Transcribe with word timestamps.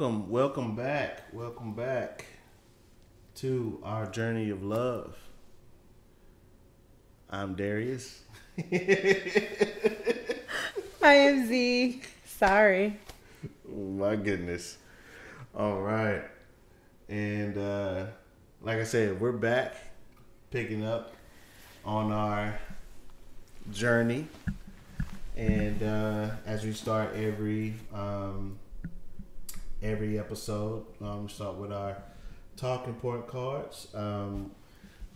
welcome, 0.00 0.30
welcome 0.30 0.74
back, 0.74 1.24
welcome 1.30 1.74
back 1.74 2.24
to 3.34 3.78
our 3.82 4.06
journey 4.06 4.48
of 4.48 4.62
love. 4.62 5.14
I'm 7.28 7.54
Darius. 7.54 8.22
I 8.72 8.72
am 11.02 11.46
Zee. 11.46 12.00
Sorry. 12.24 12.98
Oh, 13.70 13.90
my 13.90 14.16
goodness. 14.16 14.78
All 15.54 15.82
right. 15.82 16.22
And 17.10 17.58
uh, 17.58 18.06
like 18.62 18.78
I 18.78 18.84
said, 18.84 19.20
we're 19.20 19.32
back 19.32 19.74
picking 20.50 20.82
up 20.82 21.12
on 21.84 22.10
our 22.10 22.58
journey. 23.70 24.28
And 25.36 25.82
uh, 25.82 26.30
as 26.46 26.64
we 26.64 26.72
start 26.72 27.14
every 27.16 27.74
um, 27.92 28.58
every 29.82 30.18
episode, 30.18 30.84
um, 31.00 31.24
we 31.24 31.28
start 31.28 31.56
with 31.56 31.72
our 31.72 31.96
talking 32.56 32.94
point 32.94 33.26
cards. 33.26 33.88
Um, 33.94 34.50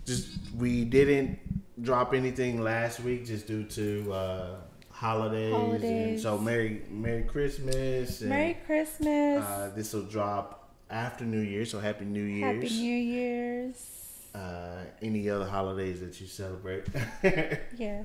just 0.05 0.28
we 0.56 0.84
didn't 0.84 1.38
drop 1.82 2.14
anything 2.14 2.62
last 2.62 3.00
week 3.00 3.27
just 3.27 3.46
due 3.46 3.64
to 3.64 4.12
uh, 4.12 4.56
holidays. 4.91 5.55
And 5.55 5.62
Holidays. 5.62 6.22
so 6.22 6.38
Merry 6.38 6.82
Merry 6.91 7.25
Christmas. 7.25 8.20
And, 8.20 8.30
Merry 8.30 8.58
Christmas. 8.66 9.44
uh, 9.44 9.72
this 9.75 9.92
will 9.92 10.03
drop 10.03 10.70
after 10.91 11.25
New 11.25 11.41
Year, 11.41 11.64
so 11.64 11.81
Happy 11.81 12.05
New 12.05 12.22
Year's. 12.22 12.62
Happy 12.62 12.81
New 12.81 12.97
Year's. 12.97 13.91
Uh, 14.34 14.84
any 15.00 15.28
other 15.31 15.47
holidays 15.47 16.00
that 16.00 16.20
you 16.20 16.27
celebrate? 16.27 16.84
yeah. 17.22 18.03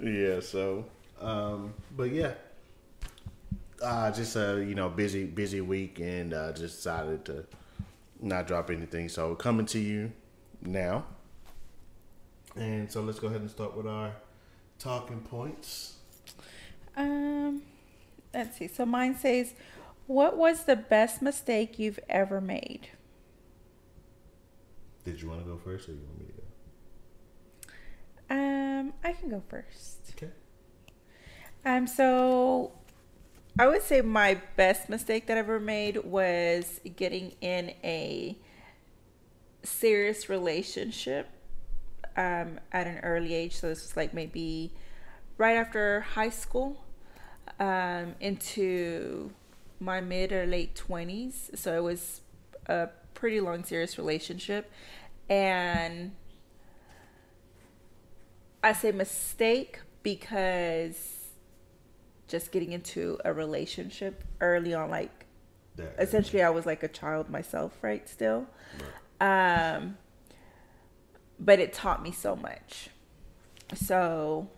yeah. 0.00 0.40
So, 0.40 0.84
um, 1.20 1.72
but 1.96 2.10
yeah, 2.10 2.34
uh, 3.84 4.10
just 4.10 4.36
a 4.36 4.64
you 4.66 4.74
know 4.74 4.88
busy 4.88 5.24
busy 5.24 5.60
week, 5.60 6.00
and 6.00 6.32
uh, 6.34 6.52
just 6.52 6.76
decided 6.76 7.24
to 7.26 7.44
not 8.20 8.46
drop 8.46 8.70
anything. 8.70 9.08
So 9.08 9.34
coming 9.34 9.66
to 9.66 9.78
you 9.78 10.12
now, 10.62 11.04
and 12.56 12.90
so 12.90 13.02
let's 13.02 13.20
go 13.20 13.28
ahead 13.28 13.40
and 13.40 13.50
start 13.50 13.76
with 13.76 13.86
our 13.86 14.12
talking 14.78 15.20
points. 15.20 15.96
Um, 16.96 17.62
let's 18.32 18.58
see. 18.58 18.68
So 18.68 18.86
mine 18.86 19.16
says, 19.16 19.54
"What 20.06 20.36
was 20.36 20.64
the 20.64 20.76
best 20.76 21.22
mistake 21.22 21.78
you've 21.78 22.00
ever 22.08 22.40
made?" 22.40 22.88
Did 25.04 25.20
you 25.20 25.28
want 25.28 25.44
to 25.44 25.50
go 25.50 25.58
first, 25.58 25.88
or 25.88 25.92
you 25.92 26.00
want 26.06 26.18
me 26.18 26.26
to 26.26 26.32
go? 26.32 26.44
Um, 28.30 28.92
I 29.04 29.12
can 29.12 29.28
go 29.28 29.42
first. 29.48 30.14
Okay. 30.16 30.30
Um, 31.66 31.86
so 31.86 32.72
I 33.58 33.68
would 33.68 33.82
say 33.82 34.00
my 34.00 34.40
best 34.56 34.88
mistake 34.88 35.26
that 35.28 35.36
I 35.36 35.40
ever 35.40 35.60
made 35.60 35.98
was 35.98 36.80
getting 36.96 37.34
in 37.40 37.70
a 37.84 38.36
serious 39.62 40.28
relationship 40.28 41.28
um, 42.16 42.58
at 42.72 42.88
an 42.88 42.98
early 43.04 43.32
age. 43.32 43.54
So 43.56 43.68
this 43.68 43.82
was 43.82 43.96
like 43.96 44.12
maybe 44.12 44.72
right 45.38 45.54
after 45.54 46.00
high 46.00 46.30
school 46.30 46.84
um, 47.60 48.16
into 48.20 49.30
my 49.78 50.00
mid 50.00 50.32
or 50.32 50.46
late 50.46 50.74
20s. 50.74 51.50
So 51.54 51.76
it 51.76 51.82
was 51.82 52.22
a 52.66 52.88
pretty 53.14 53.40
long, 53.40 53.62
serious 53.62 53.98
relationship. 53.98 54.68
And 55.28 56.10
I 58.64 58.72
say 58.72 58.90
mistake 58.90 59.80
because 60.02 61.13
just 62.34 62.50
getting 62.50 62.72
into 62.72 63.16
a 63.24 63.32
relationship 63.32 64.24
early 64.40 64.74
on, 64.74 64.90
like 64.90 65.26
That- 65.76 65.94
essentially 66.00 66.42
I 66.42 66.50
was 66.50 66.66
like 66.66 66.82
a 66.82 66.88
child 66.88 67.30
myself, 67.30 67.72
right? 67.80 68.08
Still. 68.08 68.48
Um, 69.20 69.96
but 71.38 71.60
it 71.60 71.72
taught 71.72 72.02
me 72.02 72.10
so 72.10 72.34
much. 72.34 72.90
So 73.72 74.48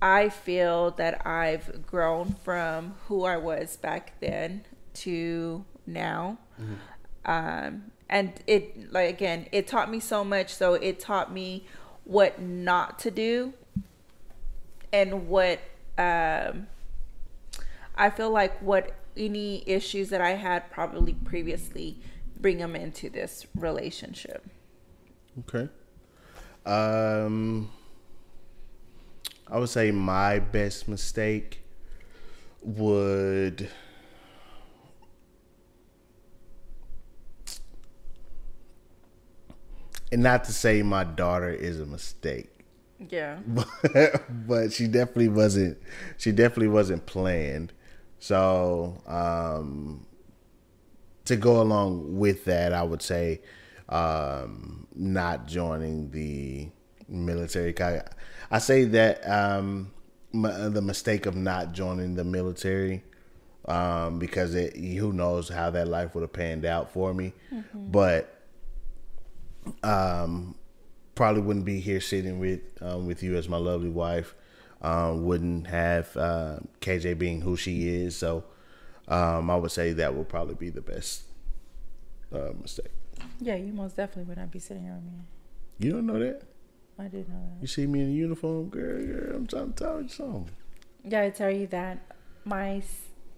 I 0.00 0.28
feel 0.28 0.92
that 0.92 1.26
I've 1.26 1.84
grown 1.86 2.36
from 2.44 2.94
who 3.08 3.24
I 3.24 3.36
was 3.36 3.76
back 3.76 4.12
then 4.20 4.64
to 4.94 5.64
now. 5.86 6.38
Um, 7.24 7.90
and 8.08 8.32
it, 8.46 8.92
like, 8.92 9.10
again, 9.10 9.46
it 9.50 9.66
taught 9.66 9.90
me 9.90 9.98
so 9.98 10.22
much. 10.22 10.54
So 10.54 10.74
it 10.74 11.00
taught 11.00 11.32
me 11.32 11.66
what 12.04 12.40
not 12.40 13.00
to 13.00 13.10
do 13.10 13.54
and 14.92 15.28
what, 15.28 15.60
um, 16.00 16.66
I 17.94 18.08
feel 18.08 18.30
like 18.30 18.58
what 18.60 18.92
any 19.16 19.62
issues 19.68 20.08
that 20.08 20.20
I 20.22 20.30
had 20.30 20.70
probably 20.70 21.12
previously 21.12 21.98
bring 22.38 22.58
them 22.58 22.74
into 22.74 23.10
this 23.10 23.46
relationship. 23.54 24.46
Okay. 25.40 25.68
Um, 26.64 27.70
I 29.46 29.58
would 29.58 29.68
say 29.68 29.90
my 29.90 30.38
best 30.38 30.88
mistake 30.88 31.62
would. 32.62 33.68
And 40.12 40.22
not 40.22 40.44
to 40.44 40.52
say 40.52 40.82
my 40.82 41.04
daughter 41.04 41.50
is 41.50 41.78
a 41.78 41.86
mistake, 41.86 42.59
Yeah. 43.08 43.38
but, 43.46 43.66
but 44.46 44.72
she 44.72 44.86
definitely 44.86 45.28
wasn't. 45.28 45.78
She 46.18 46.32
definitely 46.32 46.68
wasn't 46.68 47.06
planned. 47.06 47.72
So 48.18 49.02
um, 49.06 50.06
to 51.24 51.36
go 51.36 51.62
along 51.62 52.18
with 52.18 52.44
that, 52.44 52.72
I 52.72 52.82
would 52.82 53.02
say 53.02 53.40
um, 53.88 54.86
not 54.94 55.46
joining 55.46 56.10
the 56.10 56.68
military. 57.08 57.78
I, 57.80 58.02
I 58.50 58.58
say 58.58 58.84
that 58.84 59.28
um, 59.28 59.90
m- 60.34 60.72
the 60.74 60.82
mistake 60.82 61.26
of 61.26 61.36
not 61.36 61.72
joining 61.72 62.14
the 62.14 62.24
military 62.24 63.02
um, 63.66 64.18
because 64.18 64.54
it, 64.54 64.76
who 64.76 65.12
knows 65.12 65.48
how 65.48 65.70
that 65.70 65.88
life 65.88 66.14
would 66.14 66.22
have 66.22 66.32
panned 66.32 66.64
out 66.64 66.92
for 66.92 67.14
me, 67.14 67.32
but 67.74 68.36
um, 69.82 70.54
probably 71.20 71.42
wouldn't 71.42 71.66
be 71.66 71.80
here 71.80 72.00
sitting 72.00 72.38
with 72.38 72.60
um, 72.80 73.06
with 73.06 73.22
you 73.22 73.36
as 73.36 73.46
my 73.46 73.58
lovely 73.58 73.90
wife. 73.90 74.34
Um, 74.80 75.26
wouldn't 75.26 75.66
have 75.66 76.16
uh, 76.16 76.60
KJ 76.80 77.18
being 77.18 77.42
who 77.42 77.58
she 77.58 77.90
is. 77.90 78.16
So 78.16 78.44
um, 79.06 79.50
I 79.50 79.56
would 79.56 79.70
say 79.70 79.92
that 79.92 80.14
would 80.14 80.30
probably 80.30 80.54
be 80.54 80.70
the 80.70 80.80
best 80.80 81.24
uh, 82.34 82.52
mistake. 82.58 82.92
Yeah, 83.38 83.56
you 83.56 83.74
most 83.74 83.96
definitely 83.96 84.30
would 84.30 84.38
not 84.38 84.50
be 84.50 84.60
sitting 84.60 84.84
here 84.84 84.94
with 84.94 85.04
me. 85.04 85.18
You 85.78 85.92
don't 85.92 86.06
know 86.06 86.18
that? 86.18 86.40
I 86.98 87.08
did 87.08 87.28
know 87.28 87.34
that. 87.34 87.60
You 87.60 87.66
see 87.66 87.86
me 87.86 88.00
in 88.00 88.14
uniform, 88.14 88.70
girl. 88.70 89.04
girl 89.04 89.36
I'm 89.36 89.46
trying 89.46 89.74
to 89.74 89.84
tell 89.84 90.00
you 90.00 90.08
something. 90.08 90.48
Yeah, 91.04 91.20
I 91.20 91.28
tell 91.28 91.50
you 91.50 91.66
that 91.66 91.98
my, 92.46 92.82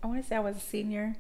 I 0.05 0.07
want 0.07 0.23
to 0.23 0.29
say 0.29 0.37
I 0.37 0.41
was 0.41 0.57
a 0.57 0.61
senior. 0.61 1.17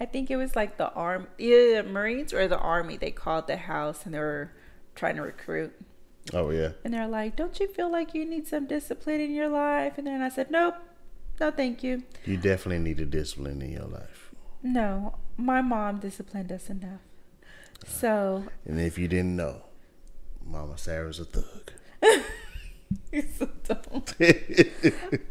I 0.00 0.06
think 0.06 0.32
it 0.32 0.36
was 0.36 0.56
like 0.56 0.78
the 0.78 0.92
arm, 0.94 1.28
either 1.38 1.80
the 1.80 1.88
Marines 1.88 2.32
or 2.32 2.48
the 2.48 2.58
Army. 2.58 2.96
They 2.96 3.12
called 3.12 3.46
the 3.46 3.56
house 3.56 4.04
and 4.04 4.12
they 4.12 4.18
were 4.18 4.50
trying 4.96 5.14
to 5.14 5.22
recruit. 5.22 5.72
Oh 6.32 6.50
yeah. 6.50 6.72
And 6.84 6.94
they're 6.94 7.08
like, 7.08 7.36
"Don't 7.36 7.58
you 7.58 7.68
feel 7.68 7.90
like 7.90 8.14
you 8.14 8.24
need 8.24 8.46
some 8.46 8.66
discipline 8.66 9.20
in 9.20 9.32
your 9.32 9.48
life?" 9.48 9.98
And 9.98 10.06
then 10.06 10.22
I 10.22 10.28
said, 10.28 10.50
"Nope, 10.50 10.76
no, 11.40 11.50
thank 11.50 11.82
you. 11.82 12.02
You 12.24 12.36
definitely 12.36 12.78
need 12.78 13.00
a 13.00 13.06
discipline 13.06 13.60
in 13.62 13.72
your 13.72 13.86
life. 13.86 14.30
No, 14.62 15.16
my 15.36 15.60
mom 15.62 15.98
disciplined 15.98 16.52
us 16.52 16.70
enough." 16.70 17.00
So 17.86 18.44
And 18.64 18.80
if 18.80 18.98
you 18.98 19.08
didn't 19.08 19.36
know, 19.36 19.62
Mama 20.44 20.78
Sarah's 20.78 21.18
a 21.18 21.24
thug. 21.24 21.72
So 23.38 23.48
dumb. 23.64 24.04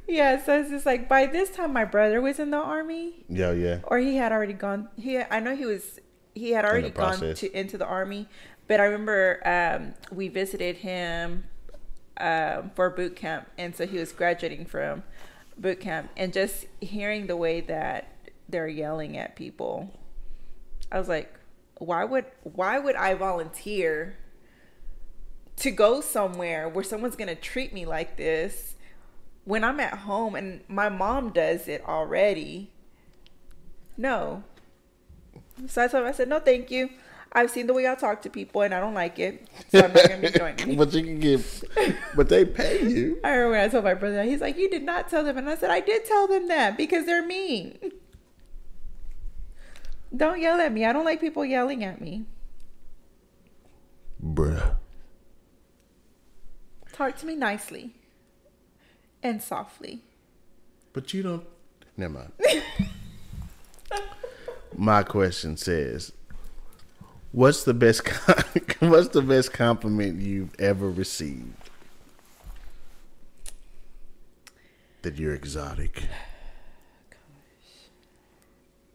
yeah, 0.07 0.43
so 0.43 0.59
it's 0.59 0.69
just 0.69 0.85
like 0.85 1.09
by 1.09 1.25
this 1.25 1.49
time 1.49 1.73
my 1.73 1.85
brother 1.85 2.21
was 2.21 2.39
in 2.39 2.51
the 2.51 2.57
army, 2.57 3.25
yeah, 3.27 3.51
yeah. 3.51 3.79
or 3.83 3.97
he 3.97 4.17
had 4.17 4.31
already 4.31 4.53
gone. 4.53 4.89
He 4.97 5.19
I 5.19 5.39
know 5.39 5.55
he 5.55 5.65
was 5.65 5.99
he 6.35 6.51
had 6.51 6.63
already 6.63 6.89
gone 6.89 7.19
to 7.19 7.59
into 7.59 7.77
the 7.77 7.85
army, 7.85 8.27
but 8.67 8.79
I 8.79 8.85
remember 8.85 9.41
um, 9.45 9.93
we 10.15 10.27
visited 10.27 10.77
him 10.77 11.45
um, 12.17 12.71
for 12.75 12.89
boot 12.89 13.15
camp, 13.15 13.47
and 13.57 13.75
so 13.75 13.85
he 13.87 13.97
was 13.97 14.11
graduating 14.11 14.65
from 14.65 15.03
boot 15.57 15.79
camp, 15.79 16.09
and 16.15 16.31
just 16.31 16.65
hearing 16.79 17.27
the 17.27 17.35
way 17.35 17.61
that 17.61 18.07
they're 18.47 18.67
yelling 18.67 19.17
at 19.17 19.35
people, 19.35 19.99
I 20.91 20.99
was 20.99 21.07
like, 21.07 21.33
why 21.77 22.03
would 22.03 22.25
why 22.43 22.77
would 22.77 22.95
I 22.95 23.15
volunteer 23.15 24.17
to 25.57 25.71
go 25.71 26.01
somewhere 26.01 26.69
where 26.69 26.83
someone's 26.83 27.15
gonna 27.15 27.35
treat 27.35 27.73
me 27.73 27.85
like 27.85 28.17
this 28.17 28.75
when 29.45 29.63
I'm 29.63 29.79
at 29.79 29.99
home 29.99 30.35
and 30.35 30.61
my 30.67 30.89
mom 30.89 31.31
does 31.31 31.67
it 31.67 31.83
already? 31.85 32.71
No. 33.97 34.43
So 35.67 35.83
I 35.83 35.87
told 35.87 36.03
him, 36.03 36.09
I 36.09 36.11
said, 36.11 36.29
no, 36.29 36.39
thank 36.39 36.71
you. 36.71 36.89
I've 37.33 37.49
seen 37.49 37.67
the 37.67 37.73
way 37.73 37.83
y'all 37.83 37.95
talk 37.95 38.21
to 38.23 38.29
people 38.29 38.61
and 38.61 38.73
I 38.73 38.79
don't 38.79 38.93
like 38.93 39.17
it. 39.17 39.47
So 39.69 39.79
I'm 39.79 39.93
not 39.93 40.07
gonna 40.07 40.21
be 40.21 40.29
joining. 40.31 40.75
but 40.77 40.93
you 40.93 41.03
can 41.03 41.19
get, 41.19 41.63
but 42.15 42.27
they 42.27 42.43
pay 42.43 42.83
you. 42.83 43.19
I 43.23 43.29
remember 43.29 43.51
when 43.51 43.61
I 43.61 43.67
told 43.69 43.85
my 43.85 43.93
brother, 43.93 44.15
that, 44.15 44.25
he's 44.25 44.41
like, 44.41 44.57
you 44.57 44.69
did 44.69 44.83
not 44.83 45.09
tell 45.09 45.23
them, 45.23 45.37
and 45.37 45.49
I 45.49 45.55
said, 45.55 45.71
I 45.71 45.79
did 45.79 46.03
tell 46.05 46.27
them 46.27 46.49
that 46.49 46.75
because 46.75 47.05
they're 47.05 47.25
mean. 47.25 47.77
Don't 50.15 50.41
yell 50.41 50.59
at 50.59 50.73
me. 50.73 50.83
I 50.85 50.91
don't 50.91 51.05
like 51.05 51.21
people 51.21 51.45
yelling 51.45 51.85
at 51.85 52.01
me. 52.01 52.25
Bruh. 54.23 54.75
Talk 56.91 57.17
to 57.19 57.25
me 57.25 57.35
nicely 57.35 57.95
and 59.23 59.41
softly. 59.41 60.01
But 60.91 61.13
you 61.13 61.23
don't. 61.23 61.45
Never 61.95 62.13
mind. 62.13 62.33
My 64.75 65.03
question 65.03 65.55
says, 65.57 66.11
"What's 67.31 67.63
the 67.63 67.73
best? 67.73 68.07
what's 68.79 69.09
the 69.09 69.21
best 69.21 69.53
compliment 69.53 70.21
you've 70.21 70.59
ever 70.59 70.89
received?" 70.89 71.69
That 75.01 75.17
you're 75.17 75.35
exotic. 75.35 76.03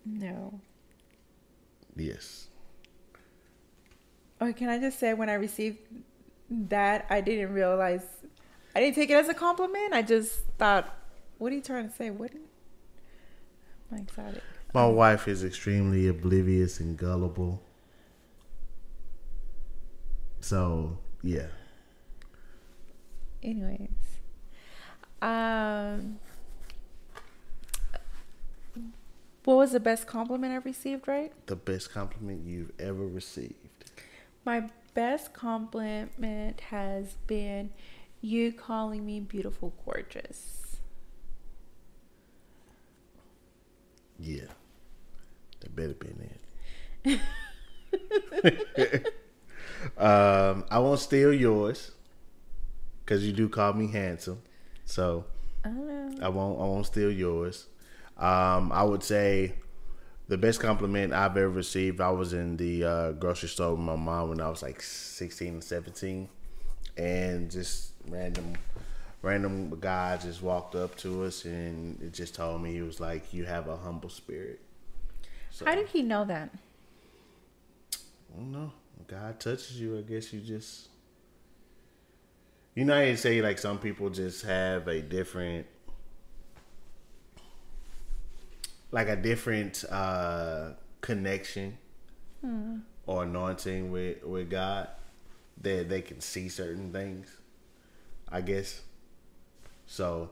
No. 0.08 0.60
Yes. 1.96 2.46
Oh, 4.40 4.52
can 4.52 4.68
I 4.68 4.78
just 4.78 5.00
say 5.00 5.14
when 5.14 5.28
I 5.28 5.34
received 5.34 5.78
that, 6.48 7.06
I 7.10 7.20
didn't 7.20 7.52
realize, 7.52 8.04
I 8.74 8.80
didn't 8.80 8.94
take 8.94 9.10
it 9.10 9.14
as 9.14 9.28
a 9.28 9.34
compliment. 9.34 9.94
I 9.94 10.02
just 10.02 10.42
thought, 10.58 10.94
what 11.38 11.52
are 11.52 11.56
you 11.56 11.62
trying 11.62 11.88
to 11.88 11.94
say? 11.94 12.10
What? 12.10 12.30
I'm 13.90 13.98
excited. 13.98 14.42
My 14.74 14.86
wife 14.86 15.26
is 15.26 15.42
extremely 15.42 16.06
oblivious 16.06 16.80
and 16.80 16.96
gullible. 16.96 17.62
So 20.46 20.96
yeah. 21.24 21.48
Anyways, 23.42 23.88
um, 25.20 26.20
what 29.42 29.56
was 29.56 29.72
the 29.72 29.80
best 29.80 30.06
compliment 30.06 30.52
I 30.52 30.58
received? 30.58 31.08
Right. 31.08 31.32
The 31.46 31.56
best 31.56 31.90
compliment 31.90 32.46
you've 32.46 32.70
ever 32.78 33.04
received. 33.04 33.56
My 34.44 34.70
best 34.94 35.32
compliment 35.32 36.60
has 36.70 37.16
been 37.26 37.70
you 38.20 38.52
calling 38.52 39.04
me 39.04 39.18
beautiful, 39.18 39.74
gorgeous. 39.84 40.76
Yeah. 44.20 44.52
That 45.58 45.74
better 45.74 45.94
be 45.94 46.14
it. 47.04 47.20
um, 49.98 50.64
I 50.70 50.78
won't 50.78 51.00
steal 51.00 51.32
yours 51.32 51.92
because 53.04 53.26
you 53.26 53.32
do 53.32 53.48
call 53.48 53.72
me 53.72 53.88
handsome. 53.88 54.42
So 54.84 55.24
I. 55.64 55.68
I 56.22 56.28
won't. 56.28 56.58
I 56.58 56.64
won't 56.64 56.86
steal 56.86 57.10
yours. 57.10 57.66
Um, 58.16 58.72
I 58.72 58.82
would 58.82 59.02
say 59.02 59.54
the 60.28 60.38
best 60.38 60.60
compliment 60.60 61.12
I've 61.12 61.36
ever 61.36 61.48
received. 61.48 62.00
I 62.00 62.10
was 62.10 62.32
in 62.32 62.56
the 62.56 62.84
uh, 62.84 63.12
grocery 63.12 63.48
store 63.48 63.72
with 63.72 63.80
my 63.80 63.96
mom 63.96 64.30
when 64.30 64.40
I 64.40 64.48
was 64.48 64.62
like 64.62 64.80
sixteen 64.82 65.54
and 65.54 65.64
seventeen, 65.64 66.28
and 66.96 67.50
just 67.50 67.92
random, 68.08 68.54
random 69.22 69.78
guy 69.80 70.16
just 70.16 70.42
walked 70.42 70.74
up 70.74 70.96
to 70.98 71.24
us 71.24 71.44
and 71.44 72.00
it 72.00 72.12
just 72.12 72.34
told 72.34 72.62
me 72.62 72.72
he 72.72 72.82
was 72.82 73.00
like, 73.00 73.32
"You 73.32 73.44
have 73.44 73.68
a 73.68 73.76
humble 73.76 74.10
spirit." 74.10 74.60
So, 75.50 75.64
How 75.64 75.74
did 75.74 75.88
he 75.88 76.02
know 76.02 76.24
that? 76.24 76.50
I 77.92 78.36
don't 78.36 78.52
know. 78.52 78.72
God 79.06 79.38
touches 79.38 79.80
you, 79.80 79.98
I 79.98 80.02
guess 80.02 80.32
you 80.32 80.40
just. 80.40 80.88
You 82.74 82.84
know, 82.84 82.94
how 82.94 83.00
you 83.00 83.16
say 83.16 83.40
like 83.40 83.58
some 83.58 83.78
people 83.78 84.10
just 84.10 84.44
have 84.44 84.86
a 84.88 85.00
different, 85.00 85.66
like 88.90 89.08
a 89.08 89.16
different 89.16 89.84
uh 89.90 90.70
connection 91.00 91.78
or 93.06 93.22
anointing 93.22 93.90
with 93.90 94.22
with 94.24 94.50
God 94.50 94.88
that 95.62 95.88
they 95.88 96.02
can 96.02 96.20
see 96.20 96.48
certain 96.48 96.92
things. 96.92 97.28
I 98.28 98.40
guess. 98.40 98.82
So 99.86 100.30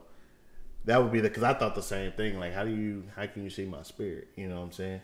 that 0.85 1.01
would 1.01 1.11
be 1.11 1.21
the 1.21 1.29
because 1.29 1.43
I 1.43 1.53
thought 1.53 1.75
the 1.75 1.81
same 1.81 2.11
thing. 2.11 2.39
Like, 2.39 2.53
how 2.53 2.63
do 2.63 2.71
you 2.71 3.03
how 3.15 3.25
can 3.25 3.43
you 3.43 3.49
see 3.49 3.65
my 3.65 3.81
spirit? 3.83 4.27
You 4.35 4.47
know 4.47 4.57
what 4.57 4.65
I'm 4.65 4.71
saying? 4.71 5.01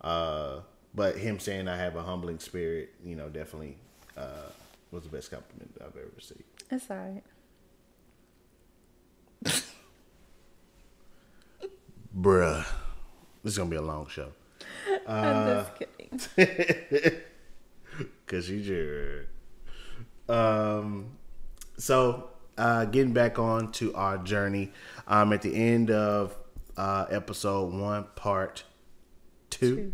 Uh, 0.00 0.60
but 0.94 1.16
him 1.16 1.38
saying 1.38 1.68
I 1.68 1.76
have 1.76 1.96
a 1.96 2.02
humbling 2.02 2.38
spirit, 2.38 2.92
you 3.04 3.16
know, 3.16 3.28
definitely 3.28 3.76
uh, 4.16 4.50
was 4.90 5.04
the 5.04 5.08
best 5.08 5.30
compliment 5.30 5.70
I've 5.80 5.96
ever 5.96 6.10
received. 6.16 6.42
It's 6.70 6.90
alright. 6.90 7.24
Bruh, 12.16 12.64
this 13.42 13.52
is 13.52 13.58
gonna 13.58 13.70
be 13.70 13.76
a 13.76 13.82
long 13.82 14.06
show. 14.06 14.32
I'm 15.06 15.64
just 15.64 15.70
kidding. 16.36 17.20
Cause 18.26 18.48
you 18.48 18.60
just 18.62 19.28
um 20.28 21.06
so 21.76 22.30
uh 22.56 22.84
getting 22.86 23.12
back 23.12 23.38
on 23.38 23.72
to 23.72 23.94
our 23.94 24.18
journey. 24.18 24.72
Um 25.06 25.32
at 25.32 25.42
the 25.42 25.54
end 25.54 25.90
of 25.90 26.36
uh 26.76 27.06
episode 27.10 27.72
one, 27.72 28.06
part 28.14 28.64
two, 29.50 29.76
Two. 29.76 29.92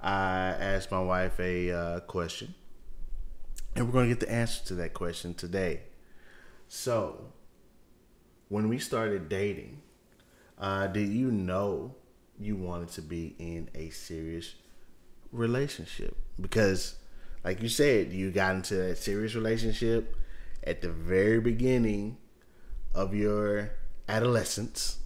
I 0.00 0.54
asked 0.58 0.90
my 0.90 1.02
wife 1.02 1.38
a 1.40 1.70
uh 1.70 2.00
question. 2.00 2.54
And 3.74 3.86
we're 3.86 3.92
gonna 3.92 4.08
get 4.08 4.20
the 4.20 4.30
answer 4.30 4.64
to 4.66 4.74
that 4.76 4.94
question 4.94 5.34
today. 5.34 5.82
So 6.68 7.32
when 8.48 8.68
we 8.68 8.78
started 8.78 9.28
dating, 9.28 9.82
uh, 10.58 10.86
did 10.88 11.08
you 11.08 11.30
know 11.30 11.94
you 12.38 12.56
wanted 12.56 12.88
to 12.90 13.02
be 13.02 13.34
in 13.38 13.68
a 13.74 13.90
serious 13.90 14.54
relationship? 15.32 16.16
Because, 16.40 16.96
like 17.44 17.62
you 17.62 17.68
said, 17.68 18.12
you 18.12 18.30
got 18.30 18.54
into 18.56 18.74
that 18.76 18.98
serious 18.98 19.34
relationship 19.34 20.16
at 20.64 20.80
the 20.82 20.88
very 20.90 21.40
beginning 21.40 22.16
of 22.94 23.14
your 23.14 23.70
adolescence, 24.08 24.98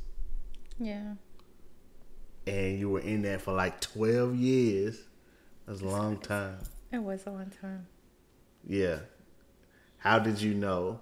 Yeah. 0.79 1.15
And 2.47 2.79
you 2.79 2.91
were 2.91 3.01
in 3.01 3.23
that 3.23 3.43
for 3.43 3.53
like 3.53 3.81
12 3.81 4.37
years. 4.37 5.01
That's 5.67 5.81
a 5.81 5.87
long 5.87 6.19
time. 6.19 6.59
It 6.91 7.03
was 7.03 7.27
a 7.27 7.31
long 7.31 7.51
time. 7.61 7.87
Yeah. 8.67 9.01
How 9.99 10.19
did 10.19 10.41
you 10.41 10.55
know 10.55 11.01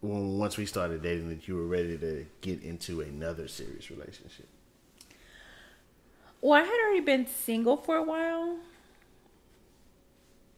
when 0.00 0.38
once 0.38 0.56
we 0.56 0.66
started 0.66 1.02
dating 1.02 1.28
that 1.28 1.46
you 1.48 1.56
were 1.56 1.66
ready 1.66 1.96
to 1.98 2.26
get 2.40 2.62
into 2.62 3.00
another 3.00 3.48
serious 3.48 3.90
relationship? 3.90 4.48
Well, 6.40 6.54
I 6.54 6.62
had 6.62 6.78
already 6.84 7.00
been 7.00 7.26
single 7.26 7.76
for 7.76 7.96
a 7.96 8.02
while. 8.02 8.58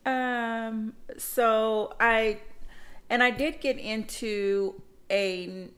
Um, 0.04 0.94
so 1.16 1.94
I, 2.00 2.38
and 3.08 3.22
I 3.22 3.30
did 3.30 3.60
get 3.60 3.78
into 3.78 4.80
a, 5.10 5.68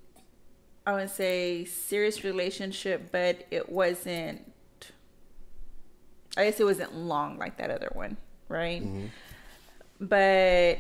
I 0.91 0.95
would 0.95 1.11
say 1.11 1.65
serious 1.67 2.25
relationship, 2.25 3.13
but 3.13 3.47
it 3.53 3.71
wasn't, 3.71 4.53
I 6.37 6.47
guess 6.47 6.59
it 6.59 6.65
wasn't 6.65 6.97
long 6.97 7.39
like 7.39 7.59
that 7.59 7.71
other 7.71 7.91
one, 7.93 8.17
right? 8.49 8.83
Mm-hmm. 8.83 9.07
But 10.01 10.79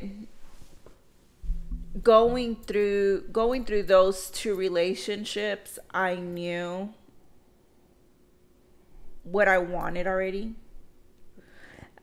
going 2.02 2.56
through 2.56 3.28
going 3.30 3.64
through 3.64 3.84
those 3.84 4.30
two 4.30 4.56
relationships, 4.56 5.78
I 5.92 6.16
knew 6.16 6.92
what 9.22 9.46
I 9.46 9.58
wanted 9.58 10.08
already. 10.08 10.56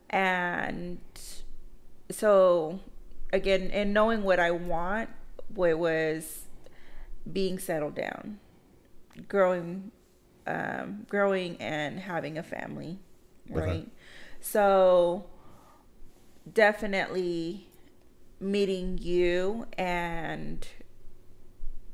And 0.08 0.98
so 2.10 2.80
again, 3.34 3.70
and 3.70 3.92
knowing 3.92 4.22
what 4.22 4.40
I 4.40 4.50
want, 4.50 5.10
what 5.54 5.78
was 5.78 6.47
being 7.32 7.58
settled 7.58 7.94
down, 7.94 8.38
growing 9.28 9.90
um 10.46 11.06
growing 11.08 11.56
and 11.60 12.00
having 12.00 12.38
a 12.38 12.42
family, 12.42 12.98
Okay. 13.50 13.60
right? 13.60 13.88
So 14.40 15.26
definitely 16.52 17.68
meeting 18.40 18.98
you 19.02 19.66
and 19.76 20.66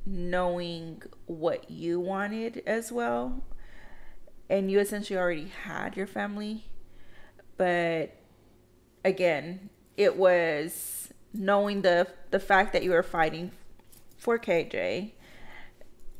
knowing 0.06 1.02
what 1.26 1.70
you 1.70 1.98
wanted 1.98 2.62
as 2.66 2.92
well 2.92 3.42
and 4.50 4.70
you 4.70 4.78
essentially 4.78 5.18
already 5.18 5.50
had 5.64 5.96
your 5.96 6.06
family 6.06 6.66
but 7.56 8.14
again 9.02 9.70
it 9.96 10.14
was 10.16 11.08
knowing 11.32 11.80
the 11.80 12.06
the 12.30 12.38
fact 12.38 12.74
that 12.74 12.82
you 12.82 12.90
were 12.90 13.02
fighting 13.02 13.50
for 14.18 14.38
KJ 14.38 15.12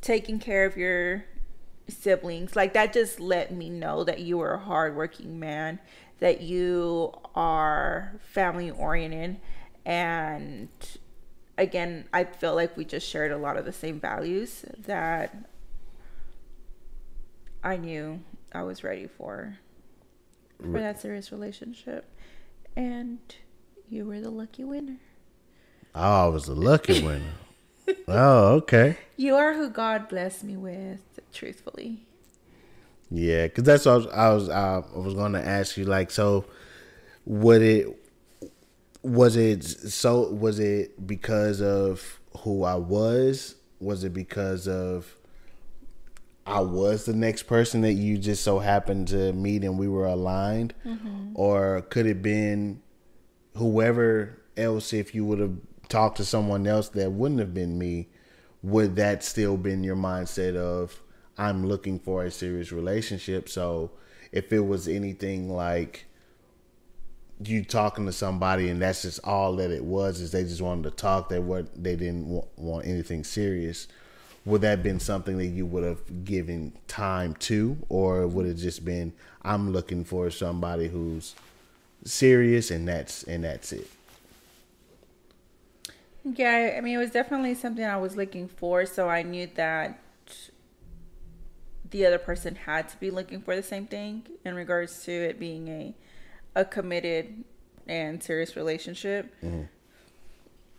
taking 0.05 0.39
care 0.39 0.65
of 0.65 0.77
your 0.77 1.25
siblings 1.89 2.55
like 2.57 2.73
that 2.73 2.93
just 2.93 3.21
let 3.21 3.53
me 3.53 3.69
know 3.69 4.05
that 4.05 4.21
you 4.21 4.39
were 4.39 4.53
a 4.53 4.59
hardworking 4.59 5.39
man 5.39 5.79
that 6.21 6.41
you 6.41 7.13
are 7.35 8.15
family 8.21 8.71
oriented 8.71 9.39
and 9.85 10.69
again 11.59 12.07
i 12.13 12.25
feel 12.25 12.55
like 12.55 12.75
we 12.77 12.85
just 12.85 13.07
shared 13.07 13.31
a 13.31 13.37
lot 13.37 13.57
of 13.57 13.67
the 13.67 13.73
same 13.73 14.01
values 14.01 14.65
that 14.79 15.35
i 17.63 17.77
knew 17.77 18.19
I 18.55 18.63
was 18.63 18.85
ready 18.85 19.09
for 19.09 19.59
for 20.63 20.81
that 20.81 21.01
serious 21.01 21.33
relationship, 21.33 22.09
and 22.77 23.19
you 23.89 24.07
were 24.07 24.21
the 24.21 24.31
lucky 24.31 24.63
winner. 24.63 24.99
Oh, 25.95 26.27
I 26.27 26.29
was 26.29 26.47
the 26.47 26.55
lucky 26.55 27.03
winner. 27.03 27.33
Oh, 28.09 28.55
okay. 28.55 28.97
You 29.17 29.37
are 29.37 29.55
who 29.55 29.71
God 29.71 30.09
blessed 30.09 30.43
me 30.43 30.57
with, 30.57 31.21
truthfully. 31.33 32.05
Yeah, 33.13 33.47
because 33.47 33.63
that's 33.63 33.87
what 33.87 33.93
I 33.93 33.97
was. 33.97 34.07
I 34.09 34.29
was, 34.35 34.49
uh, 34.49 34.83
I 34.93 34.99
was 34.99 35.15
going 35.15 35.35
to 35.35 35.47
ask 35.47 35.77
you. 35.77 35.85
Like, 35.85 36.11
so, 36.11 36.47
would 37.25 37.63
it? 37.63 37.87
Was 39.03 39.37
it 39.37 39.63
so? 39.63 40.33
Was 40.33 40.59
it 40.59 41.07
because 41.07 41.63
of 41.63 42.19
who 42.39 42.65
I 42.65 42.75
was? 42.75 43.55
Was 43.79 44.03
it 44.03 44.13
because 44.13 44.67
of 44.67 45.17
I 46.47 46.61
was 46.61 47.05
the 47.05 47.15
next 47.15 47.45
person 47.45 47.81
that 47.83 47.95
you 47.95 48.19
just 48.19 48.45
so 48.45 48.59
happened 48.59 49.09
to 49.09 49.33
meet 49.33 49.65
and 49.65 49.79
we 49.79 49.89
were 49.89 50.07
aligned, 50.07 50.75
mm-hmm. 50.85 51.31
or 51.35 51.83
could 51.83 52.07
it 52.07 52.23
been 52.23 52.83
whoever 53.57 54.43
else? 54.57 54.93
If 54.93 55.15
you 55.15 55.25
would 55.25 55.39
have 55.39 55.57
talked 55.95 56.17
to 56.17 56.25
someone 56.25 56.67
else 56.67 56.89
that 56.89 57.13
wouldn't 57.13 57.39
have 57.39 57.55
been 57.55 57.79
me, 57.79 58.09
would 58.65 58.97
that 58.97 59.23
still 59.23 59.57
been 59.57 59.85
your 59.85 59.95
mindset 59.95 60.57
of? 60.57 61.01
I'm 61.39 61.65
looking 61.65 62.01
for 62.01 62.25
a 62.25 62.33
serious 62.33 62.73
relationship. 62.73 63.49
So 63.49 63.93
if 64.33 64.53
it 64.53 64.67
was 64.67 64.89
anything 64.89 65.49
like 65.49 66.07
you 67.45 67.65
talking 67.65 68.07
to 68.07 68.13
somebody 68.13 68.69
and 68.71 68.83
that's 68.83 69.03
just 69.03 69.21
all 69.23 69.55
that 69.57 69.71
it 69.71 69.85
was 69.85 70.21
is 70.21 70.33
they 70.33 70.43
just 70.43 70.63
wanted 70.63 70.85
to 70.85 70.91
talk 70.91 71.29
they 71.29 71.39
what 71.41 71.67
they 71.81 71.97
didn't 71.97 72.27
want, 72.29 72.47
want 72.57 72.87
anything 72.87 73.25
serious 73.25 73.89
would 74.45 74.61
that 74.61 74.85
been 74.85 75.01
something 75.01 75.37
that 75.37 75.47
you 75.47 75.67
would 75.67 75.83
have 75.83 76.25
given 76.25 76.73
time 76.87 77.35
to 77.35 77.77
or 77.89 78.29
would 78.29 78.47
it 78.47 78.55
just 78.55 78.85
been 78.85 79.13
i'm 79.43 79.73
looking 79.73 80.05
for 80.05 80.31
somebody 80.31 80.87
who's 80.87 81.35
serious 82.05 82.71
and 82.71 82.87
that's 82.87 83.25
and 83.25 83.43
that's 83.43 83.73
it 83.73 83.91
yeah 86.25 86.75
i 86.77 86.81
mean 86.81 86.95
it 86.95 86.99
was 86.99 87.11
definitely 87.11 87.55
something 87.55 87.85
i 87.85 87.97
was 87.97 88.17
looking 88.17 88.49
for 88.49 88.87
so 88.87 89.09
i 89.09 89.23
knew 89.23 89.49
that 89.55 89.99
the 91.91 92.05
other 92.05 92.19
person 92.19 92.57
had 92.57 92.89
to 92.89 92.97
be 92.97 93.11
looking 93.11 93.41
for 93.41 93.55
the 93.55 93.63
same 93.63 93.87
thing 93.87 94.27
in 94.45 94.55
regards 94.55 95.05
to 95.05 95.13
it 95.13 95.39
being 95.39 95.69
a 95.69 95.95
a 96.57 96.65
committed 96.65 97.45
and 97.87 98.23
serious 98.23 98.57
relationship. 98.57 99.33
Mm-hmm. 99.43 99.63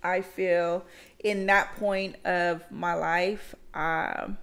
I 0.03 0.21
feel 0.21 0.85
in 1.23 1.45
that 1.47 1.75
point 1.77 2.17
of 2.25 2.69
my 2.69 2.93
life, 2.93 3.55
um, 3.73 4.37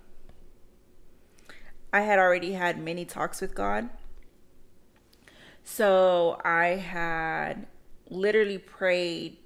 I 1.93 2.01
had 2.01 2.19
already 2.19 2.53
had 2.53 2.83
many 2.83 3.05
talks 3.05 3.41
with 3.41 3.55
God. 3.55 3.89
So 5.63 6.41
I 6.45 6.69
had 6.69 7.67
literally 8.11 8.59
prayed 8.59 9.37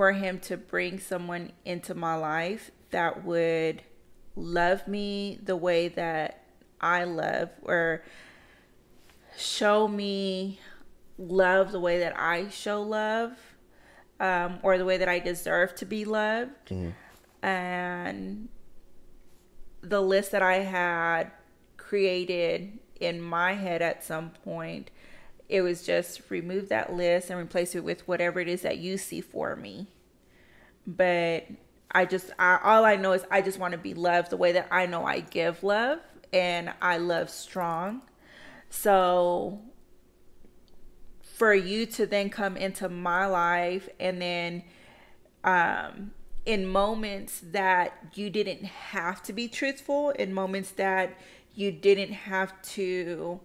for 0.00 0.12
Him 0.12 0.38
to 0.38 0.56
bring 0.56 0.98
someone 0.98 1.52
into 1.66 1.94
my 1.94 2.14
life 2.14 2.70
that 2.88 3.22
would 3.22 3.82
love 4.34 4.88
me 4.88 5.38
the 5.42 5.54
way 5.54 5.88
that 5.88 6.42
I 6.80 7.04
love 7.04 7.50
or 7.60 8.02
show 9.36 9.86
me 9.86 10.58
love 11.18 11.70
the 11.70 11.80
way 11.80 11.98
that 11.98 12.18
I 12.18 12.48
show 12.48 12.80
love 12.80 13.32
um, 14.18 14.58
or 14.62 14.78
the 14.78 14.86
way 14.86 14.96
that 14.96 15.06
I 15.10 15.18
deserve 15.18 15.74
to 15.74 15.84
be 15.84 16.06
loved. 16.06 16.70
Mm-hmm. 16.70 17.46
And 17.46 18.48
the 19.82 20.00
list 20.00 20.32
that 20.32 20.42
I 20.42 20.60
had 20.60 21.30
created 21.76 22.78
in 22.98 23.20
my 23.20 23.52
head 23.52 23.82
at 23.82 24.02
some 24.02 24.30
point, 24.30 24.90
it 25.50 25.62
was 25.62 25.82
just 25.82 26.22
remove 26.30 26.68
that 26.68 26.94
list 26.94 27.28
and 27.28 27.38
replace 27.38 27.74
it 27.74 27.82
with 27.82 28.06
whatever 28.06 28.38
it 28.40 28.48
is 28.48 28.62
that 28.62 28.78
you 28.78 28.96
see 28.96 29.20
for 29.20 29.56
me. 29.56 29.88
But 30.86 31.46
I 31.90 32.04
just 32.04 32.30
I, 32.38 32.58
all 32.62 32.84
I 32.84 32.96
know 32.96 33.12
is 33.12 33.24
I 33.30 33.42
just 33.42 33.58
want 33.58 33.72
to 33.72 33.78
be 33.78 33.92
loved 33.92 34.30
the 34.30 34.36
way 34.36 34.52
that 34.52 34.68
I 34.70 34.86
know 34.86 35.04
I 35.04 35.20
give 35.20 35.62
love 35.64 35.98
and 36.32 36.72
I 36.80 36.98
love 36.98 37.30
strong. 37.30 38.02
So 38.70 39.60
for 41.20 41.52
you 41.52 41.84
to 41.86 42.06
then 42.06 42.30
come 42.30 42.56
into 42.56 42.88
my 42.88 43.26
life 43.26 43.88
and 43.98 44.22
then 44.22 44.62
um 45.42 46.12
in 46.46 46.66
moments 46.66 47.42
that 47.50 47.98
you 48.14 48.30
didn't 48.30 48.64
have 48.64 49.22
to 49.24 49.32
be 49.32 49.48
truthful, 49.48 50.10
in 50.10 50.32
moments 50.32 50.70
that 50.72 51.18
you 51.54 51.70
didn't 51.72 52.12
have 52.12 52.60
to 52.62 53.40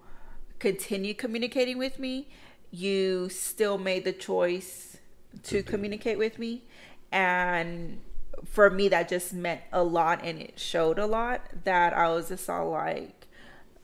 continue 0.59 1.13
communicating 1.13 1.77
with 1.77 1.99
me, 1.99 2.27
you 2.71 3.29
still 3.29 3.77
made 3.77 4.03
the 4.03 4.13
choice 4.13 4.97
to 5.43 5.63
communicate 5.63 6.17
with 6.17 6.39
me. 6.39 6.63
And 7.11 7.99
for 8.43 8.69
me 8.69 8.89
that 8.89 9.07
just 9.07 9.33
meant 9.33 9.61
a 9.71 9.83
lot 9.83 10.21
and 10.23 10.39
it 10.39 10.59
showed 10.59 10.99
a 10.99 11.05
lot 11.05 11.41
that 11.63 11.93
I 11.93 12.09
was 12.09 12.29
just 12.29 12.49
all 12.49 12.69
like 12.69 13.27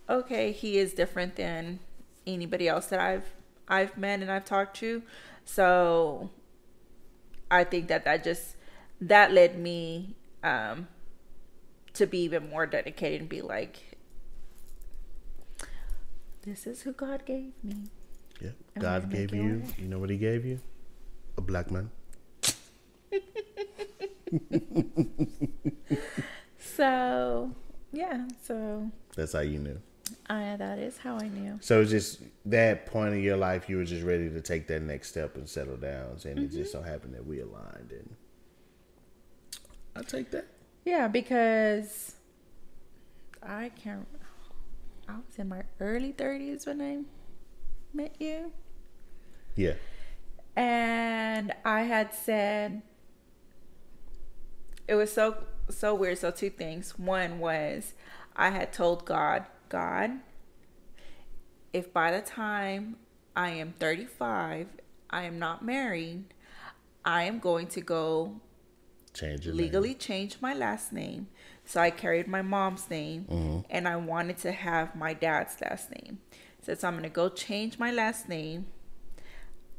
okay 0.10 0.52
he 0.52 0.78
is 0.78 0.94
different 0.94 1.36
than 1.36 1.80
anybody 2.28 2.68
else 2.68 2.88
that 2.88 3.00
I've 3.00 3.26
I've 3.68 3.98
met 3.98 4.20
and 4.20 4.30
I've 4.30 4.44
talked 4.46 4.76
to. 4.78 5.02
So 5.46 6.30
I 7.50 7.64
think 7.64 7.88
that 7.88 8.04
that 8.04 8.24
just 8.24 8.56
that 9.00 9.32
led 9.32 9.58
me 9.58 10.16
um 10.44 10.88
to 11.94 12.06
be 12.06 12.20
even 12.20 12.50
more 12.50 12.66
dedicated 12.66 13.22
and 13.22 13.30
be 13.30 13.42
like 13.42 13.91
this 16.44 16.68
is 16.68 16.82
who 16.82 16.94
God 16.94 17.26
gave 17.26 17.54
me 17.64 17.90
yeah 18.40 18.52
God 18.80 19.10
gave 19.12 19.34
you 19.34 19.64
you 19.78 19.88
know 19.88 20.00
what 20.00 20.10
he 20.10 20.18
gave 20.18 20.46
you 20.46 20.60
a 21.38 21.42
black 21.42 21.72
man 21.72 21.92
so 26.60 27.52
yeah, 27.92 28.28
so 28.42 28.90
that's 29.16 29.34
how 29.34 29.42
you 29.42 29.60
knew. 29.60 29.80
I 30.30 30.56
that 30.58 30.80
is 30.80 30.98
how 30.98 31.18
I 31.18 31.28
knew. 31.28 31.58
So 31.62 31.84
just 31.84 32.22
that 32.46 32.86
point 32.86 33.14
in 33.14 33.22
your 33.22 33.38
life, 33.38 33.70
you 33.70 33.78
were 33.78 33.84
just 33.84 34.04
ready 34.04 34.30
to 34.30 34.42
take 34.42 34.68
that 34.68 34.82
next 34.82 35.10
step 35.10 35.36
and 35.36 35.48
settle 35.48 35.78
down, 35.78 36.12
and 36.12 36.20
mm-hmm. 36.20 36.40
it 36.40 36.52
just 36.52 36.74
mm-hmm. 36.74 36.84
so 36.84 36.90
happened 36.90 37.14
that 37.16 37.26
we 37.26 37.42
aligned, 37.42 37.92
and 37.92 38.16
I 39.96 40.04
take 40.04 40.32
that. 40.32 40.48
Yeah, 40.86 41.08
because 41.08 42.16
I 43.44 43.70
can't. 43.70 44.08
I 45.08 45.14
was 45.14 45.38
in 45.38 45.50
my 45.50 45.64
early 45.80 46.12
thirties 46.12 46.66
when 46.66 46.82
I 46.82 47.00
met 47.94 48.16
you. 48.20 48.52
Yeah. 49.56 49.74
And 50.56 51.54
I 51.66 51.82
had 51.82 52.14
said 52.14 52.82
it 54.88 54.96
was 54.96 55.12
so 55.12 55.38
so 55.70 55.96
weird. 55.96 56.18
So 56.18 56.32
two 56.32 56.50
things. 56.50 56.98
One 56.98 57.40
was 57.40 57.94
I 58.36 58.50
had 58.50 58.74
told 58.74 59.06
God, 59.06 59.46
God, 59.70 60.12
if 61.74 61.94
by 61.94 62.12
the 62.12 62.22
time 62.22 62.98
I 63.36 63.50
am 63.52 63.74
35, 63.80 64.68
I 65.10 65.24
am 65.24 65.40
not 65.40 65.64
married, 65.64 66.34
I 67.04 67.24
am 67.24 67.40
going 67.40 67.68
to 67.68 67.82
go 67.82 68.42
change 69.14 69.46
legally 69.48 69.90
name. 69.90 69.98
change 69.98 70.38
my 70.42 70.54
last 70.54 70.94
name. 70.94 71.28
So 71.72 71.80
I 71.80 71.90
carried 71.90 72.28
my 72.28 72.42
mom's 72.42 72.90
name 72.90 73.28
mm-hmm. 73.32 73.60
and 73.70 73.88
I 73.88 73.96
wanted 73.96 74.38
to 74.40 74.52
have 74.52 74.94
my 74.94 75.14
dad's 75.14 75.56
last 75.62 75.90
name. 75.90 76.20
So, 76.62 76.74
so 76.74 76.86
I'm 76.86 76.96
going 76.96 77.04
to 77.04 77.10
go 77.10 77.30
change 77.30 77.80
my 77.80 77.94
last 77.94 78.28
name. 78.28 78.66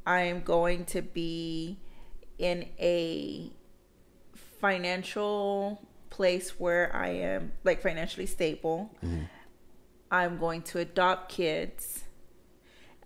I 0.07 0.23
am 0.23 0.41
going 0.41 0.87
to 0.87 1.03
be 1.03 1.77
in 2.39 2.71
a 2.81 3.53
financial 4.35 5.87
place 6.09 6.59
where 6.59 6.97
I 6.97 7.09
am 7.09 7.53
like 7.63 7.83
financially 7.83 8.25
stable. 8.25 8.91
Mm-hmm. 9.05 9.25
I'm 10.11 10.39
going 10.39 10.63
to 10.63 10.79
adopt 10.79 11.31
kids. 11.31 12.05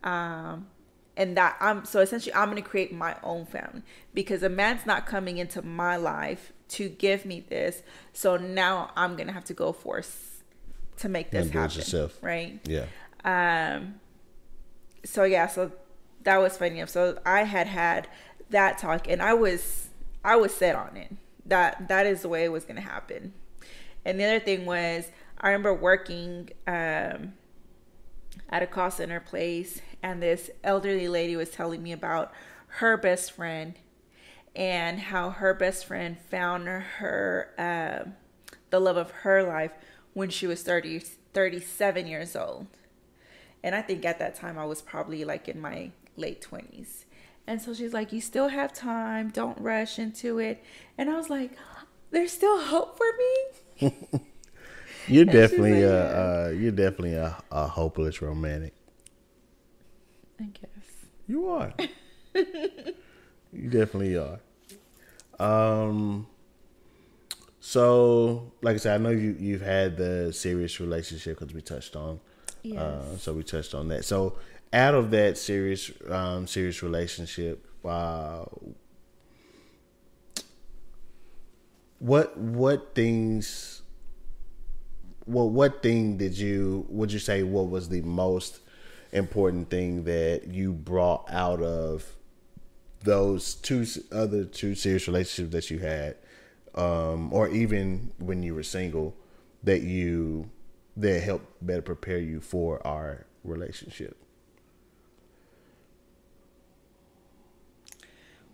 Um, 0.05 0.69
and 1.17 1.37
that 1.37 1.57
I'm 1.61 1.85
so 1.85 2.01
essentially 2.01 2.35
I'm 2.35 2.51
going 2.51 2.63
to 2.63 2.69
create 2.69 2.93
my 2.93 3.17
own 3.23 3.47
family 3.47 3.83
because 4.15 4.43
a 4.43 4.49
man's 4.49 4.87
not 4.87 5.07
coming 5.07 5.39
into 5.39 5.63
my 5.63 5.97
life 5.97 6.53
to 6.69 6.89
give 6.89 7.25
me 7.25 7.45
this. 7.49 7.83
So 8.13 8.37
now 8.37 8.91
I'm 8.97 9.17
going 9.17 9.29
to 9.29 9.33
have 9.33 9.45
to 9.45 9.55
go 9.55 9.73
force 9.73 10.43
to 10.99 11.09
make 11.09 11.31
this 11.31 11.51
happen. 11.51 11.77
Yourself. 11.77 12.19
Right? 12.23 12.61
Yeah. 12.65 12.87
Um 13.25 14.01
so 15.05 15.25
yeah, 15.25 15.47
so 15.47 15.73
that 16.25 16.39
was 16.39 16.57
funny 16.57 16.79
enough. 16.79 16.91
So 16.91 17.19
I 17.25 17.45
had 17.45 17.67
had 17.67 18.09
that 18.51 18.79
talk 18.79 19.09
and 19.09 19.23
I 19.23 19.35
was 19.35 19.89
I 20.25 20.37
was 20.37 20.53
set 20.53 20.75
on 20.75 20.97
it 20.97 21.13
that 21.49 21.89
that 21.89 22.07
is 22.07 22.23
the 22.23 22.29
way 22.29 22.45
it 22.45 22.53
was 22.53 22.65
going 22.65 22.77
to 22.77 22.83
happen. 22.83 23.33
And 24.05 24.21
the 24.21 24.25
other 24.25 24.41
thing 24.41 24.67
was, 24.67 25.11
I 25.41 25.49
remember 25.49 25.75
working 25.75 26.51
um, 26.67 27.35
at 28.49 28.63
a 28.63 28.67
call 28.67 28.91
center 28.91 29.21
place, 29.21 29.81
and 30.03 30.23
this 30.23 30.51
elderly 30.63 31.09
lady 31.09 31.37
was 31.37 31.51
telling 31.51 31.83
me 31.83 31.93
about 31.93 32.33
her 32.69 32.97
best 32.97 33.33
friend 33.33 33.75
and 34.55 34.99
how 34.99 35.31
her 35.31 35.53
best 35.53 35.85
friend 35.85 36.19
found 36.19 36.67
her 36.67 37.53
uh, 37.59 38.11
the 38.71 38.81
love 38.81 38.97
of 38.97 39.11
her 39.11 39.43
life 39.43 39.73
when 40.15 40.31
she 40.31 40.47
was 40.47 40.63
30, 40.63 41.01
37 41.35 42.07
years 42.07 42.35
old. 42.35 42.67
And 43.63 43.75
I 43.75 43.83
think 43.83 44.05
at 44.05 44.19
that 44.19 44.35
time 44.35 44.59
I 44.59 44.65
was 44.65 44.81
probably 44.81 45.25
like 45.25 45.49
in 45.49 45.61
my 45.61 45.91
late 46.17 46.41
20s. 46.41 47.05
And 47.47 47.61
so 47.61 47.75
she's 47.75 47.93
like, 47.93 48.13
You 48.13 48.21
still 48.21 48.49
have 48.49 48.73
time. 48.73 49.31
Don't 49.31 49.61
rush 49.61 49.99
into 49.99 50.39
it. 50.39 50.65
And 50.97 51.11
I 51.11 51.17
was 51.17 51.31
like, 51.31 51.53
There's 52.11 52.33
still 52.33 52.61
hope 52.61 52.97
for 52.97 53.07
me. 53.83 54.21
You're 55.09 55.25
definitely 55.25 55.85
like, 55.85 55.93
uh, 55.93 55.95
"Yeah." 55.95 56.21
uh 56.21 56.49
you're 56.51 56.73
definitely 56.73 57.15
a, 57.15 57.37
a 57.51 57.67
hopeless 57.67 58.21
romantic. 58.23 58.75
I 60.41 60.45
guess. 60.45 61.07
You 61.27 61.49
are. 61.49 61.73
you 62.35 63.71
definitely 63.71 64.17
are. 64.17 64.41
Um. 65.39 66.27
So, 67.61 68.53
like 68.63 68.75
I 68.75 68.79
said, 68.79 69.01
I 69.01 69.03
know 69.03 69.11
you 69.11 69.37
you've 69.39 69.61
had 69.63 69.97
the 69.97 70.33
serious 70.33 70.79
relationship 70.79 71.39
because 71.39 71.55
we 71.55 71.63
touched 71.63 71.97
on. 71.97 72.21
Yes. 72.63 72.79
Uh, 72.79 73.17
so 73.19 73.33
we 73.33 73.43
touched 73.43 73.75
on 73.75 73.89
that. 73.89 74.05
So, 74.05 74.39
out 74.73 74.95
of 74.95 75.11
that 75.11 75.37
serious 75.37 75.91
um 76.09 76.47
serious 76.47 76.83
relationship, 76.83 77.67
uh, 77.85 78.45
what 81.99 82.37
what 82.39 82.95
things 82.95 83.83
well, 85.27 85.51
what 85.51 85.83
thing 85.83 86.17
did 86.17 86.39
you 86.39 86.87
would 86.89 87.13
you 87.13 87.19
say 87.19 87.43
what 87.43 87.69
was 87.69 87.89
the 87.89 88.03
most 88.03 88.61
important 89.13 89.71
thing 89.71 90.05
that 90.05 90.47
you 90.49 90.73
brought 90.73 91.29
out 91.31 91.61
of 91.63 92.15
those 93.03 93.55
two 93.55 93.87
other 94.13 94.45
two 94.45 94.75
serious 94.75 95.07
relationships 95.07 95.53
that 95.53 95.71
you 95.71 95.79
had, 95.79 96.17
um, 96.75 97.33
or 97.33 97.49
even 97.49 98.13
when 98.19 98.43
you 98.43 98.55
were 98.55 98.63
single, 98.63 99.15
that 99.63 99.83
you 99.83 100.51
that 100.97 101.23
helped 101.23 101.47
better 101.65 101.83
prepare 101.83 102.19
you 102.19 102.41
for 102.41 102.85
our 102.87 103.27
relationship? 103.45 104.17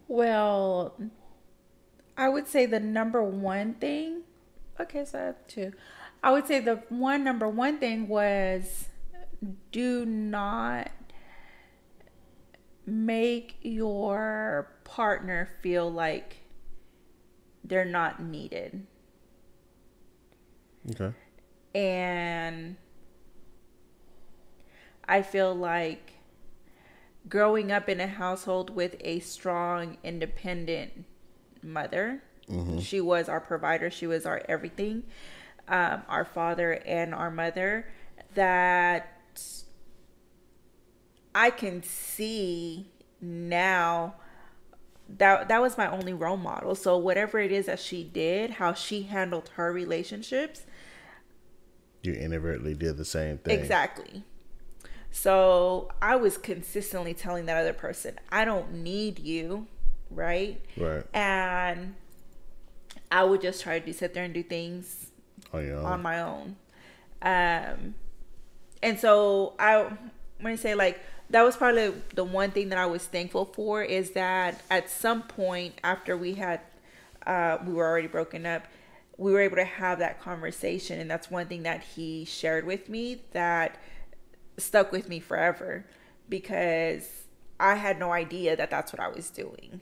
Well, 0.09 0.95
I 2.17 2.29
would 2.29 2.47
say 2.47 2.67
the 2.67 2.81
number 2.81 3.23
one 3.23 3.75
thing. 3.75 4.23
Okay, 4.79 5.05
so 5.05 5.19
I 5.19 5.23
have 5.23 5.47
two. 5.47 5.73
I 6.23 6.31
would 6.31 6.47
say 6.47 6.61
the 6.61 6.83
one 6.89 7.25
number 7.25 7.49
one 7.49 7.79
thing 7.79 8.07
was 8.09 8.89
do 9.73 10.07
not 10.07 10.91
make 12.87 13.57
your 13.63 14.73
partner 14.85 15.49
feel 15.63 15.91
like 15.91 16.37
they're 17.65 17.85
not 17.85 18.23
needed. 18.23 18.87
Okay. 20.91 21.13
And 21.75 22.77
I 25.09 25.23
feel 25.23 25.55
like 25.55 26.13
growing 27.29 27.71
up 27.71 27.89
in 27.89 28.01
a 28.01 28.07
household 28.07 28.71
with 28.71 28.97
a 29.01 29.21
strong, 29.21 29.97
independent 30.03 31.05
mother, 31.63 32.23
mm-hmm. 32.49 32.79
she 32.79 33.01
was 33.01 33.29
our 33.29 33.41
provider, 33.41 33.91
she 33.91 34.07
was 34.07 34.27
our 34.27 34.43
everything, 34.49 35.05
um, 35.69 36.03
our 36.09 36.25
father 36.25 36.73
and 36.87 37.15
our 37.15 37.31
mother, 37.31 37.87
that 38.35 39.09
I 41.35 41.51
can 41.51 41.83
see 41.83 42.91
now 43.21 44.17
that 45.09 45.49
that 45.49 45.61
was 45.61 45.77
my 45.79 45.91
only 45.91 46.13
role 46.13 46.37
model. 46.37 46.75
So 46.75 46.97
whatever 46.97 47.39
it 47.39 47.53
is 47.53 47.67
that 47.67 47.81
she 47.81 48.03
did, 48.05 48.51
how 48.51 48.73
she 48.73 49.03
handled 49.03 49.51
her 49.57 49.73
relationships, 49.73 50.63
You 52.03 52.15
inadvertently 52.15 52.75
did 52.75 52.97
the 52.97 53.05
same 53.05 53.39
thing. 53.39 53.59
Exactly. 53.59 54.25
So 55.11 55.91
I 56.01 56.17
was 56.17 56.39
consistently 56.39 57.15
telling 57.15 57.47
that 57.47 57.57
other 57.57 57.75
person, 57.75 58.19
I 58.31 58.45
don't 58.45 58.73
need 58.73 59.19
you, 59.19 59.67
right? 60.11 60.61
Right. 60.77 61.05
And 61.13 61.95
I 63.11 63.25
would 63.25 63.43
just 63.43 63.63
try 63.63 63.79
to 63.79 63.93
sit 63.93 64.15
there 64.15 64.25
and 64.25 64.33
do 64.33 64.43
things 64.43 65.12
On 65.53 65.67
your 65.67 65.79
own. 65.79 65.85
on 65.85 66.03
my 66.03 66.23
own. 66.23 66.57
Um, 67.23 67.95
and 68.83 68.99
so 68.99 69.55
I, 69.59 69.83
want 69.83 69.97
to 70.41 70.59
say 70.59 70.75
like, 70.75 71.01
that 71.31 71.43
was 71.43 71.57
probably 71.57 71.95
the 72.15 72.25
one 72.25 72.51
thing 72.51 72.69
that 72.71 72.79
I 72.79 72.87
was 72.87 73.07
thankful 73.07 73.47
for 73.47 73.83
is 73.83 74.11
that 74.11 74.61
at 74.71 74.91
some 74.91 75.23
point 75.23 75.75
after 75.83 76.17
we 76.17 76.35
had, 76.35 76.61
uh, 77.27 77.59
we 77.65 77.73
were 77.73 77.87
already 77.87 78.09
broken 78.09 78.45
up, 78.45 78.67
we 79.17 79.33
were 79.33 79.41
able 79.41 79.57
to 79.57 79.65
have 79.65 79.99
that 80.01 80.21
conversation. 80.21 81.01
And 81.01 81.11
that's 81.11 81.31
one 81.31 81.47
thing 81.47 81.63
that 81.63 81.83
he 81.83 82.25
shared 82.25 82.67
with 82.67 82.89
me 82.89 83.23
that 83.33 83.79
stuck 84.59 84.93
with 84.93 85.09
me 85.09 85.21
forever 85.21 85.87
because 86.29 87.09
I 87.59 87.77
had 87.77 87.99
no 87.99 88.13
idea 88.13 88.57
that 88.57 88.71
that's 88.71 88.93
what 88.93 89.01
I 89.01 89.09
was 89.09 89.31
doing 89.31 89.81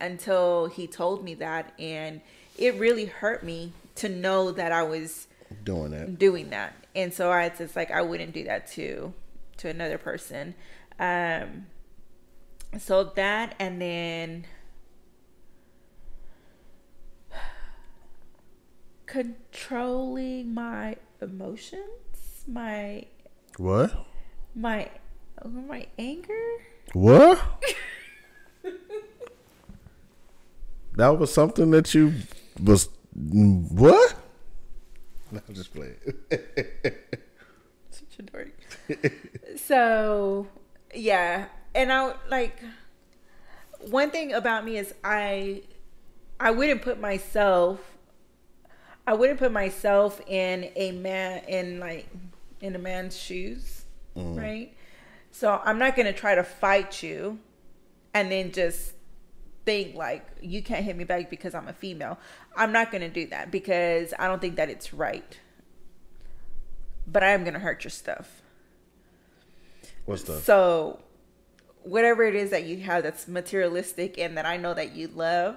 until 0.00 0.66
he 0.66 0.86
told 0.86 1.22
me 1.22 1.34
that. 1.34 1.72
And 1.78 2.22
it 2.58 2.74
really 2.74 3.04
hurt 3.04 3.44
me 3.44 3.72
to 3.96 4.08
know 4.08 4.50
that 4.52 4.72
I 4.72 4.82
was 4.82 5.26
doing 5.64 5.90
that. 5.90 6.18
doing 6.18 6.48
that 6.48 6.74
and 6.94 7.12
so 7.12 7.30
i 7.30 7.46
just 7.50 7.76
like 7.76 7.90
i 7.90 8.00
wouldn't 8.00 8.32
do 8.32 8.42
that 8.44 8.66
to 8.66 9.12
to 9.58 9.68
another 9.68 9.98
person 9.98 10.54
um 10.98 11.66
so 12.78 13.04
that 13.04 13.54
and 13.58 13.80
then 13.80 14.46
controlling 19.06 20.54
my 20.54 20.96
emotions 21.20 22.44
my 22.46 23.04
What? 23.58 24.06
my 24.54 24.88
my 25.44 25.86
anger 25.98 26.32
What? 26.94 27.40
that 30.96 31.08
was 31.18 31.32
something 31.32 31.70
that 31.72 31.94
you 31.94 32.14
was 32.62 32.88
what? 33.14 34.14
No, 35.30 35.40
I'm 35.48 35.54
just 35.54 35.74
playing. 35.74 35.96
such 37.90 38.18
a 38.18 38.22
dork 38.22 38.52
so 39.56 40.46
yeah 40.94 41.46
and 41.74 41.92
i 41.92 42.14
like 42.30 42.58
one 43.90 44.10
thing 44.10 44.32
about 44.32 44.64
me 44.64 44.78
is 44.78 44.94
i 45.04 45.62
i 46.40 46.50
wouldn't 46.50 46.82
put 46.82 47.00
myself 47.00 47.80
i 49.06 49.12
wouldn't 49.12 49.38
put 49.38 49.52
myself 49.52 50.20
in 50.26 50.70
a 50.76 50.92
man 50.92 51.42
in 51.48 51.80
like 51.80 52.08
in 52.60 52.74
a 52.74 52.78
man's 52.78 53.16
shoes 53.16 53.84
mm. 54.16 54.38
right 54.38 54.74
so 55.30 55.60
i'm 55.64 55.78
not 55.78 55.96
gonna 55.96 56.12
try 56.12 56.34
to 56.34 56.44
fight 56.44 57.02
you 57.02 57.38
and 58.14 58.30
then 58.30 58.52
just 58.52 58.94
think 59.64 59.94
like 59.94 60.26
you 60.40 60.62
can't 60.62 60.84
hit 60.84 60.96
me 60.96 61.04
back 61.04 61.30
because 61.30 61.54
i'm 61.54 61.68
a 61.68 61.72
female. 61.72 62.18
I'm 62.56 62.72
not 62.72 62.90
gonna 62.90 63.08
do 63.08 63.26
that 63.28 63.50
because 63.50 64.12
i 64.18 64.26
don't 64.28 64.40
think 64.40 64.56
that 64.56 64.70
it's 64.70 64.92
right. 64.92 65.38
But 67.06 67.22
i 67.22 67.30
am 67.30 67.44
gonna 67.44 67.58
hurt 67.58 67.84
your 67.84 67.90
stuff. 67.90 68.42
What's 70.04 70.22
the 70.22 70.38
so, 70.40 71.00
whatever 71.82 72.24
it 72.24 72.34
is 72.34 72.50
that 72.50 72.64
you 72.64 72.78
have 72.78 73.02
that's 73.02 73.28
materialistic 73.28 74.18
and 74.18 74.36
that 74.36 74.46
I 74.46 74.56
know 74.56 74.74
that 74.74 74.94
you 74.94 75.08
love, 75.08 75.56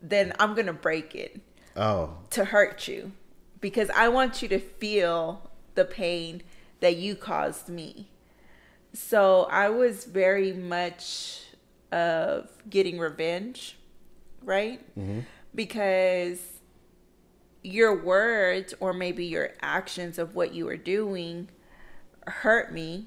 then 0.00 0.32
I'm 0.38 0.54
going 0.54 0.66
to 0.66 0.72
break 0.72 1.14
it 1.14 1.40
oh. 1.76 2.16
to 2.30 2.46
hurt 2.46 2.88
you 2.88 3.12
because 3.60 3.90
I 3.90 4.08
want 4.08 4.42
you 4.42 4.48
to 4.48 4.58
feel 4.58 5.50
the 5.74 5.84
pain 5.84 6.42
that 6.80 6.96
you 6.96 7.14
caused 7.14 7.68
me. 7.68 8.08
So, 8.92 9.46
I 9.50 9.68
was 9.68 10.04
very 10.04 10.52
much 10.52 11.42
of 11.92 12.48
getting 12.68 12.98
revenge, 12.98 13.76
right? 14.42 14.80
Mm-hmm. 14.98 15.20
Because 15.54 16.38
your 17.62 17.94
words 17.94 18.74
or 18.80 18.92
maybe 18.92 19.24
your 19.24 19.50
actions 19.60 20.18
of 20.18 20.34
what 20.34 20.54
you 20.54 20.64
were 20.64 20.76
doing 20.76 21.48
hurt 22.26 22.72
me 22.72 23.06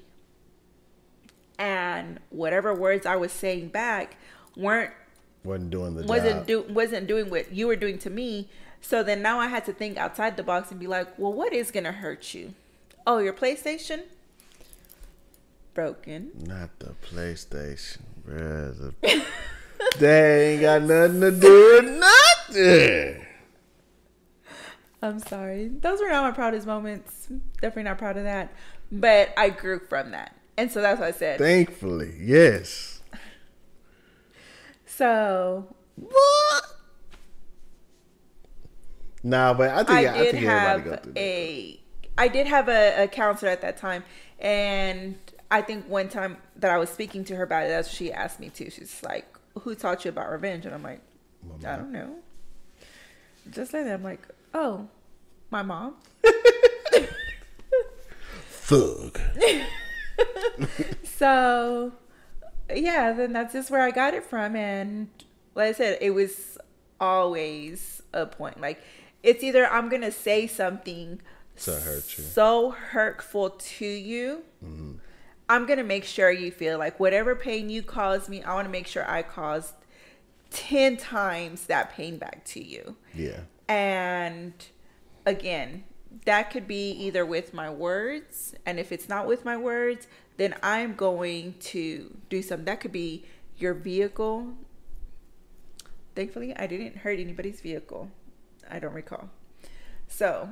and 1.58 2.20
whatever 2.30 2.74
words 2.74 3.06
I 3.06 3.16
was 3.16 3.32
saying 3.32 3.68
back 3.68 4.16
weren't 4.56 4.92
wasn't 5.44 5.70
doing 5.70 5.94
the 5.94 6.04
wasn't 6.04 6.46
job. 6.46 6.46
do 6.46 6.62
wasn't 6.72 7.06
doing 7.06 7.30
what 7.30 7.52
you 7.52 7.66
were 7.66 7.76
doing 7.76 7.98
to 7.98 8.10
me. 8.10 8.48
So 8.80 9.02
then 9.02 9.22
now 9.22 9.38
I 9.38 9.48
had 9.48 9.64
to 9.66 9.72
think 9.72 9.96
outside 9.96 10.36
the 10.36 10.42
box 10.42 10.70
and 10.70 10.78
be 10.78 10.86
like, 10.86 11.18
well, 11.18 11.32
what 11.32 11.52
is 11.52 11.70
gonna 11.70 11.92
hurt 11.92 12.34
you? 12.34 12.54
Oh, 13.06 13.18
your 13.18 13.32
PlayStation 13.32 14.02
broken. 15.74 16.30
Not 16.46 16.78
the 16.78 16.94
PlayStation, 17.06 18.00
The- 18.26 18.94
they 19.98 20.52
ain't 20.52 20.62
got 20.62 20.82
nothing 20.82 21.20
to 21.20 21.30
do 21.30 21.82
with 21.82 21.98
nothing. 21.98 23.26
I'm 25.02 25.18
sorry. 25.18 25.68
Those 25.68 26.00
were 26.00 26.08
not 26.08 26.24
my 26.24 26.30
proudest 26.30 26.66
moments. 26.66 27.28
Definitely 27.60 27.82
not 27.84 27.98
proud 27.98 28.16
of 28.16 28.24
that. 28.24 28.52
But 28.90 29.34
I 29.36 29.50
grew 29.50 29.78
from 29.78 30.12
that. 30.12 30.34
And 30.56 30.70
so 30.70 30.80
that's 30.80 30.98
what 30.98 31.08
I 31.08 31.12
said. 31.12 31.38
Thankfully, 31.38 32.14
yes. 32.20 33.02
So 34.86 35.74
What? 35.96 36.64
Nah, 39.24 39.54
but 39.54 39.70
I 39.70 39.76
think 39.78 39.90
I 39.90 39.96
I, 39.96 40.18
did 40.18 40.30
think 40.32 40.46
everybody 40.46 40.82
go 40.82 40.90
have 40.90 41.02
through 41.02 41.12
a 41.16 41.80
I 42.16 42.28
did 42.28 42.46
have 42.46 42.68
a, 42.68 43.02
a 43.04 43.08
counselor 43.08 43.50
at 43.50 43.60
that 43.62 43.76
time, 43.76 44.04
and 44.38 45.16
I 45.54 45.62
think 45.62 45.88
one 45.88 46.08
time 46.08 46.36
that 46.56 46.70
I 46.70 46.78
was 46.78 46.90
speaking 46.90 47.24
to 47.26 47.36
her 47.36 47.44
about 47.44 47.64
it, 47.64 47.68
that's 47.68 47.88
what 47.88 47.94
she 47.96 48.12
asked 48.12 48.40
me 48.40 48.48
too. 48.48 48.70
She's 48.70 49.02
like, 49.02 49.26
"Who 49.60 49.74
taught 49.74 50.04
you 50.04 50.08
about 50.10 50.30
revenge?" 50.30 50.66
And 50.66 50.74
I'm 50.74 50.82
like, 50.82 51.00
"I 51.64 51.76
don't 51.76 51.92
know." 51.92 52.16
Just 53.50 53.72
like 53.72 53.84
that, 53.84 53.94
I'm 53.94 54.02
like, 54.02 54.26
"Oh, 54.52 54.88
my 55.50 55.62
mom." 55.62 55.94
Thug. 58.66 59.20
so 61.04 61.92
yeah 62.74 63.12
then 63.12 63.32
that's 63.32 63.52
just 63.52 63.70
where 63.70 63.82
i 63.82 63.90
got 63.90 64.14
it 64.14 64.24
from 64.24 64.56
and 64.56 65.08
like 65.54 65.68
i 65.68 65.72
said 65.72 65.98
it 66.00 66.10
was 66.10 66.56
always 67.00 68.00
a 68.14 68.24
point 68.24 68.58
like 68.60 68.82
it's 69.22 69.42
either 69.42 69.66
i'm 69.70 69.88
gonna 69.90 70.10
say 70.10 70.46
something 70.46 71.20
So 71.56 71.74
hurt 71.78 72.16
you. 72.16 72.24
so 72.24 72.70
hurtful 72.70 73.50
to 73.50 73.84
you 73.86 74.42
mm-hmm. 74.64 74.92
I'm 75.54 75.66
gonna 75.66 75.84
make 75.84 76.04
sure 76.04 76.30
you 76.30 76.50
feel 76.50 76.78
like 76.78 76.98
whatever 77.00 77.34
pain 77.34 77.68
you 77.70 77.82
caused 77.82 78.28
me 78.28 78.42
i 78.42 78.52
want 78.54 78.66
to 78.66 78.70
make 78.72 78.86
sure 78.86 79.08
i 79.10 79.22
caused 79.22 79.74
10 80.50 80.96
times 80.96 81.66
that 81.66 81.92
pain 81.92 82.16
back 82.18 82.44
to 82.44 82.62
you 82.62 82.96
Yeah. 83.14 83.40
and 83.68 84.52
again, 85.26 85.84
that 86.26 86.50
could 86.50 86.68
be 86.68 86.90
either 86.90 87.24
with 87.26 87.54
my 87.54 87.70
words, 87.70 88.54
and 88.66 88.78
if 88.78 88.92
it's 88.92 89.08
not 89.08 89.26
with 89.26 89.44
my 89.44 89.56
words, 89.56 90.06
then 90.36 90.54
I'm 90.62 90.94
going 90.94 91.54
to 91.60 92.14
do 92.28 92.42
something. 92.42 92.66
That 92.66 92.80
could 92.80 92.92
be 92.92 93.24
your 93.56 93.72
vehicle. 93.74 94.52
Thankfully, 96.14 96.54
I 96.54 96.66
didn't 96.66 96.98
hurt 96.98 97.18
anybody's 97.18 97.60
vehicle. 97.62 98.10
I 98.70 98.78
don't 98.78 98.92
recall. 98.92 99.30
So, 100.06 100.48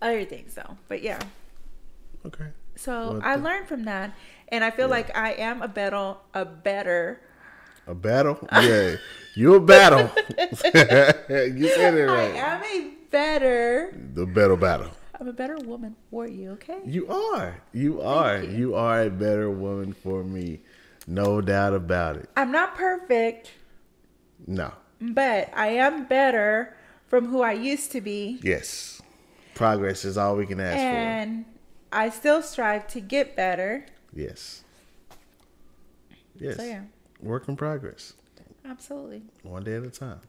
other 0.00 0.24
things 0.24 0.54
though. 0.54 0.78
But 0.88 1.02
yeah. 1.02 1.20
Okay. 2.26 2.46
So 2.76 3.12
Well, 3.12 3.20
I 3.22 3.34
th- 3.34 3.44
learned 3.44 3.68
from 3.68 3.84
that, 3.84 4.14
and 4.48 4.64
I 4.64 4.70
feel 4.70 4.86
Yeah. 4.86 4.90
like 4.98 5.16
I 5.16 5.32
am 5.32 5.62
a 5.62 5.68
better, 5.68 6.14
a 6.34 6.44
better. 6.44 7.20
A 7.86 7.94
battle? 7.94 8.38
Yeah. 8.52 8.96
You 9.36 9.54
a 9.56 9.60
battle. 9.60 10.10
you 10.38 11.68
said 11.68 11.94
it 11.94 12.06
right. 12.06 12.34
I 12.34 12.36
am 12.36 12.62
a 12.64 12.90
better. 13.10 13.92
The 14.14 14.26
better 14.26 14.56
battle. 14.56 14.90
I'm 15.20 15.28
a 15.28 15.32
better 15.32 15.56
woman 15.58 15.96
for 16.10 16.26
you. 16.26 16.52
Okay. 16.52 16.78
You 16.84 17.08
are. 17.08 17.60
You 17.72 18.00
are. 18.00 18.38
you. 18.42 18.50
You. 18.50 18.74
are 18.76 19.02
a 19.02 19.10
better 19.10 19.50
woman 19.50 19.92
for 19.92 20.22
me. 20.24 20.60
No 21.06 21.40
doubt 21.40 21.74
about 21.74 22.16
it. 22.16 22.28
I'm 22.36 22.50
not 22.52 22.74
perfect, 22.76 23.50
No. 24.46 24.72
but 25.00 25.50
I 25.54 25.68
am 25.68 26.06
better 26.06 26.74
from 27.08 27.26
who 27.26 27.42
I 27.42 27.52
used 27.52 27.92
to 27.92 28.00
be. 28.00 28.38
Yes. 28.42 29.02
Progress 29.54 30.04
is 30.04 30.16
all 30.16 30.36
we 30.36 30.46
can 30.46 30.60
ask 30.60 30.76
for. 30.76 30.80
And 30.80 31.44
I 31.94 32.10
still 32.10 32.42
strive 32.42 32.86
to 32.88 33.00
get 33.00 33.36
better. 33.36 33.86
Yes. 34.12 34.64
Yes. 36.38 36.56
So, 36.56 36.64
yeah, 36.64 36.82
Work 37.20 37.48
in 37.48 37.56
progress. 37.56 38.14
absolutely. 38.64 39.22
One 39.42 39.62
day 39.64 39.76
at 39.76 39.84
a 39.84 39.90
time. 39.90 40.20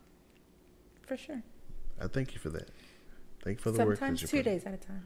For 1.07 1.17
sure. 1.17 1.41
I 1.99 2.07
thank 2.07 2.33
you 2.33 2.39
for 2.39 2.49
that. 2.51 2.69
Thank 3.43 3.57
you 3.57 3.63
for 3.63 3.71
the 3.71 3.85
work 3.85 3.97
Sometimes 3.99 4.21
two 4.21 4.27
put 4.27 4.37
in. 4.37 4.43
days 4.53 4.65
at 4.65 4.73
a 4.73 4.77
time. 4.77 5.03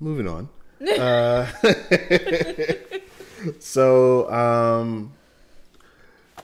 Moving 0.00 0.26
on. 0.28 0.48
uh, 0.98 1.46
so, 3.60 4.30
um, 4.32 5.12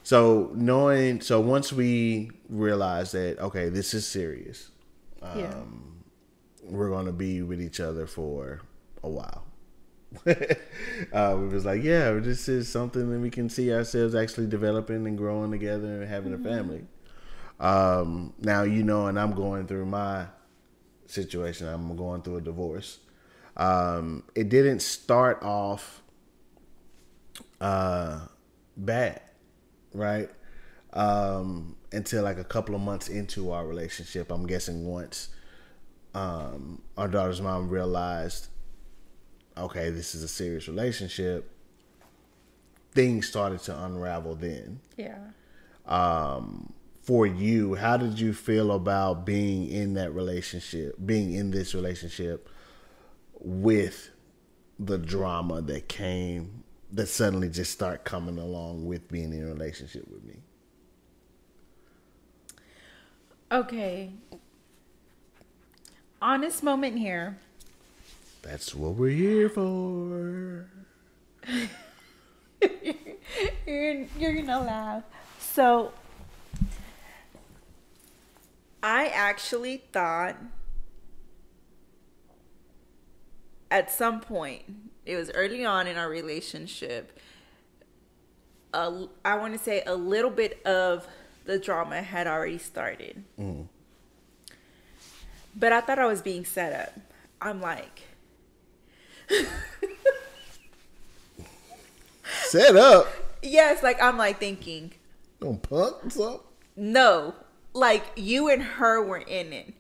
so 0.05 0.51
knowing, 0.55 1.21
so 1.21 1.41
once 1.41 1.73
we 1.73 2.31
realize 2.49 3.11
that 3.13 3.39
okay, 3.41 3.69
this 3.69 3.95
is 3.95 4.07
serious, 4.07 4.71
um, 5.23 5.39
Yeah. 5.41 5.55
We're 6.69 6.91
gonna 6.91 7.13
be 7.13 7.43
with 7.43 7.61
each 7.61 7.81
other 7.81 8.07
for 8.07 8.61
a 9.03 9.09
while. 9.09 9.45
uh, 11.13 11.37
we 11.39 11.49
was 11.49 11.65
like, 11.65 11.83
yeah, 11.83 12.13
this 12.13 12.49
is 12.49 12.69
something 12.69 13.11
that 13.11 13.19
we 13.19 13.31
can 13.31 13.49
see 13.49 13.73
ourselves 13.73 14.15
actually 14.15 14.47
developing 14.47 15.07
and 15.07 15.19
growing 15.19 15.51
together 15.51 16.03
and 16.03 16.09
having 16.09 16.33
a 16.33 16.39
family. 16.39 16.85
Um, 17.61 18.33
now 18.39 18.63
you 18.63 18.83
know, 18.83 19.07
and 19.07 19.19
I'm 19.19 19.33
going 19.33 19.67
through 19.67 19.87
my 19.87 20.27
situation. 21.07 21.67
I'm 21.69 21.97
going 21.97 22.23
through 22.23 22.37
a 22.37 22.41
divorce. 22.41 22.99
Um, 23.57 24.23
it 24.35 24.49
didn't 24.49 24.81
start 24.81 25.43
off 25.43 26.03
uh, 27.61 28.21
bad, 28.77 29.21
right? 29.93 30.31
Um, 30.93 31.77
until 31.93 32.23
like 32.23 32.39
a 32.39 32.45
couple 32.45 32.75
of 32.75 32.81
months 32.81 33.09
into 33.09 33.51
our 33.51 33.67
relationship. 33.67 34.31
I'm 34.31 34.47
guessing 34.47 34.87
once 34.87 35.29
um, 36.15 36.83
our 36.97 37.09
daughter's 37.09 37.41
mom 37.41 37.69
realized, 37.69 38.49
okay, 39.57 39.91
this 39.91 40.15
is 40.15 40.23
a 40.23 40.29
serious 40.29 40.69
relationship. 40.69 41.51
Things 42.93 43.29
started 43.29 43.61
to 43.61 43.85
unravel 43.85 44.35
then 44.35 44.81
Yeah. 44.97 45.19
um, 45.87 46.73
for 47.03 47.27
you, 47.27 47.75
how 47.75 47.97
did 47.97 48.19
you 48.19 48.33
feel 48.35 48.73
about 48.73 49.25
being 49.25 49.69
in 49.69 49.95
that 49.95 50.13
relationship, 50.13 50.97
being 51.05 51.33
in 51.33 51.51
this 51.51 51.75
relationship 51.75 52.49
with 53.41 54.11
the 54.79 54.99
drama 54.99 55.63
that 55.63 55.89
came, 55.89 56.65
that 56.93 57.07
suddenly 57.07 57.49
just 57.49 57.73
start 57.73 58.05
coming 58.05 58.39
along 58.39 58.85
with 58.87 59.09
being 59.09 59.33
in 59.33 59.43
a 59.43 59.47
relationship 59.47 60.07
with 60.09 60.25
me? 60.25 60.37
Okay. 63.51 64.13
Honest 66.21 66.63
moment 66.63 66.99
here. 66.99 67.39
That's 68.43 68.75
what 68.75 68.95
we're 68.95 69.11
here 69.11 69.49
for. 69.49 70.69
you're 73.67 74.07
you're 74.19 74.35
gonna 74.35 74.61
laugh. 74.61 75.05
So 75.39 75.93
I 78.83 79.09
actually 79.09 79.83
thought 79.93 80.37
at 83.71 83.91
some 83.91 84.21
point, 84.21 84.63
it 85.05 85.17
was 85.17 85.31
early 85.33 85.65
on 85.65 85.87
in 85.87 85.97
our 85.97 86.09
relationship, 86.09 87.19
I 88.73 89.09
want 89.25 89.53
to 89.55 89.59
say 89.59 89.83
a 89.87 89.95
little 89.95 90.31
bit 90.31 90.65
of 90.67 91.07
the 91.45 91.59
drama 91.59 92.03
had 92.03 92.27
already 92.27 92.59
started. 92.59 93.25
Mm. 93.39 93.67
But 95.59 95.73
I 95.73 95.81
thought 95.81 95.99
I 95.99 96.07
was 96.07 96.23
being 96.23 96.45
set 96.45 96.73
up. 96.73 96.93
I'm 97.41 97.61
like, 97.61 98.03
Set 102.45 102.77
up. 102.77 103.09
yes, 103.43 103.83
like 103.83 104.01
I'm 104.03 104.17
like 104.17 104.39
thinking, 104.39 104.93
Don't 105.41 105.61
punk 105.63 105.97
something. 106.13 106.41
no, 106.77 107.35
like 107.73 108.05
you 108.17 108.49
and 108.49 108.63
her 108.63 109.03
were 109.03 109.19
in 109.19 109.53
it. 109.53 109.75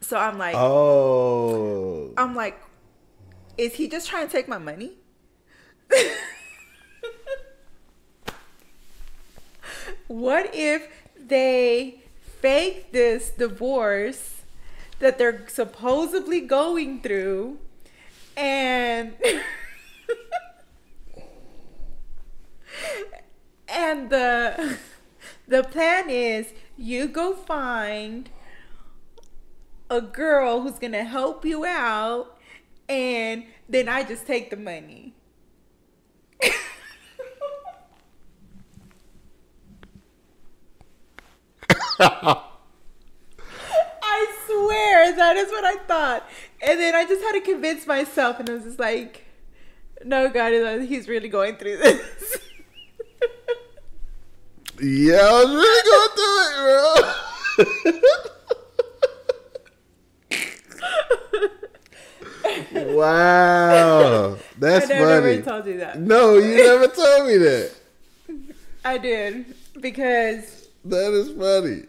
So 0.00 0.16
I'm 0.18 0.38
like, 0.38 0.54
Oh. 0.56 2.12
I'm 2.16 2.34
like, 2.36 2.60
is 3.58 3.74
he 3.74 3.88
just 3.88 4.08
trying 4.08 4.26
to 4.26 4.32
take 4.32 4.48
my 4.48 4.58
money? 4.58 4.92
what 10.08 10.50
if 10.54 10.88
they 11.18 12.00
fake 12.40 12.92
this 12.92 13.30
divorce 13.30 14.42
that 14.98 15.18
they're 15.18 15.46
supposedly 15.48 16.40
going 16.40 17.00
through 17.00 17.58
and 18.36 19.14
and 23.68 24.10
the 24.10 24.78
the 25.48 25.62
plan 25.62 26.10
is 26.10 26.52
you 26.76 27.06
go 27.08 27.34
find 27.34 28.30
a 29.90 30.00
girl 30.00 30.62
who's 30.62 30.78
gonna 30.78 31.04
help 31.04 31.44
you 31.44 31.64
out 31.64 32.38
and 32.88 33.44
then 33.68 33.88
I 33.88 34.02
just 34.02 34.26
take 34.26 34.50
the 34.50 34.56
money. 34.56 35.14
Swear 44.64 45.16
that 45.16 45.36
is 45.36 45.50
what 45.50 45.64
I 45.64 45.76
thought. 45.76 46.28
And 46.62 46.80
then 46.80 46.94
I 46.94 47.04
just 47.04 47.22
had 47.22 47.32
to 47.32 47.40
convince 47.40 47.86
myself 47.86 48.40
and 48.40 48.48
I 48.48 48.54
was 48.54 48.64
just 48.64 48.78
like, 48.78 49.24
no, 50.04 50.28
God, 50.28 50.82
he's 50.82 51.08
really 51.08 51.28
going 51.28 51.56
through 51.56 51.78
this. 51.78 52.38
Yeah, 54.82 55.20
I 55.20 55.44
was 55.44 55.50
really 55.54 55.82
going 55.88 56.10
through 56.16 57.94
it, 57.94 58.02
bro. 62.72 62.92
wow. 62.96 64.36
That's 64.58 64.86
I 64.90 64.94
never 64.98 65.30
funny. 65.30 65.42
told 65.42 65.66
you 65.66 65.78
that. 65.78 66.00
No, 66.00 66.38
you 66.38 66.56
never 66.56 66.88
told 66.88 67.28
me 67.28 67.36
that. 67.36 67.70
I 68.84 68.98
did 68.98 69.54
because 69.80 70.68
That 70.84 71.12
is 71.12 71.30
funny. 71.30 71.86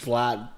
Plot. 0.00 0.52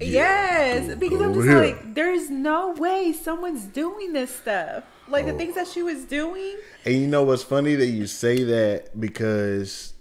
Yes, 0.00 0.94
because 0.96 1.20
I'm 1.20 1.34
just 1.34 1.46
here. 1.46 1.58
like, 1.58 1.94
there's 1.94 2.28
no 2.30 2.72
way 2.72 3.12
someone's 3.12 3.64
doing 3.64 4.12
this 4.12 4.34
stuff. 4.34 4.84
Like 5.08 5.26
the 5.26 5.32
Oh. 5.32 5.38
things 5.38 5.54
that 5.54 5.68
she 5.68 5.82
was 5.82 6.04
doing. 6.04 6.56
And 6.84 6.94
you 6.94 7.06
know 7.06 7.22
what's 7.22 7.42
funny 7.42 7.74
that 7.76 7.86
you 7.86 8.06
say 8.06 8.42
that 8.44 8.98
because 9.00 9.94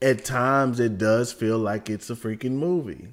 at 0.00 0.24
times 0.24 0.80
it 0.80 0.96
does 0.98 1.32
feel 1.32 1.58
like 1.58 1.90
it's 1.90 2.08
a 2.10 2.14
freaking 2.14 2.52
movie. 2.52 3.08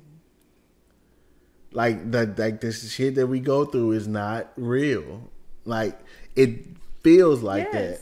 Like 1.71 2.11
that 2.11 2.37
like 2.37 2.61
this 2.61 2.91
shit 2.91 3.15
that 3.15 3.27
we 3.27 3.39
go 3.39 3.65
through 3.65 3.93
is 3.93 4.07
not 4.07 4.51
real. 4.55 5.29
Like 5.65 5.99
it 6.35 6.65
feels 7.03 7.41
like 7.41 7.71
that. 7.71 7.99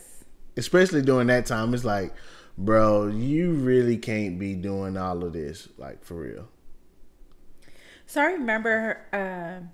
Especially 0.58 1.02
during 1.02 1.28
that 1.28 1.46
time 1.46 1.74
it's 1.74 1.86
like, 1.86 2.14
bro, 2.58 3.08
you 3.08 3.52
really 3.54 3.98
can't 3.98 4.38
be 4.40 4.54
doing 4.56 4.98
all 4.98 5.24
of 5.24 5.34
this 5.34 5.70
like 5.78 6.04
for 6.04 6.16
real. 6.16 6.48
So 8.06 8.22
I 8.22 8.26
remember 8.34 9.02
um, 9.14 9.70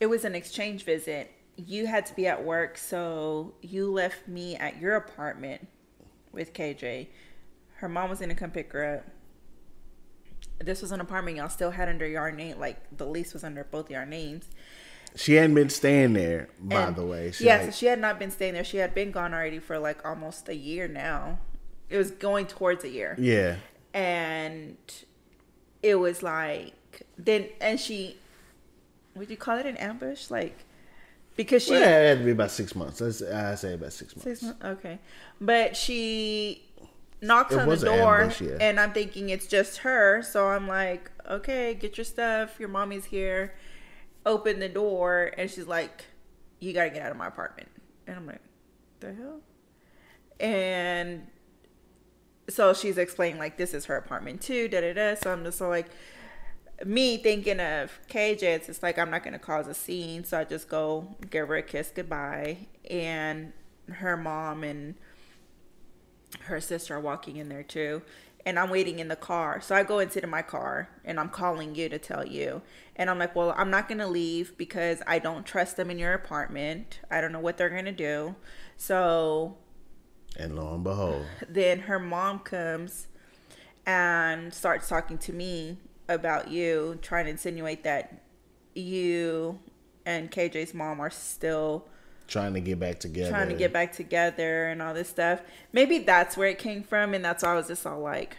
it 0.00 0.06
was 0.06 0.24
an 0.24 0.34
exchange 0.34 0.84
visit. 0.84 1.32
You 1.56 1.86
had 1.86 2.04
to 2.06 2.14
be 2.14 2.26
at 2.26 2.44
work, 2.44 2.76
so 2.76 3.54
you 3.62 3.90
left 3.90 4.28
me 4.28 4.56
at 4.56 4.78
your 4.80 4.96
apartment 4.96 5.66
with 6.32 6.52
KJ. 6.52 7.06
Her 7.76 7.88
mom 7.88 8.10
was 8.10 8.18
gonna 8.20 8.34
come 8.34 8.50
pick 8.50 8.72
her 8.72 8.96
up. 8.98 9.04
This 10.58 10.80
was 10.82 10.90
an 10.92 11.00
apartment 11.00 11.36
y'all 11.36 11.48
still 11.48 11.70
had 11.70 11.88
under 11.88 12.06
your 12.06 12.30
name, 12.32 12.58
like 12.58 12.78
the 12.96 13.06
lease 13.06 13.32
was 13.32 13.44
under 13.44 13.64
both 13.64 13.90
your 13.90 14.06
names. 14.06 14.46
She 15.14 15.34
hadn't 15.34 15.54
been 15.54 15.70
staying 15.70 16.12
there, 16.12 16.48
by 16.60 16.82
And- 16.88 16.96
the 16.96 17.06
way. 17.06 17.30
She 17.30 17.44
yeah, 17.46 17.56
like- 17.58 17.66
so 17.66 17.70
she 17.70 17.86
had 17.86 17.98
not 18.00 18.18
been 18.18 18.30
staying 18.30 18.54
there. 18.54 18.64
She 18.64 18.78
had 18.78 18.94
been 18.94 19.12
gone 19.12 19.32
already 19.32 19.58
for 19.60 19.78
like 19.78 20.04
almost 20.04 20.48
a 20.48 20.54
year 20.54 20.88
now. 20.88 21.38
It 21.88 21.96
was 21.98 22.10
going 22.10 22.46
towards 22.46 22.84
a 22.84 22.88
year. 22.88 23.14
yeah. 23.18 23.56
and 23.94 24.76
it 25.82 25.94
was 25.96 26.22
like 26.22 26.74
then 27.18 27.48
and 27.60 27.78
she 27.78 28.16
would 29.14 29.30
you 29.30 29.36
call 29.36 29.58
it 29.58 29.66
an 29.66 29.76
ambush 29.76 30.30
like 30.30 30.64
because 31.36 31.62
she 31.62 31.72
Well, 31.72 31.82
it 31.82 31.86
had 32.08 32.18
to 32.18 32.24
be 32.24 32.30
about 32.32 32.50
six 32.50 32.74
months. 32.74 33.00
Let's 33.00 33.22
I 33.22 33.54
say 33.54 33.74
about 33.74 33.92
six 33.92 34.16
months. 34.16 34.24
six 34.24 34.42
months 34.42 34.64
okay 34.64 34.98
but 35.40 35.76
she 35.76 36.64
knocks 37.22 37.52
It 37.54 37.58
on 37.60 37.66
the 37.66 37.70
was 37.70 37.82
an 37.82 37.96
door 37.98 38.20
ambush, 38.22 38.40
yeah. 38.42 38.56
and 38.60 38.78
i'm 38.80 38.92
thinking 38.92 39.30
it's 39.30 39.46
just 39.46 39.78
her 39.78 40.22
so 40.22 40.48
i'm 40.48 40.66
like 40.68 41.10
okay 41.28 41.72
get 41.74 41.96
your 41.96 42.04
stuff 42.04 42.58
your 42.60 42.68
mommy's 42.68 43.06
here 43.06 43.54
open 44.26 44.58
the 44.60 44.68
door 44.68 45.32
and 45.38 45.50
she's 45.50 45.66
like 45.66 46.04
you 46.60 46.72
gotta 46.74 46.90
get 46.90 47.00
out 47.02 47.10
of 47.10 47.16
my 47.16 47.26
apartment 47.28 47.68
and 48.06 48.16
i'm 48.16 48.26
like 48.26 48.42
the 49.00 49.14
hell 49.14 49.40
and 50.40 51.26
so 52.48 52.72
she's 52.72 52.98
explaining 52.98 53.38
like 53.38 53.56
this 53.56 53.74
is 53.74 53.86
her 53.86 53.96
apartment 53.96 54.40
too 54.40 54.68
da 54.68 54.80
da 54.80 54.92
da. 54.92 55.14
So 55.14 55.32
i'm 55.32 55.44
just 55.44 55.60
like 55.60 55.86
me 56.84 57.16
thinking 57.16 57.60
of 57.60 57.98
KJ, 58.08 58.42
it's 58.42 58.66
just 58.66 58.82
like 58.82 58.98
I'm 58.98 59.10
not 59.10 59.24
gonna 59.24 59.38
cause 59.38 59.66
a 59.68 59.74
scene, 59.74 60.24
so 60.24 60.38
I 60.38 60.44
just 60.44 60.68
go 60.68 61.16
give 61.30 61.48
her 61.48 61.56
a 61.56 61.62
kiss 61.62 61.90
goodbye, 61.94 62.66
and 62.90 63.52
her 63.88 64.16
mom 64.16 64.62
and 64.62 64.94
her 66.42 66.60
sister 66.60 66.96
are 66.96 67.00
walking 67.00 67.36
in 67.36 67.48
there 67.48 67.62
too, 67.62 68.02
and 68.44 68.58
I'm 68.58 68.68
waiting 68.68 68.98
in 68.98 69.08
the 69.08 69.16
car. 69.16 69.60
So 69.60 69.74
I 69.74 69.84
go 69.84 70.00
and 70.00 70.12
sit 70.12 70.24
in 70.24 70.30
my 70.30 70.42
car, 70.42 70.90
and 71.04 71.18
I'm 71.18 71.30
calling 71.30 71.74
you 71.74 71.88
to 71.88 71.98
tell 71.98 72.26
you, 72.26 72.60
and 72.96 73.08
I'm 73.08 73.18
like, 73.18 73.34
well, 73.34 73.54
I'm 73.56 73.70
not 73.70 73.88
gonna 73.88 74.08
leave 74.08 74.58
because 74.58 75.02
I 75.06 75.18
don't 75.18 75.46
trust 75.46 75.76
them 75.76 75.90
in 75.90 75.98
your 75.98 76.12
apartment. 76.12 77.00
I 77.10 77.20
don't 77.20 77.32
know 77.32 77.40
what 77.40 77.56
they're 77.56 77.70
gonna 77.70 77.92
do, 77.92 78.34
so 78.76 79.56
And 80.38 80.56
lo 80.56 80.74
and 80.74 80.84
behold. 80.84 81.24
then 81.48 81.80
her 81.80 81.98
mom 81.98 82.40
comes 82.40 83.06
and 83.86 84.52
starts 84.52 84.88
talking 84.88 85.18
to 85.18 85.32
me 85.32 85.78
about 86.08 86.50
you, 86.50 86.98
trying 87.02 87.24
to 87.24 87.30
insinuate 87.30 87.84
that 87.84 88.22
you 88.74 89.58
and 90.04 90.30
KJ's 90.30 90.74
mom 90.74 91.00
are 91.00 91.10
still 91.10 91.86
trying 92.28 92.54
to 92.54 92.60
get 92.60 92.78
back 92.78 92.98
together. 92.98 93.30
trying 93.30 93.48
to 93.48 93.54
get 93.54 93.72
back 93.72 93.92
together 93.92 94.66
and 94.66 94.82
all 94.82 94.94
this 94.94 95.08
stuff. 95.08 95.40
Maybe 95.72 95.98
that's 95.98 96.36
where 96.36 96.48
it 96.48 96.58
came 96.58 96.82
from, 96.82 97.14
and 97.14 97.24
that's 97.24 97.42
why 97.42 97.52
I 97.52 97.54
was 97.54 97.68
just 97.68 97.86
all 97.86 98.00
like, 98.00 98.36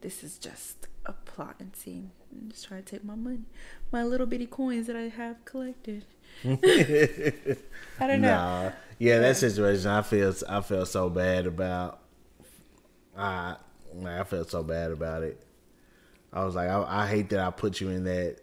"This 0.00 0.22
is 0.22 0.38
just 0.38 0.88
a 1.06 1.12
plot 1.12 1.56
and 1.58 1.74
scene. 1.74 2.10
I'm 2.32 2.50
just 2.50 2.66
trying 2.66 2.82
to 2.82 2.90
take 2.90 3.04
my 3.04 3.14
money, 3.14 3.44
my 3.90 4.02
little 4.02 4.26
bitty 4.26 4.46
coins 4.46 4.86
that 4.86 4.96
I 4.96 5.08
have 5.08 5.44
collected." 5.44 6.04
I 6.44 8.06
don't 8.06 8.20
know. 8.20 8.28
Nah, 8.28 8.72
yeah, 8.98 9.18
that 9.20 9.36
situation 9.36 9.86
I 9.88 10.02
feel 10.02 10.34
I 10.48 10.60
felt 10.60 10.88
so 10.88 11.08
bad 11.08 11.46
about. 11.46 12.00
I 13.16 13.56
I 14.06 14.24
felt 14.24 14.50
so 14.50 14.62
bad 14.62 14.90
about 14.90 15.22
it. 15.22 15.44
I 16.32 16.44
was 16.44 16.54
like, 16.54 16.68
I, 16.68 17.02
I 17.02 17.06
hate 17.06 17.28
that 17.30 17.40
I 17.40 17.50
put 17.50 17.80
you 17.80 17.90
in 17.90 18.04
that 18.04 18.38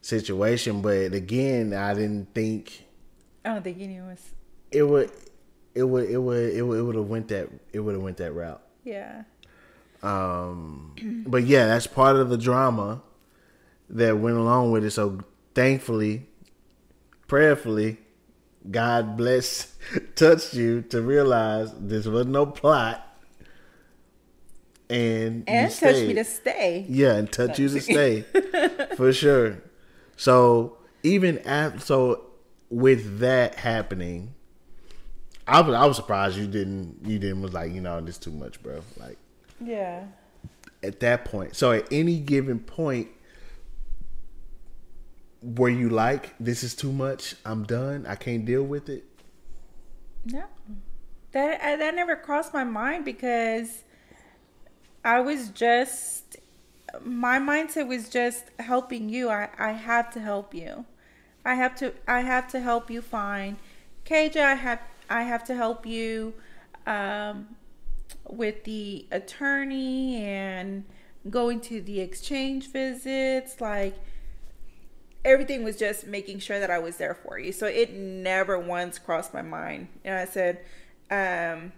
situation, 0.00 0.80
but 0.80 1.12
again, 1.12 1.72
I 1.74 1.92
didn't 1.94 2.34
think 2.34 2.86
I 3.44 3.50
don't 3.50 3.62
think 3.62 3.78
any 3.80 3.98
of 3.98 4.06
us. 4.06 4.32
it 4.70 4.82
would. 4.82 5.10
It 5.74 5.82
would. 5.84 6.08
It 6.08 6.18
would. 6.18 6.54
It 6.54 6.62
would. 6.62 6.78
It 6.78 6.82
would 6.82 6.94
have 6.96 7.06
went 7.08 7.28
that. 7.28 7.48
It 7.72 7.80
would 7.80 7.94
have 7.94 8.02
went 8.02 8.16
that 8.16 8.32
route. 8.32 8.62
Yeah. 8.84 9.24
Um, 10.02 11.24
but 11.26 11.44
yeah, 11.44 11.66
that's 11.66 11.86
part 11.86 12.16
of 12.16 12.28
the 12.30 12.38
drama 12.38 13.02
that 13.90 14.18
went 14.18 14.36
along 14.36 14.70
with 14.72 14.84
it. 14.84 14.90
So 14.92 15.20
thankfully, 15.54 16.28
prayerfully, 17.26 17.98
God 18.70 19.16
bless, 19.16 19.74
touched 20.16 20.54
you 20.54 20.82
to 20.90 21.00
realize 21.02 21.72
this 21.78 22.06
was 22.06 22.26
no 22.26 22.46
plot, 22.46 23.02
and 24.88 25.44
And 25.48 25.70
touched 25.72 26.06
me 26.06 26.14
to 26.14 26.24
stay. 26.24 26.86
Yeah, 26.88 27.14
and 27.14 27.30
touch 27.30 27.58
you 27.58 27.68
to 27.68 27.80
stay 27.80 28.22
for 28.96 29.12
sure. 29.12 29.58
So 30.16 30.78
even 31.02 31.38
after, 31.40 31.80
so 31.80 32.22
with 32.70 33.18
that 33.20 33.56
happening, 33.56 34.34
I 35.46 35.60
was 35.60 35.74
I 35.74 35.86
was 35.86 35.96
surprised 35.96 36.36
you 36.36 36.46
didn't 36.46 36.98
you 37.04 37.18
didn't 37.18 37.42
was 37.42 37.52
like 37.52 37.72
you 37.72 37.80
know 37.80 38.00
this 38.00 38.18
too 38.18 38.30
much, 38.32 38.62
bro. 38.62 38.80
Like 38.96 39.18
Yeah. 39.64 40.04
at 40.82 41.00
that 41.00 41.24
point. 41.24 41.54
So 41.56 41.72
at 41.72 41.86
any 41.92 42.18
given 42.18 42.58
point, 42.60 43.08
were 45.42 45.68
you 45.68 45.88
like 45.88 46.34
this 46.40 46.62
is 46.62 46.74
too 46.74 46.92
much? 46.92 47.36
I'm 47.44 47.64
done. 47.64 48.06
I 48.06 48.14
can't 48.14 48.44
deal 48.44 48.62
with 48.62 48.88
it. 48.88 49.04
No, 50.24 50.44
that 51.32 51.60
I, 51.62 51.76
that 51.76 51.94
never 51.94 52.16
crossed 52.16 52.52
my 52.52 52.64
mind 52.64 53.04
because 53.04 53.84
I 55.04 55.20
was 55.20 55.50
just 55.50 56.36
my 57.04 57.38
mindset 57.38 57.86
was 57.86 58.08
just 58.08 58.50
helping 58.58 59.08
you. 59.08 59.28
I 59.28 59.48
I 59.58 59.72
have 59.72 60.10
to 60.14 60.20
help 60.20 60.54
you. 60.54 60.84
I 61.44 61.54
have 61.54 61.76
to 61.76 61.92
I 62.08 62.20
have 62.20 62.48
to 62.48 62.60
help 62.60 62.90
you 62.90 63.00
find 63.02 63.56
KJ. 64.04 64.36
I 64.36 64.54
have 64.54 64.80
I 65.08 65.22
have 65.22 65.44
to 65.44 65.54
help 65.54 65.86
you 65.86 66.34
um, 66.86 67.56
with 68.28 68.64
the 68.64 69.06
attorney 69.12 70.16
and 70.16 70.84
going 71.30 71.60
to 71.60 71.80
the 71.80 72.00
exchange 72.00 72.72
visits. 72.72 73.60
Like 73.60 73.94
everything 75.26 75.62
was 75.64 75.76
just 75.76 76.06
making 76.06 76.38
sure 76.38 76.58
that 76.60 76.70
I 76.70 76.78
was 76.78 76.96
there 76.96 77.14
for 77.14 77.38
you. 77.38 77.52
So 77.52 77.66
it 77.66 77.92
never 77.92 78.58
once 78.58 78.98
crossed 78.98 79.34
my 79.34 79.42
mind. 79.42 79.88
And 80.04 80.14
I 80.16 80.24
said, 80.24 80.60
um, 81.10 81.72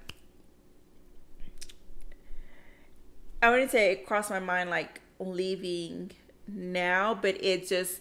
I 3.43 3.51
wouldn't 3.51 3.71
say 3.71 3.93
it 3.93 4.07
crossed 4.07 4.31
my 4.31 4.39
mind 4.39 4.71
like 4.71 5.01
leaving 5.19 6.11
now, 6.47 7.15
but 7.15 7.43
it 7.43 7.67
just 7.67 8.01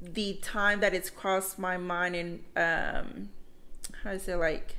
the 0.00 0.34
time 0.42 0.80
that 0.80 0.94
it's 0.94 1.10
crossed 1.10 1.58
my 1.58 1.76
mind 1.76 2.14
and 2.14 2.40
um 2.56 3.28
how 4.04 4.12
to 4.12 4.18
say 4.18 4.34
like 4.36 4.76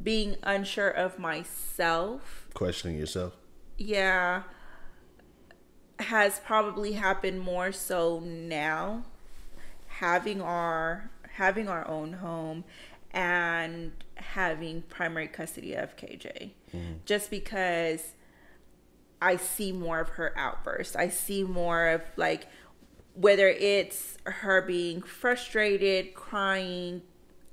being 0.00 0.36
unsure 0.44 0.88
of 0.90 1.18
myself 1.18 2.46
Questioning 2.54 2.96
yourself. 2.96 3.32
yeah 3.78 4.44
has 5.98 6.40
probably 6.40 6.92
happened 6.92 7.40
more 7.40 7.72
so 7.72 8.20
now 8.20 9.04
having 9.86 10.40
our 10.42 11.10
having 11.32 11.68
our 11.68 11.86
own 11.88 12.14
home 12.14 12.64
and 13.12 13.92
having 14.16 14.82
primary 14.82 15.28
custody 15.28 15.74
of 15.74 15.96
KJ 15.96 16.50
just 17.06 17.30
because 17.30 18.14
I 19.22 19.36
see 19.36 19.72
more 19.72 20.00
of 20.00 20.10
her 20.10 20.36
outbursts. 20.36 20.94
I 20.96 21.08
see 21.08 21.42
more 21.42 21.88
of 21.88 22.02
like 22.16 22.46
whether 23.14 23.48
it's 23.48 24.18
her 24.24 24.60
being 24.60 25.00
frustrated, 25.00 26.14
crying, 26.14 27.00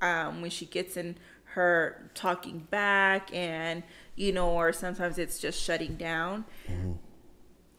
um, 0.01 0.41
when 0.41 0.51
she 0.51 0.65
gets 0.65 0.97
in 0.97 1.15
her 1.45 2.09
talking 2.13 2.67
back, 2.69 3.33
and 3.33 3.83
you 4.15 4.33
know, 4.33 4.49
or 4.49 4.73
sometimes 4.73 5.17
it's 5.17 5.39
just 5.39 5.61
shutting 5.61 5.95
down. 5.95 6.43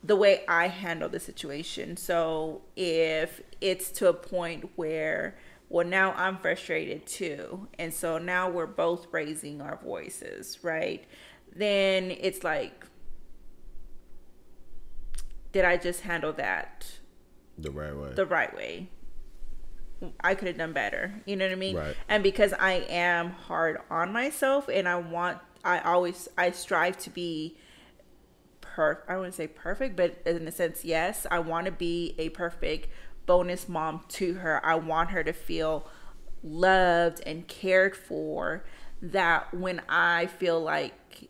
The 0.04 0.16
way 0.16 0.44
I 0.46 0.68
handle 0.68 1.08
the 1.08 1.18
situation. 1.18 1.96
So 1.96 2.60
if 2.76 3.40
it's 3.60 3.90
to 3.92 4.08
a 4.08 4.12
point 4.12 4.70
where, 4.76 5.36
well, 5.70 5.86
now 5.86 6.12
I'm 6.12 6.36
frustrated 6.36 7.06
too, 7.06 7.68
and 7.78 7.92
so 7.92 8.18
now 8.18 8.50
we're 8.50 8.66
both 8.66 9.06
raising 9.10 9.60
our 9.60 9.78
voices, 9.82 10.58
right? 10.62 11.04
then 11.56 12.10
it's 12.20 12.42
like, 12.42 12.84
did 15.52 15.64
I 15.64 15.76
just 15.76 16.00
handle 16.00 16.32
that 16.32 16.98
The 17.58 17.70
right 17.70 17.96
way. 17.96 18.12
the 18.14 18.26
right 18.26 18.54
way? 18.56 18.88
I 20.20 20.34
could 20.34 20.48
have 20.48 20.56
done 20.58 20.72
better. 20.72 21.22
You 21.24 21.36
know 21.36 21.46
what 21.46 21.52
I 21.52 21.54
mean? 21.56 21.76
Right. 21.76 21.96
And 22.08 22.22
because 22.24 22.52
I 22.54 22.84
am 22.88 23.30
hard 23.30 23.78
on 23.88 24.12
myself 24.12 24.68
and 24.68 24.88
I 24.88 24.96
want, 24.96 25.38
I 25.64 25.78
always, 25.78 26.28
I 26.36 26.50
strive 26.50 26.96
to 26.98 27.10
be 27.10 27.56
per, 28.74 29.04
I 29.08 29.16
wouldn't 29.16 29.34
say 29.34 29.46
perfect, 29.46 29.94
but 29.94 30.20
in 30.26 30.48
a 30.48 30.52
sense, 30.52 30.84
yes, 30.84 31.26
I 31.30 31.38
want 31.38 31.66
to 31.66 31.72
be 31.72 32.14
a 32.18 32.30
perfect 32.30 32.88
bonus 33.24 33.68
mom 33.68 34.04
to 34.08 34.34
her. 34.34 34.64
I 34.66 34.74
want 34.74 35.10
her 35.10 35.22
to 35.22 35.32
feel 35.32 35.86
loved 36.42 37.22
and 37.24 37.46
cared 37.46 37.96
for 37.96 38.64
that 39.00 39.54
when 39.54 39.80
I 39.88 40.26
feel 40.26 40.60
like, 40.60 41.28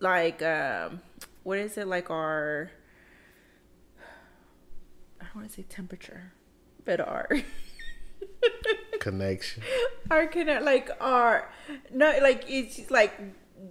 like, 0.00 0.42
um, 0.42 1.02
what 1.42 1.58
is 1.58 1.76
it 1.76 1.86
like 1.86 2.10
our, 2.10 2.70
I 5.20 5.24
don't 5.24 5.36
want 5.36 5.48
to 5.48 5.54
say 5.54 5.62
temperature, 5.62 6.32
but 6.86 7.00
our 7.00 7.28
Connection. 9.00 9.62
our 10.10 10.26
connect 10.26 10.62
like 10.62 10.90
our 11.00 11.50
no 11.90 12.18
like 12.20 12.44
it's 12.48 12.90
like 12.90 13.18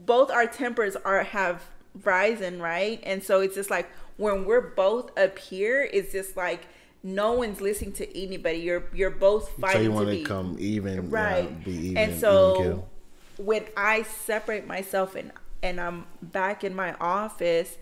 both 0.06 0.32
our 0.32 0.48
tempers 0.48 0.96
are 0.96 1.22
have 1.24 1.64
risen 2.04 2.62
right? 2.62 3.00
And 3.04 3.24
so 3.24 3.42
it's 3.42 3.56
just 3.56 3.70
like 3.70 3.90
when 4.18 4.46
we're 4.46 4.62
both 4.76 5.18
up 5.18 5.38
here 5.40 5.88
it's 5.92 6.12
just 6.12 6.36
like 6.38 6.68
no 7.02 7.32
one's 7.34 7.62
listening 7.62 7.94
to 7.94 8.18
anybody. 8.24 8.58
You're 8.60 8.84
you're 8.94 9.10
both 9.10 9.56
So 9.56 9.62
fighting 9.62 9.84
you 9.84 9.90
to 9.90 9.94
want 9.96 10.08
to 10.10 10.16
be. 10.16 10.24
come 10.24 10.58
even, 10.60 11.00
uh, 11.00 11.02
right. 11.04 11.64
be 11.64 11.72
even, 11.72 11.98
and 11.98 12.20
so 12.20 12.56
kill. 12.58 12.90
when 13.38 13.66
i 13.78 14.02
separate 14.04 14.68
myself 14.68 15.16
and 15.16 15.32
and 15.64 15.80
i'm 15.80 16.06
back 16.22 16.64
in 16.66 16.76
my 16.76 16.94
office 17.00 17.78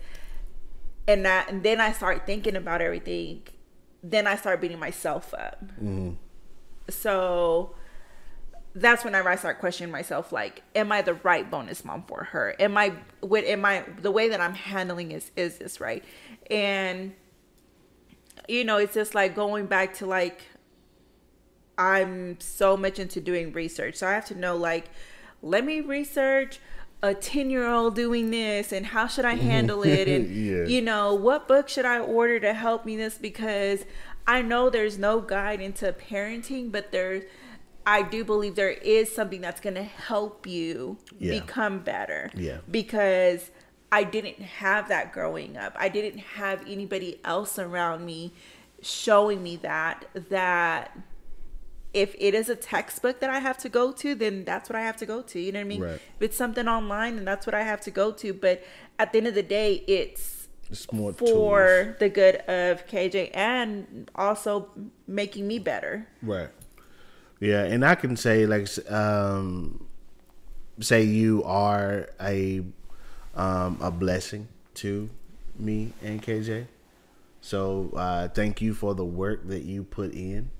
and 1.08 1.24
that 1.24 1.50
and 1.50 1.62
then 1.64 1.80
i 1.80 1.90
start 1.92 2.26
thinking 2.26 2.54
about 2.54 2.80
everything 2.80 3.42
then 4.04 4.26
i 4.28 4.36
start 4.36 4.60
beating 4.60 4.78
myself 4.78 5.34
up. 5.34 5.64
Mm-hmm. 5.82 6.12
so 6.88 7.74
that's 8.80 9.04
whenever 9.04 9.28
I 9.28 9.36
start 9.36 9.58
questioning 9.60 9.90
myself, 9.90 10.32
like, 10.32 10.62
am 10.74 10.92
I 10.92 11.02
the 11.02 11.14
right 11.14 11.50
bonus 11.50 11.84
mom 11.84 12.04
for 12.06 12.24
her? 12.24 12.54
Am 12.58 12.76
I 12.76 12.92
what 13.20 13.44
am 13.44 13.64
I 13.64 13.84
the 14.00 14.10
way 14.10 14.28
that 14.28 14.40
I'm 14.40 14.54
handling 14.54 15.12
is 15.12 15.30
is 15.36 15.58
this 15.58 15.80
right? 15.80 16.04
And 16.50 17.14
you 18.48 18.64
know, 18.64 18.78
it's 18.78 18.94
just 18.94 19.14
like 19.14 19.34
going 19.34 19.66
back 19.66 19.94
to 19.94 20.06
like 20.06 20.42
I'm 21.76 22.40
so 22.40 22.76
much 22.76 22.98
into 22.98 23.20
doing 23.20 23.52
research. 23.52 23.96
So 23.96 24.06
I 24.06 24.12
have 24.12 24.26
to 24.26 24.34
know 24.34 24.56
like 24.56 24.86
let 25.42 25.64
me 25.64 25.80
research 25.80 26.58
a 27.00 27.14
10 27.14 27.48
year 27.48 27.66
old 27.68 27.94
doing 27.94 28.30
this 28.30 28.72
and 28.72 28.86
how 28.86 29.06
should 29.06 29.24
I 29.24 29.34
handle 29.50 29.82
it 29.84 30.08
and 30.08 30.28
Yeah. 30.34 30.64
you 30.66 30.82
know 30.82 31.14
what 31.14 31.46
book 31.46 31.68
should 31.68 31.84
I 31.84 32.00
order 32.00 32.40
to 32.40 32.52
help 32.52 32.84
me 32.84 32.96
this 32.96 33.16
because 33.18 33.84
I 34.26 34.42
know 34.42 34.68
there's 34.68 34.98
no 34.98 35.20
guide 35.20 35.60
into 35.60 35.92
parenting 35.92 36.72
but 36.72 36.90
there's 36.90 37.22
I 37.88 38.02
do 38.02 38.22
believe 38.22 38.54
there 38.54 38.70
is 38.70 39.10
something 39.10 39.40
that's 39.40 39.60
going 39.60 39.74
to 39.76 39.82
help 39.82 40.46
you 40.46 40.98
Yeah. 41.18 41.40
become 41.40 41.78
better 41.80 42.30
Yeah. 42.34 42.58
because 42.70 43.50
I 43.90 44.04
didn't 44.04 44.40
have 44.40 44.88
that 44.88 45.12
growing 45.12 45.56
up. 45.56 45.74
I 45.78 45.88
didn't 45.88 46.18
have 46.18 46.60
anybody 46.68 47.18
else 47.24 47.58
around 47.58 48.04
me 48.04 48.34
showing 48.82 49.42
me 49.42 49.56
that 49.56 50.04
that 50.28 50.96
if 51.94 52.14
it 52.18 52.34
is 52.34 52.50
a 52.50 52.54
textbook 52.54 53.20
that 53.20 53.30
I 53.30 53.38
have 53.38 53.56
to 53.58 53.70
go 53.70 53.90
to, 53.92 54.14
then 54.14 54.44
that's 54.44 54.68
what 54.68 54.76
I 54.76 54.82
have 54.82 54.98
to 54.98 55.06
go 55.06 55.22
to. 55.22 55.40
You 55.40 55.52
know 55.52 55.60
what 55.60 55.64
I 55.64 55.68
mean? 55.68 55.80
Right. 55.80 55.94
If 55.94 56.20
it's 56.20 56.36
something 56.36 56.68
online, 56.68 57.16
then 57.16 57.24
that's 57.24 57.46
what 57.46 57.54
I 57.54 57.62
have 57.62 57.80
to 57.82 57.90
go 57.90 58.12
to. 58.12 58.34
But 58.34 58.62
at 58.98 59.12
the 59.12 59.18
end 59.18 59.26
of 59.28 59.34
the 59.34 59.42
day, 59.42 59.82
it's 59.88 60.48
It's 60.70 60.92
more 60.92 61.14
for 61.14 61.24
tools. 61.26 61.96
the 61.98 62.10
good 62.10 62.36
of 62.46 62.86
KJ 62.86 63.30
and 63.32 64.10
also 64.14 64.68
making 65.06 65.48
me 65.48 65.58
better. 65.58 66.06
Right. 66.22 66.50
Yeah, 67.40 67.62
and 67.64 67.84
I 67.84 67.94
can 67.94 68.16
say 68.16 68.46
like 68.46 68.68
um 68.90 69.86
say 70.80 71.02
you 71.04 71.44
are 71.44 72.08
a 72.20 72.62
um 73.34 73.78
a 73.80 73.90
blessing 73.90 74.48
to 74.76 75.10
me 75.58 75.92
and 76.02 76.22
KJ. 76.22 76.66
So 77.40 77.92
uh 77.96 78.28
thank 78.28 78.60
you 78.62 78.74
for 78.74 78.94
the 78.94 79.04
work 79.04 79.46
that 79.48 79.64
you 79.64 79.84
put 79.84 80.12
in. 80.14 80.50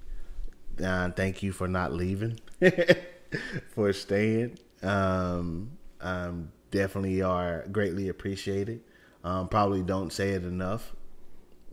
Uh, 0.83 1.11
thank 1.11 1.43
you 1.43 1.53
for 1.53 1.69
not 1.69 1.93
leaving. 1.93 2.41
for 3.71 3.93
staying. 3.93 4.59
Um 4.83 5.71
um 6.01 6.53
definitely 6.71 7.23
are 7.23 7.67
greatly 7.73 8.09
appreciated. 8.09 8.81
Um 9.25 9.49
probably 9.49 9.83
don't 9.83 10.13
say 10.13 10.31
it 10.31 10.45
enough 10.45 10.95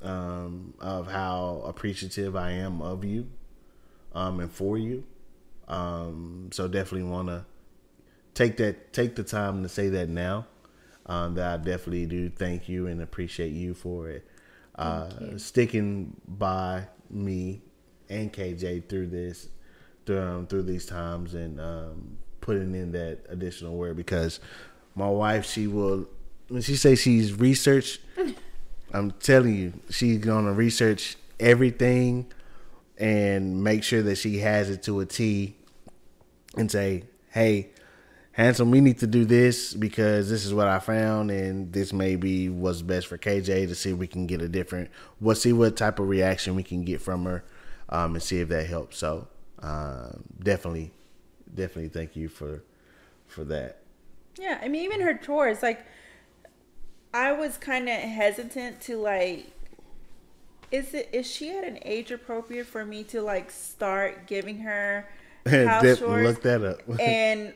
um 0.02 0.74
of 0.80 1.08
how 1.12 1.64
appreciative 1.66 2.36
I 2.36 2.52
am 2.52 2.82
of 2.82 3.06
you 3.06 3.28
um, 4.16 4.40
and 4.40 4.52
for 4.52 4.78
you. 4.78 5.04
Um, 5.68 6.50
so 6.52 6.68
definitely 6.68 7.10
want 7.10 7.28
to 7.28 7.46
take 8.34 8.58
that 8.58 8.94
take 8.94 9.16
the 9.16 9.24
time 9.24 9.62
to 9.64 9.70
say 9.70 9.90
that 9.90 10.10
now. 10.10 10.48
Um, 11.08 11.36
that 11.36 11.54
I 11.54 11.58
definitely 11.58 12.08
do 12.08 12.30
thank 12.30 12.68
you 12.68 12.88
and 12.88 13.00
appreciate 13.00 13.52
you 13.52 13.76
for 13.76 14.10
it. 14.10 14.28
Uh, 14.74 15.38
sticking 15.38 16.20
by 16.28 16.88
me 17.12 17.62
and 18.10 18.34
KJ 18.34 18.90
through 18.90 19.08
this, 19.08 19.50
through, 20.08 20.20
um, 20.20 20.48
through 20.48 20.64
these 20.64 20.88
times, 20.88 21.36
and 21.36 21.62
um, 21.62 22.18
putting 22.42 22.74
in 22.74 22.92
that 22.94 23.20
additional 23.30 23.76
work 23.76 23.96
because 23.96 24.40
my 24.96 25.08
wife, 25.08 25.46
she 25.46 25.68
will 25.68 26.08
when 26.48 26.62
she 26.64 26.76
says 26.76 27.00
she's 27.00 27.34
researched. 27.34 28.00
I'm 28.94 29.12
telling 29.12 29.56
you, 29.56 29.74
she's 29.90 30.18
gonna 30.20 30.54
research 30.54 31.18
everything 31.40 32.32
and 32.98 33.64
make 33.64 33.84
sure 33.84 34.02
that 34.04 34.18
she 34.18 34.40
has 34.40 34.70
it 34.70 34.84
to 34.84 35.00
a 35.00 35.06
T 35.06 35.56
and 36.58 36.72
say, 36.72 37.04
Hey, 37.32 37.70
handsome, 38.32 38.72
we 38.72 38.82
need 38.82 39.00
to 39.00 39.08
do 39.08 39.26
this 39.26 39.74
because 39.74 40.30
this 40.30 40.46
is 40.46 40.54
what 40.54 40.68
I 40.68 40.80
found 40.80 41.32
and 41.32 41.72
this 41.74 41.92
may 41.92 42.16
be 42.16 42.50
what's 42.50 42.82
best 42.82 43.08
for 43.08 43.18
KJ 43.18 43.68
to 43.68 43.76
see 43.76 43.92
if 43.92 43.98
we 43.98 44.08
can 44.08 44.28
get 44.28 44.42
a 44.42 44.48
different 44.48 44.90
we'll 45.20 45.36
see 45.36 45.54
what 45.54 45.76
type 45.76 46.00
of 46.00 46.08
reaction 46.08 46.56
we 46.56 46.64
can 46.64 46.84
get 46.84 47.02
from 47.02 47.26
her 47.26 47.44
um, 47.90 48.16
and 48.16 48.24
see 48.24 48.40
if 48.40 48.50
that 48.50 48.68
helps. 48.68 48.98
So 48.98 49.28
um, 49.60 50.24
definitely 50.42 50.92
definitely 51.54 51.90
thank 51.90 52.16
you 52.16 52.30
for 52.30 52.64
for 53.28 53.44
that. 53.46 53.80
Yeah, 54.38 54.60
I 54.62 54.68
mean, 54.68 54.84
even 54.84 55.02
her 55.02 55.14
chores, 55.14 55.64
like, 55.64 55.86
I 57.14 57.32
was 57.32 57.58
kind 57.58 57.88
of 57.88 57.96
hesitant 57.96 58.82
to 58.82 58.98
like, 58.98 59.52
is 60.72 60.94
it 60.94 61.10
is 61.12 61.30
she 61.30 61.52
at 61.58 61.64
an 61.64 61.80
age 61.84 62.12
appropriate 62.12 62.68
for 62.68 62.86
me 62.86 63.04
to 63.06 63.22
like 63.22 63.52
start 63.52 64.28
giving 64.28 64.60
her 64.60 65.08
house 65.46 66.00
chores? 66.00 66.28
Look 66.28 66.42
that 66.44 66.64
up. 66.64 66.82
and 67.00 67.54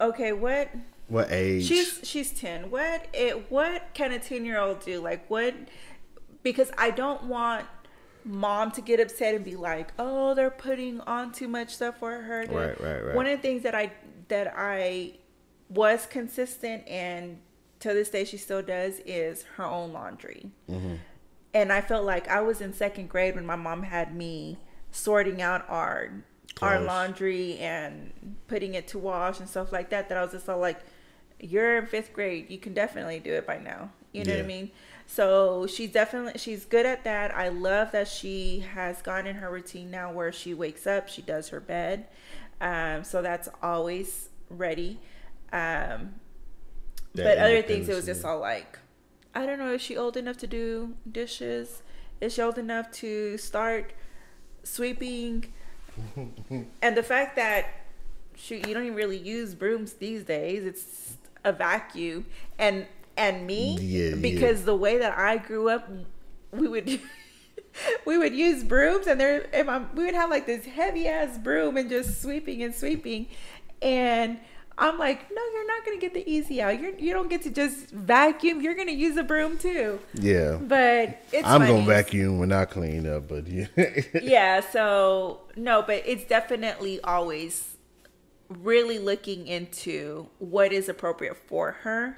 okay, 0.00 0.32
what 0.32 0.70
what 1.08 1.30
age? 1.30 1.66
she's 1.66 2.00
she's 2.02 2.30
ten. 2.32 2.70
What 2.70 3.06
it 3.12 3.50
what 3.50 3.94
can 3.94 4.12
a 4.12 4.18
ten 4.18 4.44
year 4.44 4.58
old 4.58 4.80
do? 4.84 5.00
Like 5.00 5.28
what? 5.28 5.54
Because 6.42 6.70
I 6.78 6.90
don't 6.90 7.24
want 7.24 7.66
mom 8.24 8.70
to 8.72 8.80
get 8.80 9.00
upset 9.00 9.34
and 9.34 9.44
be 9.44 9.56
like, 9.56 9.92
oh, 9.98 10.34
they're 10.34 10.50
putting 10.50 11.00
on 11.02 11.32
too 11.32 11.48
much 11.48 11.74
stuff 11.74 11.98
for 11.98 12.12
her. 12.12 12.46
to-" 12.46 12.52
Right, 12.52 12.80
right, 12.80 13.04
right. 13.04 13.14
One 13.14 13.26
of 13.26 13.36
the 13.36 13.42
things 13.42 13.62
that 13.62 13.74
I 13.74 13.92
that 14.28 14.54
I 14.56 15.14
was 15.68 16.06
consistent 16.06 16.86
and 16.88 17.38
to 17.80 17.94
this 17.94 18.10
day 18.10 18.24
she 18.24 18.36
still 18.36 18.62
does 18.62 19.00
is 19.06 19.44
her 19.56 19.64
own 19.64 19.92
laundry. 19.92 20.50
Mm-hmm. 20.68 20.96
And 21.52 21.72
I 21.72 21.80
felt 21.80 22.04
like 22.04 22.28
I 22.28 22.40
was 22.40 22.60
in 22.60 22.72
second 22.72 23.08
grade 23.08 23.34
when 23.34 23.46
my 23.46 23.56
mom 23.56 23.82
had 23.82 24.14
me 24.14 24.58
sorting 24.92 25.42
out 25.42 25.64
our 25.68 26.10
our 26.62 26.80
laundry 26.80 27.58
and 27.58 28.36
putting 28.48 28.74
it 28.74 28.86
to 28.88 28.98
wash 28.98 29.40
and 29.40 29.48
stuff 29.48 29.72
like 29.72 29.90
that. 29.90 30.08
That 30.08 30.18
I 30.18 30.22
was 30.22 30.32
just 30.32 30.48
all 30.48 30.58
like, 30.58 30.80
"You're 31.40 31.78
in 31.78 31.86
fifth 31.86 32.12
grade. 32.12 32.50
You 32.50 32.58
can 32.58 32.74
definitely 32.74 33.18
do 33.18 33.32
it 33.32 33.46
by 33.46 33.58
now." 33.58 33.90
You 34.12 34.24
know 34.24 34.32
what 34.34 34.44
I 34.44 34.46
mean? 34.46 34.70
So 35.06 35.66
she's 35.66 35.90
definitely 35.92 36.38
she's 36.38 36.64
good 36.64 36.86
at 36.86 37.04
that. 37.04 37.34
I 37.34 37.48
love 37.48 37.92
that 37.92 38.08
she 38.08 38.60
has 38.74 39.02
gone 39.02 39.26
in 39.26 39.36
her 39.36 39.50
routine 39.50 39.90
now 39.90 40.12
where 40.12 40.32
she 40.32 40.54
wakes 40.54 40.86
up, 40.86 41.08
she 41.08 41.22
does 41.22 41.48
her 41.48 41.60
bed, 41.60 42.06
um, 42.60 43.04
so 43.04 43.22
that's 43.22 43.48
always 43.62 44.28
ready. 44.48 44.98
Um, 45.52 46.14
That 47.14 47.24
but 47.24 47.38
other 47.38 47.62
things, 47.62 47.88
it 47.88 47.94
was 47.94 48.06
just 48.06 48.24
all 48.24 48.38
like, 48.40 48.78
I 49.34 49.46
don't 49.46 49.58
know, 49.58 49.72
is 49.74 49.80
she 49.80 49.96
old 49.96 50.16
enough 50.16 50.38
to 50.38 50.46
do 50.46 50.94
dishes? 51.10 51.82
Is 52.20 52.34
she 52.34 52.42
old 52.42 52.58
enough 52.58 52.90
to 52.92 53.38
start 53.38 53.92
sweeping? 54.64 55.52
and 56.82 56.96
the 56.96 57.02
fact 57.02 57.36
that 57.36 57.66
shoot, 58.36 58.66
you 58.66 58.74
don't 58.74 58.84
even 58.84 58.96
really 58.96 59.18
use 59.18 59.54
brooms 59.54 59.94
these 59.94 60.24
days. 60.24 60.64
It's 60.64 61.16
a 61.44 61.52
vacuum. 61.52 62.26
And 62.58 62.86
and 63.16 63.46
me, 63.46 63.76
Yeah, 63.80 64.10
yeah. 64.10 64.14
because 64.16 64.64
the 64.64 64.74
way 64.74 64.98
that 64.98 65.16
I 65.18 65.36
grew 65.36 65.68
up, 65.68 65.88
we 66.52 66.68
would 66.68 67.00
we 68.06 68.18
would 68.18 68.34
use 68.34 68.64
brooms, 68.64 69.06
and 69.06 69.20
there 69.20 69.46
if 69.52 69.68
I'm, 69.68 69.94
we 69.94 70.04
would 70.04 70.14
have 70.14 70.30
like 70.30 70.46
this 70.46 70.64
heavy 70.64 71.06
ass 71.08 71.38
broom 71.38 71.76
and 71.76 71.88
just 71.88 72.22
sweeping 72.22 72.62
and 72.62 72.74
sweeping, 72.74 73.26
and 73.82 74.38
I'm 74.80 74.98
like, 74.98 75.30
no, 75.30 75.42
you're 75.52 75.66
not 75.66 75.84
gonna 75.84 75.98
get 75.98 76.14
the 76.14 76.28
easy 76.28 76.60
out. 76.62 76.80
You're 76.80 76.98
you 76.98 77.12
don't 77.12 77.28
get 77.28 77.42
to 77.42 77.50
just 77.50 77.90
vacuum. 77.90 78.60
You're 78.62 78.74
gonna 78.74 78.90
use 78.92 79.16
a 79.16 79.22
broom 79.22 79.58
too. 79.58 80.00
Yeah. 80.14 80.56
But 80.56 81.22
it's 81.32 81.46
I'm 81.46 81.60
funny. 81.60 81.72
gonna 81.74 81.86
vacuum 81.86 82.38
when 82.38 82.50
I 82.50 82.64
clean 82.64 83.06
up, 83.06 83.28
but 83.28 83.46
yeah. 83.46 83.66
yeah 84.22 84.60
so 84.60 85.42
no 85.56 85.82
but 85.82 86.02
it's 86.06 86.24
definitely 86.24 87.00
always 87.02 87.76
really 88.48 88.98
looking 88.98 89.46
into 89.46 90.28
what 90.38 90.72
is 90.72 90.88
appropriate 90.88 91.36
for 91.36 91.72
her 91.82 92.16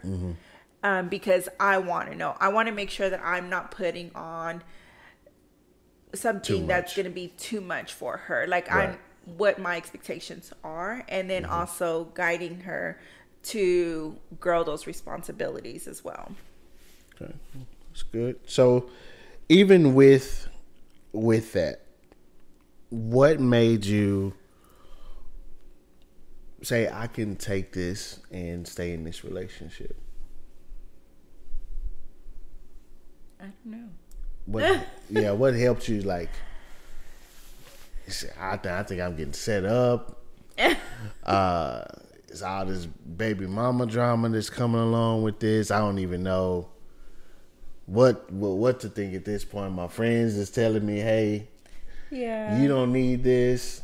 um, 0.82 1.08
because 1.08 1.46
i 1.60 1.76
want 1.76 2.10
to 2.10 2.16
know 2.16 2.34
i 2.40 2.48
want 2.48 2.68
to 2.68 2.72
make 2.74 2.88
sure 2.88 3.10
that 3.10 3.20
i'm 3.22 3.50
not 3.50 3.70
putting 3.70 4.10
on 4.14 4.62
something 6.14 6.66
that's 6.66 6.94
going 6.94 7.04
to 7.04 7.10
be 7.10 7.28
too 7.28 7.60
much 7.60 7.92
for 7.92 8.16
her 8.16 8.46
like 8.46 8.68
Right. 8.70 8.90
i'm 8.90 8.98
what 9.24 9.58
my 9.58 9.76
expectations 9.76 10.52
are 10.64 11.04
and 11.08 11.30
then 11.30 11.42
mm-hmm. 11.44 11.52
also 11.52 12.04
guiding 12.14 12.60
her 12.60 12.98
to 13.42 14.16
grow 14.40 14.62
those 14.64 14.86
responsibilities 14.86 15.86
as 15.86 16.04
well 16.04 16.32
Okay, 17.20 17.32
that's 17.88 18.02
good. 18.02 18.38
So, 18.46 18.88
even 19.48 19.94
with 19.94 20.48
with 21.12 21.52
that, 21.52 21.82
what 22.88 23.40
made 23.40 23.84
you 23.84 24.34
say 26.62 26.88
I 26.88 27.06
can 27.06 27.36
take 27.36 27.72
this 27.72 28.20
and 28.30 28.66
stay 28.66 28.92
in 28.92 29.04
this 29.04 29.24
relationship? 29.24 29.96
i 33.40 33.44
don't 33.46 33.66
know 33.66 33.88
What? 34.46 34.86
yeah, 35.10 35.32
what 35.32 35.54
helped 35.54 35.88
you? 35.88 36.02
Like, 36.02 36.30
you 36.30 36.30
say, 36.30 36.51
I 38.40 38.56
think 38.56 38.66
I 38.66 38.82
think 38.82 39.00
I'm 39.00 39.16
getting 39.16 39.32
set 39.32 39.64
up. 39.64 40.18
uh, 41.24 41.84
it's 42.28 42.42
all 42.42 42.66
this 42.66 42.86
baby 42.86 43.46
mama 43.46 43.86
drama 43.86 44.28
that's 44.30 44.50
coming 44.50 44.80
along 44.80 45.22
with 45.22 45.38
this. 45.38 45.70
I 45.70 45.78
don't 45.78 45.98
even 45.98 46.22
know 46.22 46.68
what 47.86 48.30
what, 48.32 48.56
what 48.56 48.80
to 48.80 48.88
think 48.88 49.14
at 49.14 49.24
this 49.24 49.44
point. 49.44 49.72
My 49.72 49.88
friends 49.88 50.36
is 50.36 50.50
telling 50.50 50.84
me, 50.84 50.98
"Hey, 50.98 51.48
yeah 52.10 52.60
you 52.60 52.68
don't 52.68 52.92
need 52.92 53.22
this." 53.22 53.82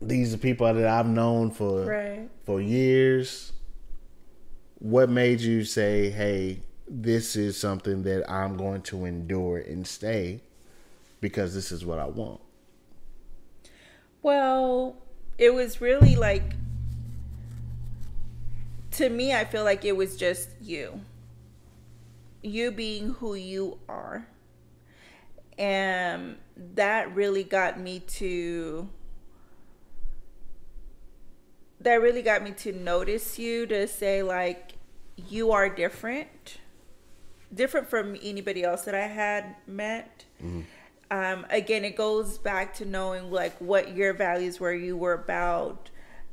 These 0.00 0.34
are 0.34 0.38
people 0.38 0.72
that 0.72 0.86
I've 0.86 1.06
known 1.06 1.50
for 1.50 1.84
right 1.84 2.28
for 2.44 2.60
years. 2.60 3.52
What 4.78 5.08
made 5.08 5.40
you 5.40 5.64
say, 5.64 6.10
"Hey, 6.10 6.60
this 6.88 7.36
is 7.36 7.56
something 7.56 8.02
that 8.02 8.28
I'm 8.30 8.56
going 8.56 8.82
to 8.82 9.04
endure 9.04 9.58
and 9.58 9.86
stay 9.86 10.40
because 11.20 11.54
this 11.54 11.70
is 11.70 11.84
what 11.84 11.98
I 11.98 12.06
want." 12.06 12.40
Well, 14.22 14.96
it 15.38 15.52
was 15.52 15.80
really 15.80 16.16
like 16.16 16.54
to 18.92 19.08
me 19.08 19.34
I 19.34 19.44
feel 19.44 19.64
like 19.64 19.84
it 19.84 19.96
was 19.96 20.16
just 20.16 20.48
you. 20.60 21.00
You 22.42 22.70
being 22.70 23.10
who 23.14 23.34
you 23.34 23.78
are. 23.88 24.26
And 25.58 26.36
that 26.74 27.14
really 27.14 27.44
got 27.44 27.78
me 27.78 28.00
to 28.00 28.88
that 31.80 32.00
really 32.00 32.22
got 32.22 32.42
me 32.42 32.52
to 32.52 32.72
notice 32.72 33.38
you 33.38 33.66
to 33.66 33.88
say 33.88 34.22
like 34.22 34.74
you 35.28 35.50
are 35.50 35.68
different 35.68 36.58
different 37.52 37.88
from 37.88 38.16
anybody 38.22 38.62
else 38.62 38.82
that 38.82 38.94
i 38.94 39.06
had 39.06 39.56
met 39.66 40.24
mm-hmm. 40.42 40.60
Um, 41.12 41.46
again 41.50 41.84
it 41.84 41.94
goes 41.94 42.38
back 42.38 42.72
to 42.76 42.86
knowing 42.86 43.30
like 43.30 43.54
what 43.58 43.94
your 43.94 44.14
values 44.14 44.58
were. 44.58 44.72
You 44.72 44.96
were 44.96 45.12
about 45.12 45.90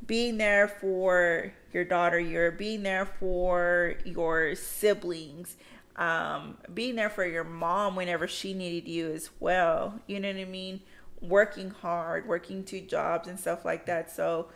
being 0.08 0.38
there 0.38 0.70
for 0.70 1.52
your 1.74 1.84
daughter. 1.84 2.18
You're 2.18 2.52
being 2.52 2.84
there 2.84 3.06
for 3.06 3.96
your 4.06 4.56
siblings. 4.56 5.58
Um, 5.98 6.58
being 6.74 6.96
there 6.96 7.10
for 7.10 7.26
your 7.26 7.44
mom 7.44 7.98
whenever 7.98 8.26
she 8.26 8.54
needed 8.54 8.90
you 8.90 9.12
as 9.12 9.30
well. 9.42 10.00
You 10.08 10.22
know 10.22 10.30
what 10.30 10.38
i 10.38 10.46
mean? 10.46 10.80
Working 11.20 11.72
hard 11.72 12.26
working 12.26 12.64
two 12.64 12.80
jobs 12.80 13.28
and 13.28 13.38
stuff 13.38 13.66
like 13.66 13.86
that. 13.88 14.10
So 14.10 14.48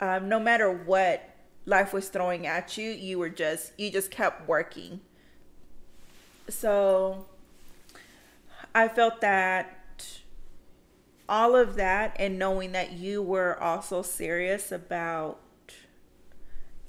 um, 0.00 0.28
no 0.28 0.38
matter 0.38 0.70
what 0.70 1.28
life 1.66 1.92
was 1.92 2.08
throwing 2.08 2.46
at 2.46 2.76
you 2.78 2.90
you 2.90 3.18
were 3.18 3.28
just 3.28 3.72
you 3.78 3.90
just 3.90 4.12
kept 4.12 4.46
working. 4.48 5.00
So 6.48 7.26
I 8.74 8.88
felt 8.88 9.20
that 9.20 9.78
all 11.28 11.54
of 11.56 11.76
that 11.76 12.16
and 12.18 12.38
knowing 12.38 12.72
that 12.72 12.92
you 12.92 13.22
were 13.22 13.60
also 13.62 14.02
serious 14.02 14.72
about 14.72 15.38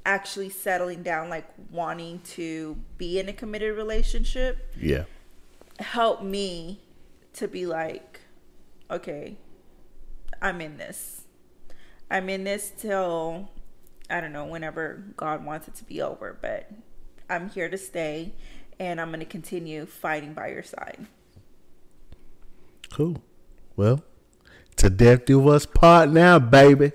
actually 0.06 0.50
settling 0.50 1.02
down, 1.04 1.30
like 1.30 1.46
wanting 1.72 2.20
to 2.20 2.78
be 2.98 3.20
in 3.20 3.30
a 3.30 3.34
committed 3.34 3.76
relationship, 3.78 4.74
Yeah. 4.78 5.06
helped 5.80 6.24
me 6.24 6.82
to 7.34 7.48
be 7.48 7.66
like, 7.66 8.20
okay, 8.92 9.38
I'm 10.42 10.60
in 10.62 10.78
this. 10.78 11.22
I'm 12.12 12.30
in 12.30 12.44
this 12.44 12.72
till, 12.78 13.50
I 14.10 14.20
don't 14.20 14.34
know, 14.34 14.46
whenever 14.46 15.04
God 15.16 15.46
wants 15.46 15.68
it 15.70 15.76
to 15.76 15.84
be 15.86 16.02
over, 16.02 16.38
but 16.42 16.70
I'm 17.30 17.50
here 17.50 17.70
to 17.70 17.78
stay 17.78 18.34
and 18.80 19.00
I'm 19.00 19.08
going 19.08 19.20
to 19.22 19.26
continue 19.26 19.86
fighting 19.86 20.34
by 20.34 20.50
your 20.50 20.64
side. 20.64 21.08
Cool. 22.94 23.22
Well, 23.76 24.02
to 24.78 24.90
death 24.90 25.26
do 25.26 25.50
us 25.50 25.66
part 25.66 26.10
now, 26.10 26.40
baby. 26.40 26.92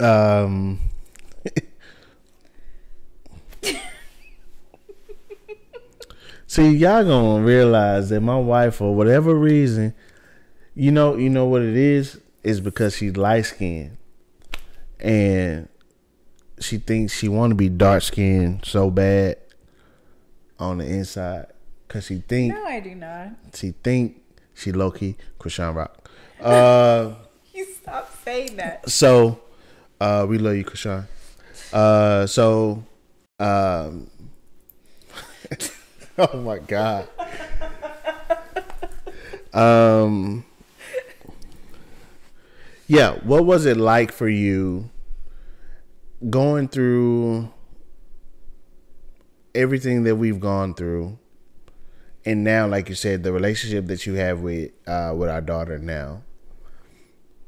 Um. 0.00 0.80
See, 6.46 6.70
y'all 6.76 7.04
gonna 7.04 7.42
realize 7.44 8.10
that 8.10 8.20
my 8.20 8.38
wife, 8.38 8.76
for 8.76 8.94
whatever 8.94 9.34
reason, 9.34 9.94
you 10.74 10.90
know, 10.90 11.16
you 11.16 11.30
know 11.30 11.46
what 11.46 11.62
it 11.62 11.76
is, 11.76 12.20
is 12.42 12.60
because 12.60 12.96
she's 12.96 13.16
light 13.16 13.46
skinned, 13.46 13.96
and 15.00 15.68
she 16.58 16.76
thinks 16.78 17.16
she 17.16 17.28
want 17.28 17.52
to 17.52 17.54
be 17.54 17.68
dark 17.70 18.02
skinned 18.02 18.64
so 18.66 18.90
bad 18.90 19.38
on 20.58 20.78
the 20.78 20.84
inside, 20.86 21.46
cause 21.88 22.06
she 22.06 22.18
think 22.18 22.54
No, 22.54 22.64
I 22.64 22.80
do 22.80 22.94
not. 22.94 23.30
she 23.54 23.70
think 23.82 24.21
she 24.54 24.72
low 24.72 24.90
key 24.90 25.16
Krishan 25.38 25.74
Rock. 25.74 26.10
Uh, 26.40 27.14
You 27.54 27.66
stop 27.66 28.10
saying 28.24 28.56
that. 28.56 28.88
so 28.88 29.38
uh, 30.00 30.24
we 30.28 30.38
love 30.38 30.56
you, 30.56 30.64
Krishan. 30.64 31.06
Uh, 31.72 32.26
so 32.26 32.82
um, 33.38 34.10
oh 36.18 36.38
my 36.40 36.58
god. 36.58 37.08
Um, 39.52 40.44
yeah, 42.86 43.16
what 43.22 43.44
was 43.44 43.66
it 43.66 43.76
like 43.76 44.12
for 44.12 44.28
you 44.28 44.88
going 46.30 46.68
through 46.68 47.50
everything 49.54 50.04
that 50.04 50.16
we've 50.16 50.40
gone 50.40 50.74
through? 50.74 51.18
And 52.24 52.44
now 52.44 52.66
like 52.66 52.88
you 52.88 52.94
said 52.94 53.22
the 53.22 53.32
relationship 53.32 53.86
that 53.86 54.06
you 54.06 54.14
have 54.14 54.40
with 54.40 54.70
uh 54.86 55.12
with 55.16 55.28
our 55.28 55.40
daughter 55.40 55.78
now 55.78 56.22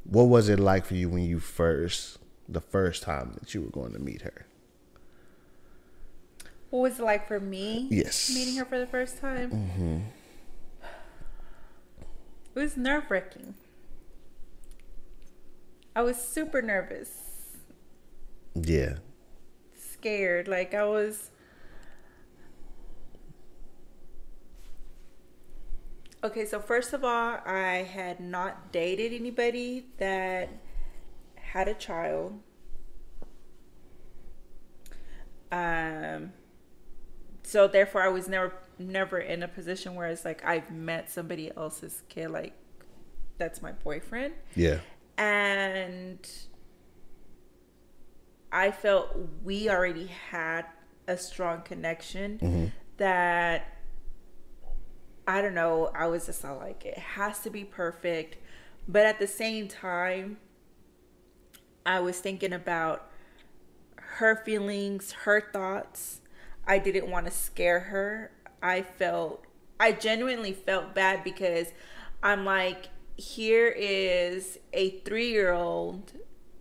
what 0.05 0.25
was 0.25 0.49
it 0.49 0.59
like 0.59 0.85
for 0.85 0.95
you 0.95 1.09
when 1.09 1.25
you 1.25 1.39
first 1.39 2.19
the 2.49 2.61
first 2.61 3.03
time 3.03 3.37
that 3.41 3.55
you 3.55 3.63
were 3.63 3.71
going 3.71 3.93
to 3.93 3.99
meet 3.99 4.23
her 4.23 4.47
What 6.71 6.81
was 6.81 6.99
it 6.99 7.05
like 7.05 7.29
for 7.29 7.39
me? 7.39 7.87
Yes. 7.89 8.35
Meeting 8.35 8.57
her 8.57 8.65
for 8.65 8.81
the 8.81 8.87
first 8.87 9.21
time? 9.21 9.51
Mm-hmm. 9.51 9.99
It 12.55 12.59
was 12.59 12.77
nerve 12.77 13.09
wracking. 13.11 13.55
I 15.95 16.03
was 16.03 16.17
super 16.17 16.61
nervous, 16.61 17.11
yeah 18.55 18.95
scared. 20.05 20.49
Like 20.49 20.75
I 20.75 20.85
was. 20.85 21.31
Okay, 26.25 26.47
so 26.47 26.59
first 26.59 26.95
of 26.95 27.05
all, 27.05 27.39
I 27.45 27.87
had 27.93 28.19
not 28.19 28.73
dated 28.73 29.13
anybody 29.13 29.85
that 29.99 30.49
had 31.35 31.69
a 31.69 31.75
child. 31.75 32.41
Um, 35.53 36.33
so 37.43 37.69
therefore, 37.69 38.03
I 38.03 38.09
was 38.09 38.27
never 38.27 38.55
never 38.79 39.19
in 39.19 39.43
a 39.43 39.49
position 39.49 39.95
where 39.97 40.09
it's 40.09 40.25
like 40.25 40.43
I've 40.47 40.71
met 40.71 41.11
somebody 41.11 41.53
else's 41.55 42.03
kid, 42.09 42.31
like 42.31 42.55
that's 43.37 43.61
my 43.61 43.73
boyfriend, 43.73 44.33
yeah. 44.57 44.79
And 45.19 46.27
I 48.51 48.71
felt 48.71 49.15
we 49.45 49.69
already 49.69 50.07
had 50.31 50.65
a 51.07 51.19
strong 51.19 51.61
connection 51.61 52.73
that 52.97 53.74
I 55.27 55.41
don't 55.41 55.55
know. 55.55 55.91
I 55.95 56.07
was 56.07 56.27
just 56.27 56.45
like, 56.45 56.85
it 56.85 56.99
has 56.99 57.39
to 57.41 57.51
be 57.51 57.65
perfect. 57.65 58.37
But 58.87 59.07
at 59.07 59.19
the 59.19 59.27
same 59.27 59.69
time, 59.69 60.39
I 61.87 62.01
was 62.01 62.19
thinking 62.19 62.53
about 62.53 63.11
her 63.97 64.37
feelings, 64.45 65.13
her 65.13 65.41
thoughts. 65.41 66.21
I 66.67 66.79
didn't 66.79 67.11
want 67.11 67.27
to 67.27 67.33
scare 67.33 67.81
her. 67.81 68.31
I 68.63 68.83
felt, 68.83 69.45
I 69.81 69.93
genuinely 69.93 70.53
felt 70.53 70.95
bad 70.95 71.25
because 71.25 71.69
I'm 72.23 72.45
like, 72.45 72.89
here 73.17 73.69
is 73.69 74.59
a 74.73 74.91
three 75.01 75.31
year 75.31 75.53
old. 75.53 76.13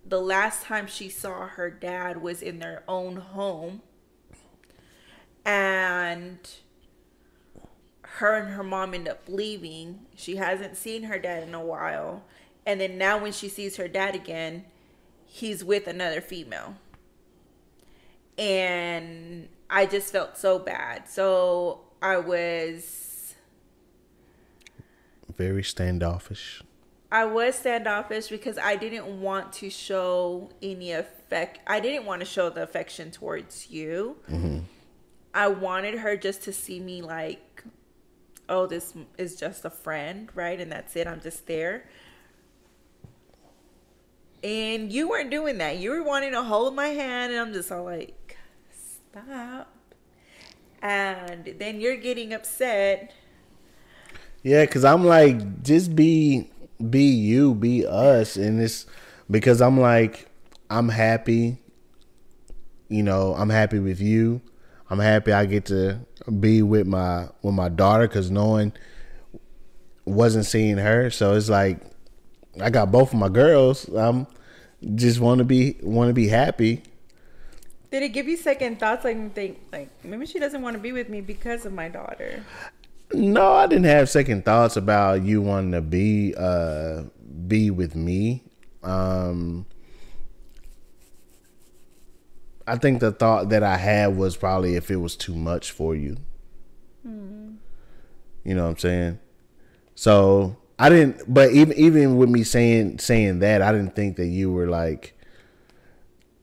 The 0.05 0.22
last 0.22 0.64
time 0.64 0.88
she 0.88 1.09
saw 1.09 1.47
her 1.47 1.70
dad 1.70 2.22
was 2.22 2.41
in 2.41 2.59
their 2.59 2.84
own 2.88 3.18
home. 3.18 3.82
And 5.45 6.39
her 8.18 8.36
and 8.36 8.53
her 8.53 8.64
mom 8.64 8.93
end 8.93 9.07
up 9.07 9.22
leaving. 9.28 10.01
She 10.16 10.36
hasn't 10.36 10.78
seen 10.78 11.03
her 11.03 11.18
dad 11.18 11.43
in 11.43 11.55
a 11.55 11.64
while. 11.64 12.24
And 12.66 12.80
then 12.80 12.97
now, 12.97 13.18
when 13.18 13.32
she 13.32 13.49
sees 13.49 13.78
her 13.78 13.88
dad 13.88 14.16
again, 14.16 14.66
he's 15.26 15.64
with 15.64 15.88
another 15.88 16.22
female. 16.22 16.76
And 18.38 19.49
I 19.70 19.86
just 19.88 20.11
felt 20.11 20.38
so 20.38 20.59
bad. 20.59 21.09
So 21.09 21.82
I 22.01 22.18
was 22.18 23.36
very 25.36 25.64
standoffish. 25.64 26.61
I 27.11 27.26
was 27.26 27.55
standoffish 27.55 28.28
because 28.28 28.57
I 28.57 28.76
didn't 28.76 29.22
want 29.22 29.53
to 29.53 29.70
show 29.70 30.51
any 30.61 30.91
affect. 30.91 31.59
I 31.68 31.80
didn't 31.80 32.05
want 32.05 32.22
to 32.22 32.26
show 32.26 32.49
the 32.49 32.64
affection 32.64 33.11
towards 33.11 33.70
you. 33.70 34.18
Mm-hmm. 34.30 34.59
I 35.34 35.47
wanted 35.47 35.95
her 35.95 36.16
just 36.16 36.43
to 36.43 36.53
see 36.53 36.80
me 36.80 37.01
like, 37.01 37.53
oh, 38.50 38.66
this 38.66 38.94
is 39.18 39.36
just 39.36 39.66
a 39.66 39.70
friend, 39.70 40.30
right? 40.36 40.60
And 40.60 40.72
that's 40.72 40.96
it. 40.96 41.08
I'm 41.08 41.22
just 41.22 41.48
there. 41.48 41.86
And 44.44 44.91
you 44.91 45.10
weren't 45.10 45.32
doing 45.32 45.58
that. 45.60 45.78
You 45.78 45.91
were 45.91 46.04
wanting 46.04 46.34
to 46.34 46.44
hold 46.44 46.76
my 46.76 46.88
hand, 46.88 47.32
and 47.32 47.39
I'm 47.39 47.54
just 47.54 47.72
all 47.72 47.86
like, 47.86 48.38
stop. 48.72 49.74
And 50.82 51.56
then 51.60 51.80
you're 51.80 51.96
getting 51.96 52.34
upset. 52.34 53.14
Yeah, 54.41 54.66
cause 54.66 54.84
I'm 54.84 55.06
like, 55.06 55.64
just 55.64 55.96
be, 55.96 56.50
be 56.89 57.04
you, 57.04 57.56
be 57.56 57.86
us, 57.86 58.36
and 58.36 58.62
it's 58.62 58.86
because 59.32 59.62
I'm 59.62 59.80
like, 59.80 60.28
I'm 60.70 60.89
happy. 60.89 61.60
You 62.89 63.04
know, 63.04 63.34
I'm 63.36 63.50
happy 63.50 63.80
with 63.80 64.02
you. 64.02 64.41
I'm 64.90 65.00
happy 65.00 65.32
I 65.32 65.46
get 65.46 65.66
to 65.66 66.00
be 66.40 66.62
with 66.62 66.88
my 66.88 67.30
with 67.42 67.54
my 67.56 67.70
daughter 67.70 68.08
because 68.08 68.30
no 68.30 68.48
one 68.48 68.74
wasn't 70.06 70.46
seeing 70.46 70.78
her. 70.78 71.10
So 71.10 71.34
it's 71.34 71.50
like 71.50 71.80
I 72.62 72.70
got 72.70 72.92
both 72.92 73.14
of 73.14 73.20
my 73.20 73.30
girls. 73.30 73.86
I'm 73.90 74.28
just 74.96 75.20
want 75.20 75.40
to 75.40 75.46
be 75.46 75.78
want 75.82 76.10
to 76.10 76.14
be 76.14 76.28
happy. 76.28 76.84
Did 77.92 78.04
it 78.04 78.10
give 78.10 78.28
you 78.28 78.38
second 78.38 78.80
thoughts? 78.80 79.04
Like 79.04 79.34
think 79.34 79.60
like 79.72 79.90
maybe 80.04 80.26
she 80.26 80.40
doesn't 80.40 80.62
want 80.62 80.76
to 80.76 80.82
be 80.82 80.92
with 80.92 81.10
me 81.10 81.22
because 81.22 81.66
of 81.66 81.74
my 81.74 81.90
daughter. 81.90 82.44
No, 83.14 83.54
I 83.54 83.68
didn't 83.68 83.86
have 83.86 84.10
second 84.10 84.46
thoughts 84.46 84.76
about 84.76 85.22
you 85.22 85.42
wanting 85.42 85.72
to 85.74 85.82
be 85.82 86.34
uh 86.38 87.04
be 87.48 87.70
with 87.72 87.96
me. 87.96 88.44
Um 88.82 89.66
I 92.66 92.78
think 92.78 92.99
the 92.99 93.11
thought 93.11 93.49
that 93.49 93.64
I 93.64 93.78
had 93.78 94.16
was 94.18 94.38
probably 94.38 94.76
if 94.76 94.89
it 94.89 94.97
was 94.97 95.16
too 95.16 95.36
much 95.36 95.72
for 95.72 95.95
you. 95.95 96.18
Mm. 97.05 97.57
You 98.43 98.55
know 98.55 98.64
what 98.64 98.72
I'm 98.72 98.78
saying? 98.78 99.20
So 99.95 100.57
I 100.80 100.89
didn't, 100.89 101.22
but 101.32 101.51
even 101.51 101.78
even 101.78 102.18
with 102.18 102.30
me 102.30 102.43
saying 102.43 102.99
saying 102.99 103.39
that, 103.39 103.61
I 103.61 103.72
didn't 103.72 103.95
think 103.95 104.18
that 104.18 104.28
you 104.28 104.51
were 104.51 104.68
like. 104.68 105.18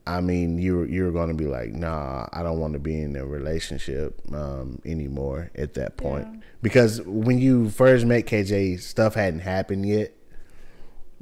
I 0.07 0.19
mean, 0.19 0.57
you 0.57 0.77
were 0.77 0.85
you 0.87 1.03
were 1.03 1.11
going 1.11 1.29
to 1.29 1.35
be 1.35 1.45
like, 1.45 1.73
nah, 1.73 2.25
I 2.33 2.41
don't 2.41 2.59
want 2.59 2.73
to 2.73 2.79
be 2.79 2.99
in 2.99 3.15
a 3.15 3.25
relationship 3.25 4.19
um, 4.33 4.81
anymore 4.83 5.51
at 5.53 5.75
that 5.75 5.95
point 5.95 6.27
yeah. 6.29 6.39
because 6.63 7.01
when 7.03 7.37
you 7.37 7.69
first 7.69 8.05
met 8.07 8.25
KJ, 8.25 8.81
stuff 8.81 9.13
hadn't 9.13 9.41
happened 9.41 9.85
yet. 9.85 10.13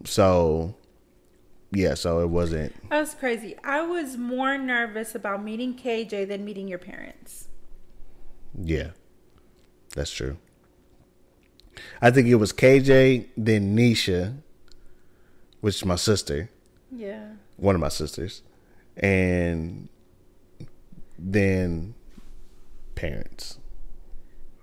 So, 0.06 0.76
yeah, 1.72 1.94
so 1.94 2.22
it 2.22 2.30
wasn't. 2.30 2.74
That 2.90 3.00
was 3.00 3.14
crazy. 3.14 3.56
I 3.64 3.82
was 3.82 4.18
more 4.18 4.58
nervous 4.58 5.14
about 5.14 5.44
meeting 5.44 5.76
KJ 5.76 6.28
than 6.28 6.44
meeting 6.44 6.68
your 6.68 6.80
parents. 6.80 7.48
Yeah, 8.60 8.92
that's 9.96 10.12
true. 10.12 10.38
I 12.02 12.12
think 12.12 12.28
it 12.28 12.36
was 12.36 12.52
KJ, 12.52 13.28
then 13.38 13.76
Nisha, 13.76 14.38
which 15.62 15.76
is 15.76 15.86
my 15.86 15.96
sister. 15.96 16.50
Yeah. 16.92 17.34
One 17.58 17.76
of 17.76 17.82
my 17.82 17.90
sisters. 17.90 18.42
And 18.98 19.90
then 21.18 21.94
parents. 22.96 23.60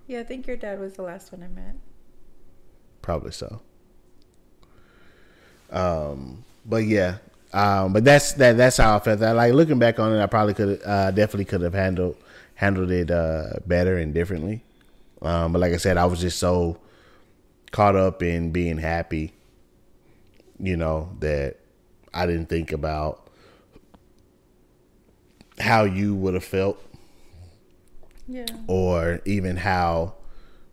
Yeah, 0.07 0.19
I 0.19 0.23
think 0.23 0.45
your 0.47 0.57
dad 0.57 0.79
was 0.79 0.93
the 0.93 1.03
last 1.03 1.31
one 1.31 1.43
I 1.43 1.47
met. 1.47 1.75
Probably 3.01 3.31
so. 3.31 3.61
Um, 5.71 6.45
but 6.67 6.83
yeah, 6.85 7.17
um, 7.53 7.93
but 7.93 8.03
that's 8.03 8.33
that. 8.33 8.57
That's 8.57 8.77
how 8.77 8.97
I 8.97 8.99
felt. 8.99 9.19
That 9.19 9.35
like 9.35 9.53
looking 9.53 9.79
back 9.79 9.99
on 9.99 10.13
it, 10.13 10.21
I 10.21 10.25
probably 10.27 10.53
could, 10.53 10.81
uh, 10.85 11.11
definitely 11.11 11.45
could 11.45 11.61
have 11.61 11.73
handled 11.73 12.17
handled 12.55 12.91
it 12.91 13.09
uh, 13.11 13.53
better 13.65 13.97
and 13.97 14.13
differently. 14.13 14.63
Um, 15.21 15.53
but 15.53 15.59
like 15.59 15.73
I 15.73 15.77
said, 15.77 15.97
I 15.97 16.05
was 16.05 16.19
just 16.19 16.39
so 16.39 16.79
caught 17.71 17.95
up 17.95 18.21
in 18.21 18.51
being 18.51 18.77
happy, 18.77 19.33
you 20.59 20.77
know, 20.77 21.15
that 21.19 21.57
I 22.13 22.25
didn't 22.25 22.47
think 22.47 22.71
about 22.71 23.29
how 25.59 25.83
you 25.83 26.15
would 26.15 26.33
have 26.33 26.43
felt. 26.43 26.83
Yeah. 28.27 28.45
Or 28.67 29.21
even 29.25 29.55
how 29.55 30.15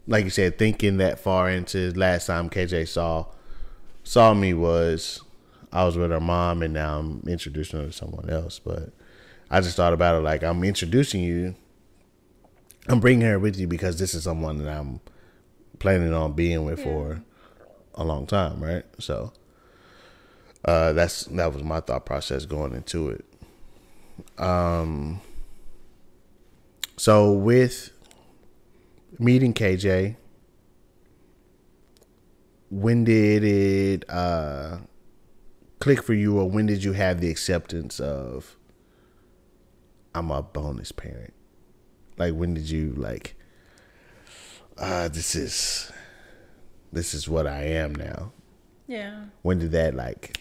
like 0.07 0.25
you 0.25 0.31
said, 0.31 0.59
thinking 0.59 0.99
that 0.99 1.19
far 1.19 1.49
into 1.51 1.93
last 1.93 2.27
time 2.27 2.51
KJ 2.51 2.89
saw 2.89 3.27
saw 4.03 4.35
me 4.35 4.53
was 4.53 5.23
I 5.75 5.85
was 5.85 5.99
with 5.99 6.13
her 6.13 6.21
mom 6.21 6.63
and 6.63 6.73
now 6.73 7.01
I'm 7.01 7.23
introducing 7.27 7.81
her 7.81 7.87
to 7.87 7.93
someone 7.93 8.31
else. 8.31 8.61
But 8.61 8.91
I 9.51 9.61
just 9.61 9.77
thought 9.77 9.93
about 9.93 10.15
it 10.15 10.23
like 10.23 10.45
I'm 10.45 10.63
introducing 10.63 11.23
you. 11.23 11.57
I'm 12.89 13.01
bringing 13.01 13.27
her 13.27 13.41
with 13.41 13.59
you 13.59 13.67
because 13.67 13.99
this 13.99 14.15
is 14.15 14.23
someone 14.23 14.59
that 14.59 14.69
I'm 14.69 15.01
planning 15.81 16.15
on 16.15 16.35
being 16.35 16.65
with 16.65 16.79
yeah. 16.79 16.85
for 16.85 17.23
a 17.97 18.05
long 18.05 18.27
time, 18.27 18.63
right? 18.63 18.85
So 19.01 19.33
uh, 20.65 20.93
that's 20.93 21.25
that 21.25 21.53
was 21.53 21.65
my 21.65 21.81
thought 21.81 22.07
process 22.07 22.47
going 22.47 22.73
into 22.73 23.11
it. 23.11 23.25
Um, 24.39 25.21
so 26.97 27.33
with 27.33 27.91
meeting 29.19 29.55
KJ, 29.55 30.15
when 32.71 33.03
did 33.03 33.43
it 33.43 34.05
uh, 34.09 34.79
click 35.81 36.03
for 36.03 36.15
you, 36.15 36.39
or 36.39 36.49
when 36.49 36.67
did 36.67 36.85
you 36.85 36.93
have 36.93 37.21
the 37.21 37.31
acceptance 37.31 38.01
of 38.01 38.57
I'm 40.15 40.31
a 40.31 40.43
bonus 40.43 40.93
parent? 40.93 41.35
Like 42.17 42.35
when 42.35 42.55
did 42.55 42.71
you 42.71 42.93
like? 42.97 43.37
uh, 44.79 45.09
this 45.09 45.35
is 45.35 45.93
this 46.93 47.15
is 47.15 47.29
what 47.29 47.47
I 47.47 47.63
am 47.63 47.95
now. 47.95 48.33
Yeah. 48.87 49.25
When 49.43 49.59
did 49.59 49.73
that 49.73 49.95
like? 49.95 50.39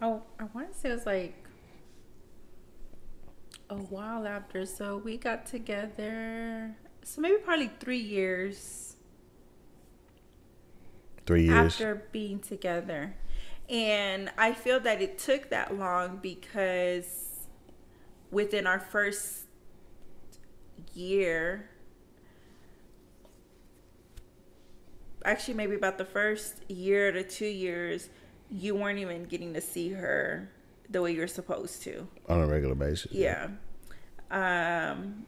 Oh, 0.00 0.22
I 0.38 0.44
want 0.54 0.72
to 0.72 0.78
say 0.78 0.90
it 0.90 0.94
was 0.94 1.06
like 1.06 1.34
a 3.68 3.76
while 3.76 4.26
after. 4.26 4.64
So 4.64 4.98
we 4.98 5.16
got 5.16 5.46
together. 5.46 6.76
So 7.02 7.20
maybe 7.20 7.36
probably 7.38 7.70
three 7.80 7.98
years. 7.98 8.96
Three 11.28 11.44
years. 11.44 11.74
After 11.74 12.06
being 12.10 12.38
together, 12.38 13.14
and 13.68 14.30
I 14.38 14.54
feel 14.54 14.80
that 14.80 15.02
it 15.02 15.18
took 15.18 15.50
that 15.50 15.76
long 15.76 16.20
because 16.22 17.44
within 18.30 18.66
our 18.66 18.80
first 18.80 19.40
year 20.94 21.68
actually 25.22 25.52
maybe 25.52 25.74
about 25.74 25.98
the 25.98 26.04
first 26.06 26.62
year 26.70 27.12
to 27.12 27.22
two 27.22 27.44
years 27.44 28.08
you 28.50 28.74
weren't 28.74 28.98
even 28.98 29.24
getting 29.24 29.52
to 29.52 29.60
see 29.60 29.90
her 29.90 30.50
the 30.88 31.02
way 31.02 31.12
you're 31.12 31.28
supposed 31.28 31.82
to. 31.82 32.08
On 32.30 32.40
a 32.40 32.46
regular 32.46 32.74
basis 32.74 33.12
yeah, 33.12 33.48
yeah. 34.30 34.92
um 34.92 35.26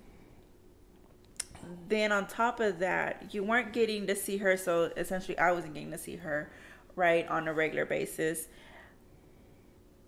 then 1.89 2.13
on 2.13 2.27
top 2.27 2.61
of 2.61 2.79
that 2.79 3.33
you 3.33 3.43
weren't 3.43 3.73
getting 3.73 4.07
to 4.07 4.15
see 4.15 4.39
her 4.39 4.57
so 4.57 4.91
essentially 4.97 5.39
i 5.39 5.53
wasn't 5.53 5.73
getting 5.73 5.91
to 5.91 5.99
see 5.99 6.17
her 6.17 6.51
right 6.97 7.27
on 7.29 7.49
a 7.49 7.53
regular 7.53 7.85
basis 7.85 8.49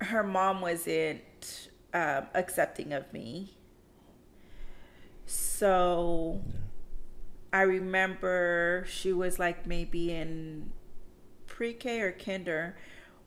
her 0.01 0.23
mom 0.23 0.61
wasn't 0.61 1.69
um, 1.95 2.27
accepting 2.35 2.93
of 2.93 3.13
me 3.13 3.57
so 5.27 6.41
I 7.53 7.63
remember 7.63 8.85
she 8.89 9.13
was 9.13 9.39
like 9.39 9.67
maybe 9.67 10.11
in 10.13 10.73
pre 11.47 11.75
K 11.75 12.01
or 12.01 12.13
kinder 12.13 12.77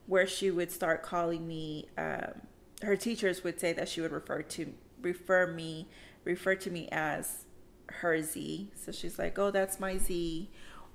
where 0.06 0.26
she 0.26 0.50
would 0.50 0.70
start 0.70 1.02
calling 1.02 1.46
me. 1.46 1.88
Um, 1.96 2.42
her 2.82 2.96
teachers 2.96 3.42
would 3.42 3.58
say 3.58 3.72
that 3.72 3.88
she 3.88 4.00
would 4.00 4.12
refer 4.12 4.42
to 4.42 4.74
refer 5.00 5.46
me 5.46 5.88
refer 6.24 6.54
to 6.56 6.70
me 6.70 6.88
as 6.90 7.45
her 7.88 8.22
Zee. 8.22 8.70
So 8.74 8.92
she's 8.92 9.18
like, 9.18 9.38
"Oh, 9.38 9.50
that's 9.50 9.80
my 9.80 9.98
Zee," 9.98 10.50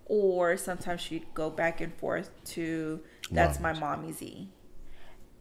or 0.05 0.57
sometimes 0.57 1.01
she'd 1.01 1.25
go 1.33 1.49
back 1.49 1.81
and 1.81 1.93
forth 1.95 2.29
to, 2.45 3.01
"That's 3.31 3.59
my 3.59 3.73
mommy 3.73 4.11
Zee," 4.11 4.49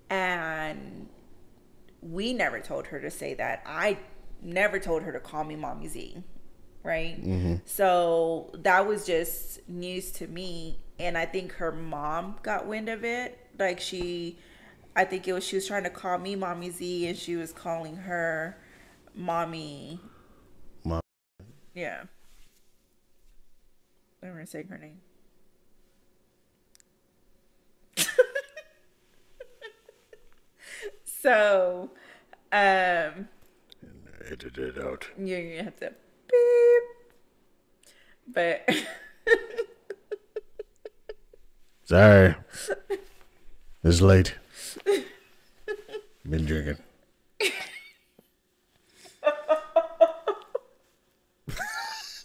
and 0.09 1.09
we 2.03 2.32
never 2.32 2.61
told 2.61 2.88
her 2.88 3.01
to 3.01 3.11
say 3.11 3.34
that. 3.34 3.62
I 3.66 3.98
never 4.42 4.78
told 4.78 5.03
her 5.03 5.12
to 5.12 5.20
call 5.20 5.44
me 5.44 5.57
mommy 5.57 5.88
Zee, 5.88 6.22
right? 6.82 7.22
Mm-hmm. 7.22 7.57
So 7.64 8.51
that 8.55 8.86
was 8.86 9.07
just 9.07 9.68
news 9.68 10.11
to 10.12 10.26
me, 10.26 10.78
and 10.98 11.16
I 11.18 11.26
think 11.26 11.53
her 11.55 11.72
mom 11.72 12.36
got 12.42 12.66
wind 12.66 12.88
of 12.88 13.05
it. 13.05 13.38
Like 13.59 13.80
she, 13.80 14.38
I 14.96 15.05
think 15.05 15.28
it 15.28 15.32
was 15.32 15.44
she 15.44 15.57
was 15.57 15.66
trying 15.66 15.84
to 15.84 15.90
call 15.90 16.18
me 16.18 16.36
mommy 16.36 16.70
Zee, 16.70 17.07
and 17.07 17.16
she 17.16 17.36
was 17.36 17.53
calling 17.53 17.96
her 17.96 18.57
mommy. 19.14 20.01
Yeah. 21.75 22.03
I'm 24.23 24.33
gonna 24.33 24.47
say 24.47 24.64
her 24.64 24.79
name. 24.79 25.01
so, 31.05 31.91
um, 32.53 33.29
edit 34.31 34.59
it 34.59 34.79
out. 34.79 35.09
You're 35.18 35.43
gonna 35.43 35.64
have 35.64 35.77
to 35.81 35.95
beep. 36.29 36.83
But 38.33 38.68
sorry, 41.85 42.37
it's 43.83 44.01
late. 44.01 44.35
Been 46.29 46.45
drinking. 46.45 46.79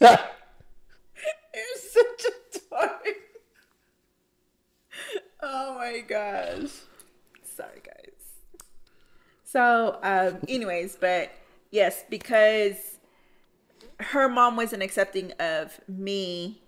You're 0.00 0.18
such 1.76 2.24
a 2.26 2.58
dork. 2.70 3.16
Oh 5.42 5.74
my 5.78 6.00
gosh. 6.00 6.70
Sorry, 7.42 7.80
guys. 7.84 8.12
So, 9.44 9.98
um, 10.02 10.38
anyways, 10.48 10.96
but 10.96 11.30
yes, 11.70 12.04
because 12.10 12.98
her 13.98 14.28
mom 14.28 14.56
wasn't 14.56 14.82
accepting 14.82 15.32
of 15.40 15.80
me, 15.88 16.60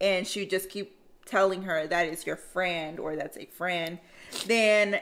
and 0.00 0.26
she 0.26 0.46
just 0.46 0.70
keep 0.70 0.96
telling 1.26 1.62
her 1.62 1.86
that 1.86 2.06
is 2.06 2.26
your 2.26 2.36
friend 2.36 2.98
or 2.98 3.16
that's 3.16 3.36
a 3.36 3.46
friend, 3.46 3.98
then 4.46 5.00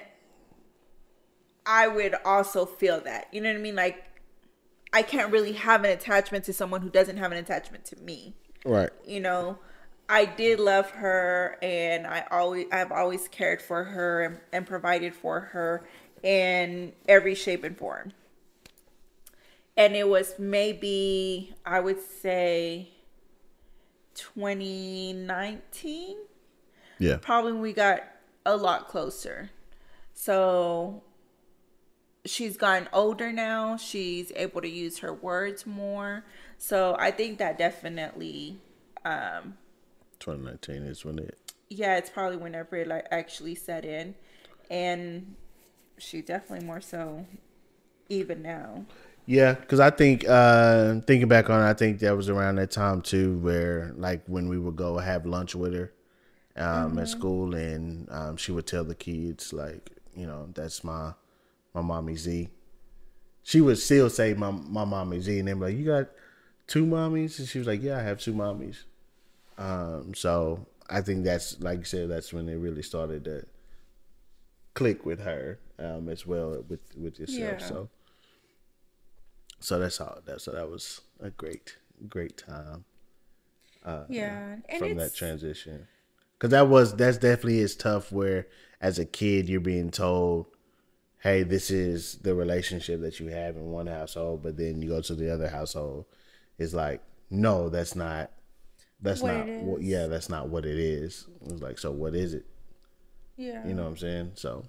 I 1.66 1.88
would 1.88 2.14
also 2.24 2.66
feel 2.66 3.00
that. 3.02 3.28
You 3.32 3.40
know 3.40 3.50
what 3.50 3.58
I 3.58 3.62
mean? 3.62 3.76
Like 3.76 4.04
I 4.92 5.02
can't 5.02 5.32
really 5.32 5.52
have 5.52 5.84
an 5.84 5.90
attachment 5.90 6.44
to 6.46 6.52
someone 6.52 6.82
who 6.82 6.90
doesn't 6.90 7.16
have 7.16 7.30
an 7.32 7.38
attachment 7.38 7.84
to 7.86 7.96
me. 7.96 8.34
Right. 8.64 8.90
You 9.06 9.20
know, 9.20 9.58
I 10.08 10.24
did 10.24 10.58
love 10.58 10.90
her 10.90 11.56
and 11.62 12.04
I 12.06 12.24
always 12.30 12.66
I've 12.72 12.90
always 12.90 13.28
cared 13.28 13.60
for 13.62 13.84
her 13.84 14.22
and, 14.22 14.40
and 14.52 14.66
provided 14.66 15.14
for 15.14 15.40
her 15.40 15.86
in 16.22 16.92
every 17.08 17.34
shape 17.34 17.64
and 17.64 17.78
form. 17.78 18.12
And 19.76 19.94
it 19.94 20.08
was 20.08 20.34
maybe 20.38 21.54
I 21.64 21.80
would 21.80 22.02
say 22.02 22.88
2019. 24.14 26.16
Yeah. 26.98 27.18
Probably 27.20 27.52
when 27.52 27.62
we 27.62 27.72
got 27.72 28.02
a 28.44 28.56
lot 28.56 28.88
closer. 28.88 29.50
So 30.12 31.04
she's 32.24 32.56
gotten 32.56 32.88
older 32.92 33.32
now. 33.32 33.76
She's 33.76 34.32
able 34.36 34.60
to 34.60 34.68
use 34.68 34.98
her 34.98 35.12
words 35.12 35.66
more. 35.66 36.24
So 36.58 36.96
I 36.98 37.10
think 37.10 37.38
that 37.38 37.58
definitely 37.58 38.58
um 39.04 39.54
2019 40.18 40.82
is 40.82 41.04
when 41.04 41.18
it 41.18 41.38
yeah, 41.68 41.96
it's 41.96 42.10
probably 42.10 42.36
whenever 42.36 42.76
it 42.76 42.88
like 42.88 43.06
actually 43.10 43.54
set 43.54 43.84
in. 43.84 44.14
And 44.70 45.36
she 45.98 46.20
definitely 46.20 46.66
more 46.66 46.80
so 46.80 47.26
even 48.08 48.42
now. 48.42 48.84
Yeah, 49.26 49.54
because 49.54 49.80
I 49.80 49.90
think 49.90 50.24
uh 50.28 51.00
thinking 51.06 51.28
back 51.28 51.48
on 51.48 51.62
it, 51.62 51.68
I 51.68 51.74
think 51.74 52.00
that 52.00 52.16
was 52.16 52.28
around 52.28 52.56
that 52.56 52.70
time 52.70 53.00
too, 53.02 53.38
where 53.38 53.92
like 53.96 54.22
when 54.26 54.48
we 54.48 54.58
would 54.58 54.76
go 54.76 54.98
have 54.98 55.26
lunch 55.26 55.54
with 55.54 55.74
her 55.74 55.92
um, 56.56 56.90
mm-hmm. 56.90 56.98
at 56.98 57.08
school, 57.08 57.54
and 57.54 58.08
um, 58.10 58.36
she 58.36 58.52
would 58.52 58.66
tell 58.66 58.84
the 58.84 58.94
kids 58.94 59.52
like, 59.52 59.90
you 60.16 60.26
know, 60.26 60.48
that's 60.54 60.82
my 60.82 61.12
my 61.74 61.80
mommy 61.80 62.16
Zee. 62.16 62.48
She 63.42 63.60
would 63.60 63.78
still 63.78 64.10
say 64.10 64.34
my 64.34 64.50
my 64.50 64.84
mommy 64.84 65.20
Z, 65.20 65.38
and 65.38 65.48
then 65.48 65.60
like, 65.60 65.76
you 65.76 65.84
got 65.84 66.08
two 66.66 66.86
mommies, 66.86 67.38
and 67.38 67.48
she 67.48 67.58
was 67.58 67.66
like, 67.66 67.82
yeah, 67.82 67.98
I 67.98 68.02
have 68.02 68.20
two 68.20 68.34
mommies. 68.34 68.84
Um, 69.58 70.14
so 70.14 70.66
I 70.88 71.00
think 71.00 71.24
that's 71.24 71.60
like 71.60 71.78
you 71.78 71.84
said, 71.84 72.10
that's 72.10 72.32
when 72.32 72.48
it 72.48 72.56
really 72.56 72.82
started 72.82 73.24
to 73.24 73.46
click 74.74 75.04
with 75.04 75.20
her 75.20 75.58
um, 75.78 76.08
as 76.08 76.26
well 76.26 76.64
with 76.68 76.80
with 76.96 77.18
yourself. 77.18 77.60
Yeah. 77.60 77.66
So 77.66 77.88
so 79.60 79.78
that's 79.78 79.98
how 79.98 80.18
that's 80.24 80.44
so 80.44 80.52
that 80.52 80.70
was 80.70 81.00
a 81.20 81.30
great 81.30 81.76
great 82.08 82.36
time. 82.38 82.84
Uh, 83.84 84.04
yeah, 84.08 84.56
from 84.78 84.96
that 84.96 85.14
transition, 85.14 85.86
because 86.34 86.50
that 86.50 86.68
was 86.68 86.94
that's 86.94 87.18
definitely 87.18 87.60
is 87.60 87.76
tough. 87.76 88.12
Where 88.12 88.46
as 88.80 88.98
a 88.98 89.04
kid 89.04 89.48
you're 89.48 89.60
being 89.60 89.90
told 89.90 90.46
hey, 91.20 91.42
this 91.42 91.70
is 91.70 92.16
the 92.18 92.34
relationship 92.34 93.00
that 93.02 93.20
you 93.20 93.28
have 93.28 93.56
in 93.56 93.70
one 93.70 93.86
household, 93.86 94.42
but 94.42 94.56
then 94.56 94.82
you 94.82 94.88
go 94.88 95.00
to 95.00 95.14
the 95.14 95.32
other 95.32 95.48
household, 95.48 96.06
it's 96.58 96.74
like, 96.74 97.02
no, 97.30 97.68
that's 97.68 97.94
not, 97.94 98.30
that's 99.00 99.20
what 99.20 99.34
not, 99.34 99.62
what, 99.62 99.82
yeah, 99.82 100.06
that's 100.06 100.28
not 100.28 100.48
what 100.48 100.66
it 100.66 100.78
is. 100.78 101.26
It's 101.46 101.62
like, 101.62 101.78
so 101.78 101.90
what 101.90 102.14
is 102.14 102.34
it? 102.34 102.46
Yeah. 103.36 103.66
You 103.66 103.74
know 103.74 103.84
what 103.84 103.90
I'm 103.90 103.96
saying? 103.96 104.32
So 104.34 104.64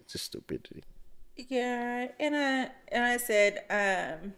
it's 0.00 0.12
just 0.12 0.26
stupidity. 0.26 0.84
Yeah, 1.36 2.08
and 2.20 2.36
I 2.36 2.70
and 2.88 3.04
I 3.04 3.16
said, 3.16 3.64
um, 3.70 4.34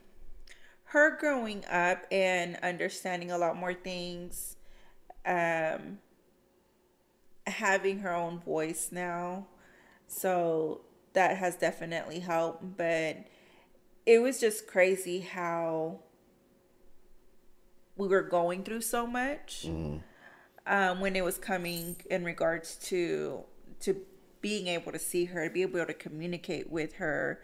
her 0.84 1.16
growing 1.18 1.64
up 1.66 2.04
and 2.12 2.56
understanding 2.62 3.30
a 3.32 3.36
lot 3.36 3.56
more 3.56 3.74
things, 3.74 4.56
um, 5.26 5.98
having 7.46 7.98
her 7.98 8.14
own 8.14 8.38
voice 8.38 8.90
now. 8.92 9.46
So 10.06 10.82
that 11.14 11.38
has 11.38 11.56
definitely 11.56 12.20
helped. 12.20 12.76
But 12.76 13.24
it 14.06 14.20
was 14.20 14.40
just 14.40 14.66
crazy 14.66 15.20
how 15.20 16.00
we 17.96 18.08
were 18.08 18.22
going 18.22 18.64
through 18.64 18.82
so 18.82 19.06
much 19.06 19.64
mm. 19.66 20.02
um, 20.66 21.00
when 21.00 21.16
it 21.16 21.24
was 21.24 21.38
coming 21.38 21.96
in 22.10 22.24
regards 22.24 22.76
to 22.76 23.44
to 23.80 23.96
being 24.40 24.66
able 24.66 24.92
to 24.92 24.98
see 24.98 25.24
her, 25.26 25.48
to 25.48 25.54
be 25.54 25.62
able 25.62 25.86
to 25.86 25.94
communicate 25.94 26.70
with 26.70 26.94
her, 26.94 27.40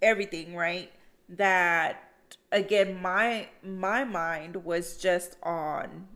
everything, 0.00 0.54
right? 0.54 0.92
That 1.28 2.12
again, 2.52 3.00
my 3.02 3.48
my 3.64 4.04
mind 4.04 4.64
was 4.64 4.96
just 4.96 5.36
on 5.42 6.06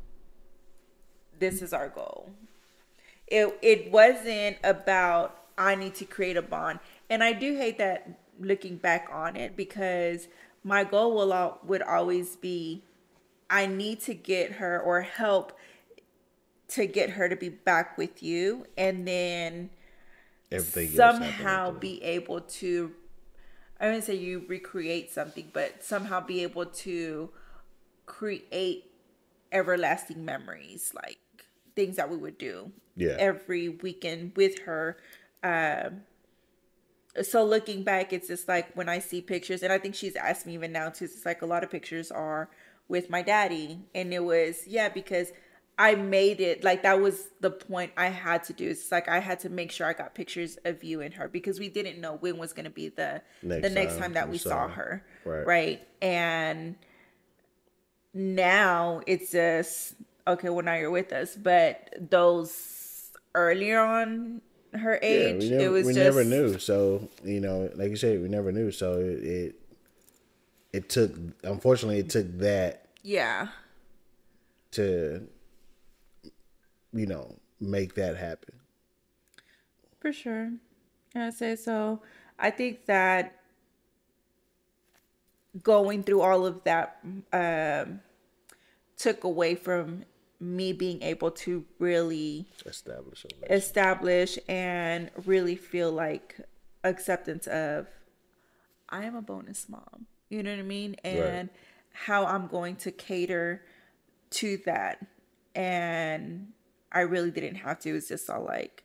this 1.39 1.63
is 1.63 1.73
our 1.73 1.89
goal. 1.89 2.31
It 3.27 3.59
it 3.63 3.91
wasn't 3.91 4.59
about 4.63 5.38
I 5.59 5.75
need 5.75 5.95
to 5.97 6.05
create 6.05 6.37
a 6.37 6.43
bond. 6.43 6.79
And 7.11 7.23
I 7.23 7.33
do 7.33 7.57
hate 7.57 7.79
that 7.79 8.09
looking 8.41 8.77
back 8.77 9.09
on 9.13 9.37
it 9.37 9.57
because 9.57 10.29
my 10.65 10.85
goal 10.85 11.15
will 11.15 11.59
would 11.65 11.83
always 11.83 12.37
be 12.37 12.85
I 13.51 13.67
need 13.67 14.01
to 14.03 14.15
get 14.15 14.53
her 14.53 14.81
or 14.81 15.03
help 15.03 15.59
to 16.69 16.87
get 16.87 17.11
her 17.11 17.29
to 17.29 17.37
be 17.37 17.49
back 17.49 17.99
with 17.99 18.23
you 18.23 18.67
and 18.77 19.09
then 19.09 19.71
Everything 20.51 20.97
somehow 20.97 21.73
be 21.73 22.03
able 22.03 22.41
to 22.41 22.93
I 23.81 23.87
wouldn't 23.87 24.05
say 24.05 24.15
you 24.17 24.45
recreate 24.49 25.13
something, 25.13 25.51
but 25.53 25.85
somehow 25.85 26.21
be 26.21 26.43
able 26.43 26.67
to 26.67 27.31
create 28.07 28.91
everlasting 29.53 30.25
memories, 30.25 30.93
like 30.95 31.19
things 31.77 31.97
that 31.97 32.11
we 32.11 32.17
would 32.17 32.39
do 32.39 32.73
yeah. 32.97 33.15
every 33.19 33.69
weekend 33.69 34.33
with 34.35 34.61
her 34.61 34.97
um, 35.43 36.03
so 37.23 37.45
looking 37.45 37.83
back, 37.83 38.13
it's 38.13 38.29
just 38.29 38.49
like 38.49 38.75
when 38.75 38.89
I 38.89 38.99
see 38.99 39.21
pictures, 39.21 39.63
and 39.63 39.73
I 39.73 39.79
think 39.79 39.95
she's 39.95 40.17
asked 40.17 40.47
me 40.47 40.55
even 40.55 40.73
now 40.73 40.91
too. 40.91 41.07
It's 41.07 41.25
like 41.27 41.43
a 41.43 41.47
lot 41.47 41.65
of 41.65 41.71
pictures 41.71 42.11
are 42.11 42.49
with 42.89 43.11
my 43.11 43.23
daddy, 43.23 43.81
and 43.95 44.13
it 44.13 44.25
was 44.25 44.67
yeah 44.67 44.89
because 44.89 45.33
I 45.79 45.95
made 45.95 46.41
it 46.41 46.65
like 46.65 46.83
that 46.83 47.01
was 47.01 47.29
the 47.41 47.51
point 47.51 47.93
I 47.97 48.09
had 48.09 48.45
to 48.45 48.53
do. 48.53 48.69
It's 48.69 48.91
like 48.91 49.09
I 49.09 49.21
had 49.21 49.41
to 49.41 49.49
make 49.49 49.71
sure 49.71 49.87
I 49.87 49.93
got 49.93 50.15
pictures 50.15 50.59
of 50.65 50.83
you 50.83 51.01
and 51.01 51.15
her 51.15 51.29
because 51.29 51.59
we 51.59 51.69
didn't 51.69 52.01
know 52.01 52.17
when 52.17 52.37
was 52.39 52.53
going 52.53 52.65
to 52.65 52.71
be 52.71 52.89
the 52.89 53.23
next 53.43 53.63
the 53.63 53.75
next 53.75 53.93
time, 53.95 54.03
time 54.03 54.13
that 54.15 54.29
we 54.29 54.39
saw 54.39 54.69
her, 54.69 55.05
right? 55.25 55.47
Right, 55.47 55.89
and 56.03 56.77
now 58.13 59.03
it's 59.07 59.31
just 59.33 59.95
okay. 60.27 60.49
Well, 60.49 60.65
now 60.65 60.75
you're 60.75 60.91
with 60.91 61.13
us, 61.13 61.37
but 61.37 61.95
those 61.99 63.11
earlier 63.35 63.79
on 63.79 64.41
her 64.75 64.99
age, 65.03 65.43
we 65.43 65.51
never, 65.51 65.65
it 65.65 65.69
was 65.69 65.87
we 65.87 65.93
just 65.93 66.05
never 66.05 66.25
knew. 66.25 66.59
So 66.59 67.09
you 67.25 67.41
know, 67.41 67.71
like 67.75 67.91
you 67.91 67.97
said, 67.97 68.21
we 68.23 68.29
never 68.29 68.53
knew. 68.53 68.71
So 68.71 68.99
it, 68.99 69.25
it 69.25 69.55
it 70.73 70.89
took. 70.89 71.13
Unfortunately, 71.43 71.99
it 71.99 72.11
took 72.11 72.27
that 72.39 72.87
Yeah, 73.03 73.49
to 74.73 75.27
you 76.93 77.07
know 77.07 77.37
make 77.61 77.95
that 77.95 78.17
happen. 78.17 78.55
for 80.01 80.13
sure. 80.13 80.53
I 81.15 81.31
say 81.31 81.57
so. 81.57 82.01
I 82.39 82.51
think 82.51 82.87
that 82.87 83.35
going 85.63 86.03
through 86.03 86.21
all 86.21 86.47
of 86.47 86.63
that 86.65 86.99
um, 87.33 88.01
took 88.97 89.25
away 89.25 89.55
from 89.55 90.05
me 90.41 90.73
being 90.73 91.03
able 91.03 91.31
to 91.33 91.65
really 91.79 92.47
Establish 92.65 93.27
establish 93.51 94.39
and 94.49 95.11
really 95.27 95.57
feel 95.57 95.91
like 95.91 96.37
acceptance 96.85 97.47
of 97.49 97.89
I 98.89 99.05
am 99.05 99.17
a 99.17 99.23
bonus 99.23 99.69
mom. 99.69 100.07
You 100.29 100.43
know 100.43 100.51
what 100.51 100.61
I 100.61 100.63
mean? 100.63 100.97
And 101.05 101.51
how 101.93 102.27
I'm 102.27 102.47
going 102.47 102.77
to 102.77 102.91
cater 102.91 103.63
to 104.31 104.59
that. 104.67 105.05
And 105.55 106.49
I 106.93 107.01
really 107.01 107.31
didn't 107.31 107.57
have 107.57 107.81
to. 107.81 107.97
It's 107.97 108.09
just 108.09 108.31
all 108.31 108.45
like, 108.45 108.85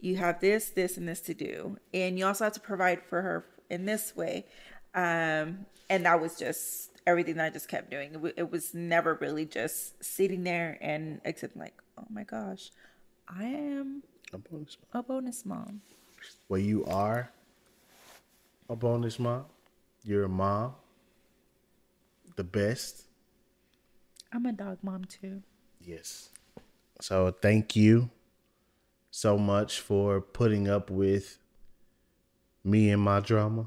you 0.00 0.16
have 0.16 0.40
this, 0.40 0.70
this, 0.70 0.96
and 0.96 1.08
this 1.08 1.20
to 1.22 1.34
do. 1.34 1.78
And 1.94 2.18
you 2.18 2.26
also 2.26 2.44
have 2.44 2.52
to 2.54 2.60
provide 2.60 3.02
for 3.02 3.22
her 3.22 3.44
in 3.70 3.84
this 3.84 4.16
way. 4.16 4.46
Um, 4.94 5.66
and 5.88 6.04
that 6.04 6.20
was 6.20 6.36
just 6.36 6.87
everything 7.08 7.36
that 7.36 7.46
I 7.46 7.50
just 7.50 7.68
kept 7.68 7.90
doing. 7.90 8.10
It, 8.10 8.14
w- 8.14 8.34
it 8.36 8.50
was 8.52 8.74
never 8.74 9.14
really 9.14 9.46
just 9.46 10.02
sitting 10.04 10.44
there 10.44 10.76
and 10.80 11.20
accepting, 11.24 11.60
like, 11.62 11.74
oh 11.98 12.04
my 12.10 12.22
gosh, 12.24 12.70
I 13.26 13.44
am 13.44 14.02
A 14.32 14.38
bonus. 14.38 14.76
a 14.92 15.02
bonus 15.02 15.44
mom. 15.46 15.80
Well, 16.48 16.60
you 16.60 16.84
are 16.84 17.30
a 18.68 18.76
bonus 18.76 19.18
mom. 19.18 19.46
You're 20.04 20.24
a 20.24 20.28
mom. 20.28 20.74
The 22.36 22.44
best. 22.44 23.04
I'm 24.32 24.44
a 24.46 24.52
dog 24.52 24.78
mom 24.82 25.04
too. 25.06 25.42
Yes. 25.80 26.28
So 27.00 27.30
thank 27.30 27.74
you 27.74 28.10
so 29.10 29.38
much 29.38 29.80
for 29.80 30.20
putting 30.20 30.68
up 30.68 30.90
with 30.90 31.38
me 32.64 32.90
and 32.90 33.00
my 33.00 33.20
drama 33.20 33.66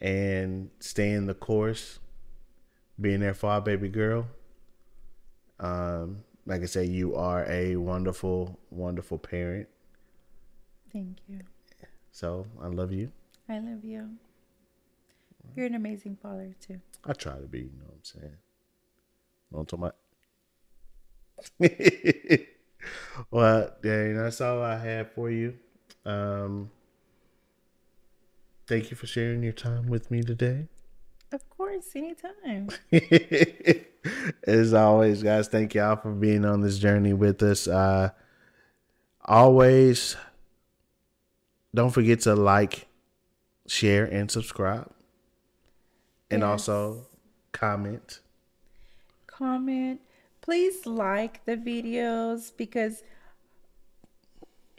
and 0.00 0.70
staying 0.80 1.26
the 1.26 1.34
course, 1.34 1.98
being 3.00 3.20
there 3.20 3.34
for 3.34 3.50
our 3.50 3.60
baby 3.60 3.88
girl. 3.88 4.26
Um, 5.58 6.24
like 6.46 6.62
I 6.62 6.66
said, 6.66 6.88
you 6.88 7.14
are 7.14 7.44
a 7.48 7.76
wonderful, 7.76 8.58
wonderful 8.70 9.18
parent. 9.18 9.68
Thank 10.92 11.18
you. 11.28 11.40
So 12.12 12.46
I 12.60 12.66
love 12.66 12.92
you. 12.92 13.12
I 13.48 13.58
love 13.58 13.84
you. 13.84 14.08
You're 15.56 15.66
an 15.66 15.74
amazing 15.74 16.16
father 16.22 16.54
too. 16.60 16.80
I 17.04 17.12
try 17.12 17.34
to 17.34 17.46
be, 17.46 17.60
you 17.60 17.70
know 17.78 17.86
what 17.86 17.94
I'm 17.94 18.04
saying? 18.04 18.36
Don't 19.52 19.68
talk 19.68 19.78
about. 19.78 19.96
well, 23.30 23.70
Dang, 23.82 24.16
that's 24.16 24.40
all 24.40 24.62
I 24.62 24.78
have 24.78 25.12
for 25.12 25.30
you. 25.30 25.54
Um, 26.04 26.70
thank 28.70 28.90
you 28.90 28.96
for 28.96 29.06
sharing 29.08 29.42
your 29.42 29.52
time 29.52 29.88
with 29.88 30.10
me 30.12 30.22
today. 30.22 30.68
Of 31.32 31.48
course, 31.50 31.90
anytime. 31.96 32.70
As 34.46 34.72
always, 34.72 35.22
guys, 35.24 35.48
thank 35.48 35.74
y'all 35.74 35.96
for 35.96 36.12
being 36.12 36.44
on 36.44 36.60
this 36.60 36.78
journey 36.78 37.12
with 37.12 37.42
us. 37.42 37.66
Uh, 37.66 38.10
always 39.24 40.16
don't 41.74 41.90
forget 41.90 42.20
to 42.20 42.34
like, 42.36 42.86
share, 43.66 44.04
and 44.04 44.30
subscribe. 44.30 44.90
And 46.30 46.42
Yes. 46.42 46.48
also 46.48 47.06
comment. 47.50 48.20
Comment. 49.26 50.00
Please 50.40 50.86
like 50.86 51.44
the 51.44 51.56
videos 51.56 52.52
because 52.56 53.02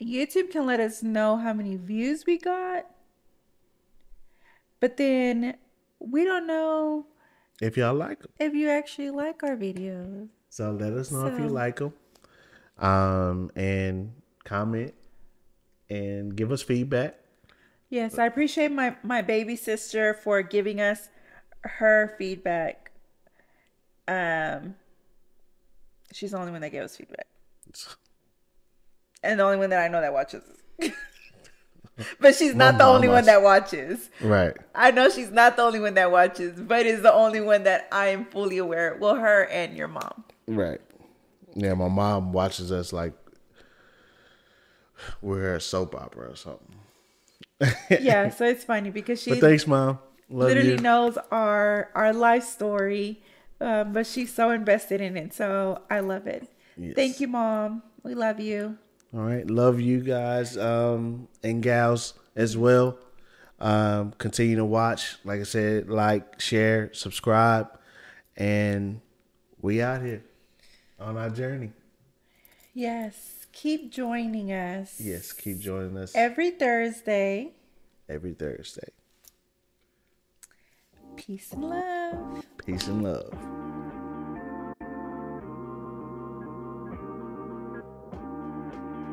YouTube 0.00 0.50
can 0.50 0.64
let 0.66 0.80
us 0.80 1.02
know 1.02 1.36
how 1.36 1.52
many 1.52 1.76
views 1.76 2.24
we 2.26 2.38
got. 2.38 2.86
But 4.82 4.96
then 4.96 5.54
we 6.00 6.24
don't 6.24 6.44
know 6.44 7.06
if 7.60 7.76
y'all 7.76 7.94
like 7.94 8.18
them. 8.18 8.32
if 8.40 8.52
you 8.52 8.68
actually 8.68 9.10
like 9.10 9.44
our 9.44 9.56
videos. 9.56 10.28
So 10.48 10.72
let 10.72 10.92
us 10.92 11.12
know 11.12 11.26
if 11.26 11.38
you 11.38 11.46
like 11.46 11.76
them. 11.76 11.94
Um, 12.78 13.52
and 13.54 14.12
comment 14.42 14.92
and 15.88 16.34
give 16.34 16.50
us 16.50 16.62
feedback. 16.62 17.14
Yes, 17.90 18.18
I 18.18 18.26
appreciate 18.26 18.72
my 18.72 18.96
my 19.04 19.22
baby 19.22 19.54
sister 19.54 20.14
for 20.14 20.42
giving 20.42 20.80
us 20.80 21.10
her 21.60 22.16
feedback. 22.18 22.90
Um, 24.08 24.74
she's 26.10 26.32
the 26.32 26.38
only 26.38 26.50
one 26.50 26.60
that 26.62 26.70
gave 26.70 26.82
us 26.82 26.96
feedback, 26.96 27.28
and 29.22 29.38
the 29.38 29.44
only 29.44 29.58
one 29.58 29.70
that 29.70 29.80
I 29.80 29.86
know 29.86 30.00
that 30.00 30.12
watches. 30.12 30.42
but 32.20 32.34
she's 32.34 32.54
not 32.54 32.78
the 32.78 32.84
only 32.84 33.08
one 33.08 33.24
that 33.26 33.42
watches. 33.42 34.10
Right. 34.20 34.56
I 34.74 34.90
know 34.90 35.10
she's 35.10 35.30
not 35.30 35.56
the 35.56 35.62
only 35.62 35.80
one 35.80 35.94
that 35.94 36.10
watches, 36.10 36.60
but 36.60 36.86
is 36.86 37.02
the 37.02 37.12
only 37.12 37.40
one 37.40 37.64
that 37.64 37.88
I 37.92 38.08
am 38.08 38.24
fully 38.26 38.58
aware. 38.58 38.96
Well, 38.98 39.16
her 39.16 39.44
and 39.46 39.76
your 39.76 39.88
mom. 39.88 40.24
Right. 40.46 40.80
Yeah, 41.54 41.74
my 41.74 41.88
mom 41.88 42.32
watches 42.32 42.72
us 42.72 42.92
like 42.92 43.12
we're 45.20 45.56
a 45.56 45.60
soap 45.60 45.94
opera 45.94 46.30
or 46.30 46.36
something. 46.36 46.68
Yeah, 48.00 48.30
so 48.30 48.44
it's 48.44 48.64
funny 48.64 48.90
because 48.90 49.22
she 49.22 49.30
But 49.30 49.40
thanks, 49.40 49.66
mom. 49.66 49.98
Love 50.28 50.48
literally 50.48 50.70
you. 50.72 50.78
knows 50.78 51.16
our 51.30 51.90
our 51.94 52.12
life 52.12 52.42
story, 52.44 53.22
um, 53.60 53.92
but 53.92 54.06
she's 54.06 54.32
so 54.32 54.50
invested 54.50 55.00
in 55.00 55.16
it. 55.16 55.34
So 55.34 55.82
I 55.90 56.00
love 56.00 56.26
it. 56.26 56.48
Yes. 56.76 56.94
Thank 56.96 57.20
you, 57.20 57.28
mom. 57.28 57.82
We 58.02 58.14
love 58.14 58.40
you. 58.40 58.78
All 59.14 59.20
right. 59.20 59.48
Love 59.48 59.80
you 59.80 60.00
guys 60.00 60.56
um, 60.56 61.28
and 61.42 61.62
gals 61.62 62.14
as 62.34 62.56
well. 62.56 62.98
Um, 63.60 64.12
continue 64.18 64.56
to 64.56 64.64
watch. 64.64 65.16
Like 65.24 65.40
I 65.40 65.44
said, 65.44 65.88
like, 65.88 66.40
share, 66.40 66.92
subscribe, 66.94 67.68
and 68.36 69.00
we 69.60 69.80
out 69.82 70.02
here 70.02 70.24
on 70.98 71.16
our 71.16 71.30
journey. 71.30 71.72
Yes, 72.74 73.46
keep 73.52 73.92
joining 73.92 74.50
us. 74.50 74.98
Yes, 74.98 75.32
keep 75.32 75.60
joining 75.60 75.96
us 75.96 76.12
Every 76.16 76.50
Thursday. 76.50 77.52
every 78.08 78.32
Thursday. 78.32 78.88
Peace 81.16 81.52
and 81.52 81.64
love. 81.68 82.44
Peace 82.64 82.88
and 82.88 83.04
love. 83.04 83.32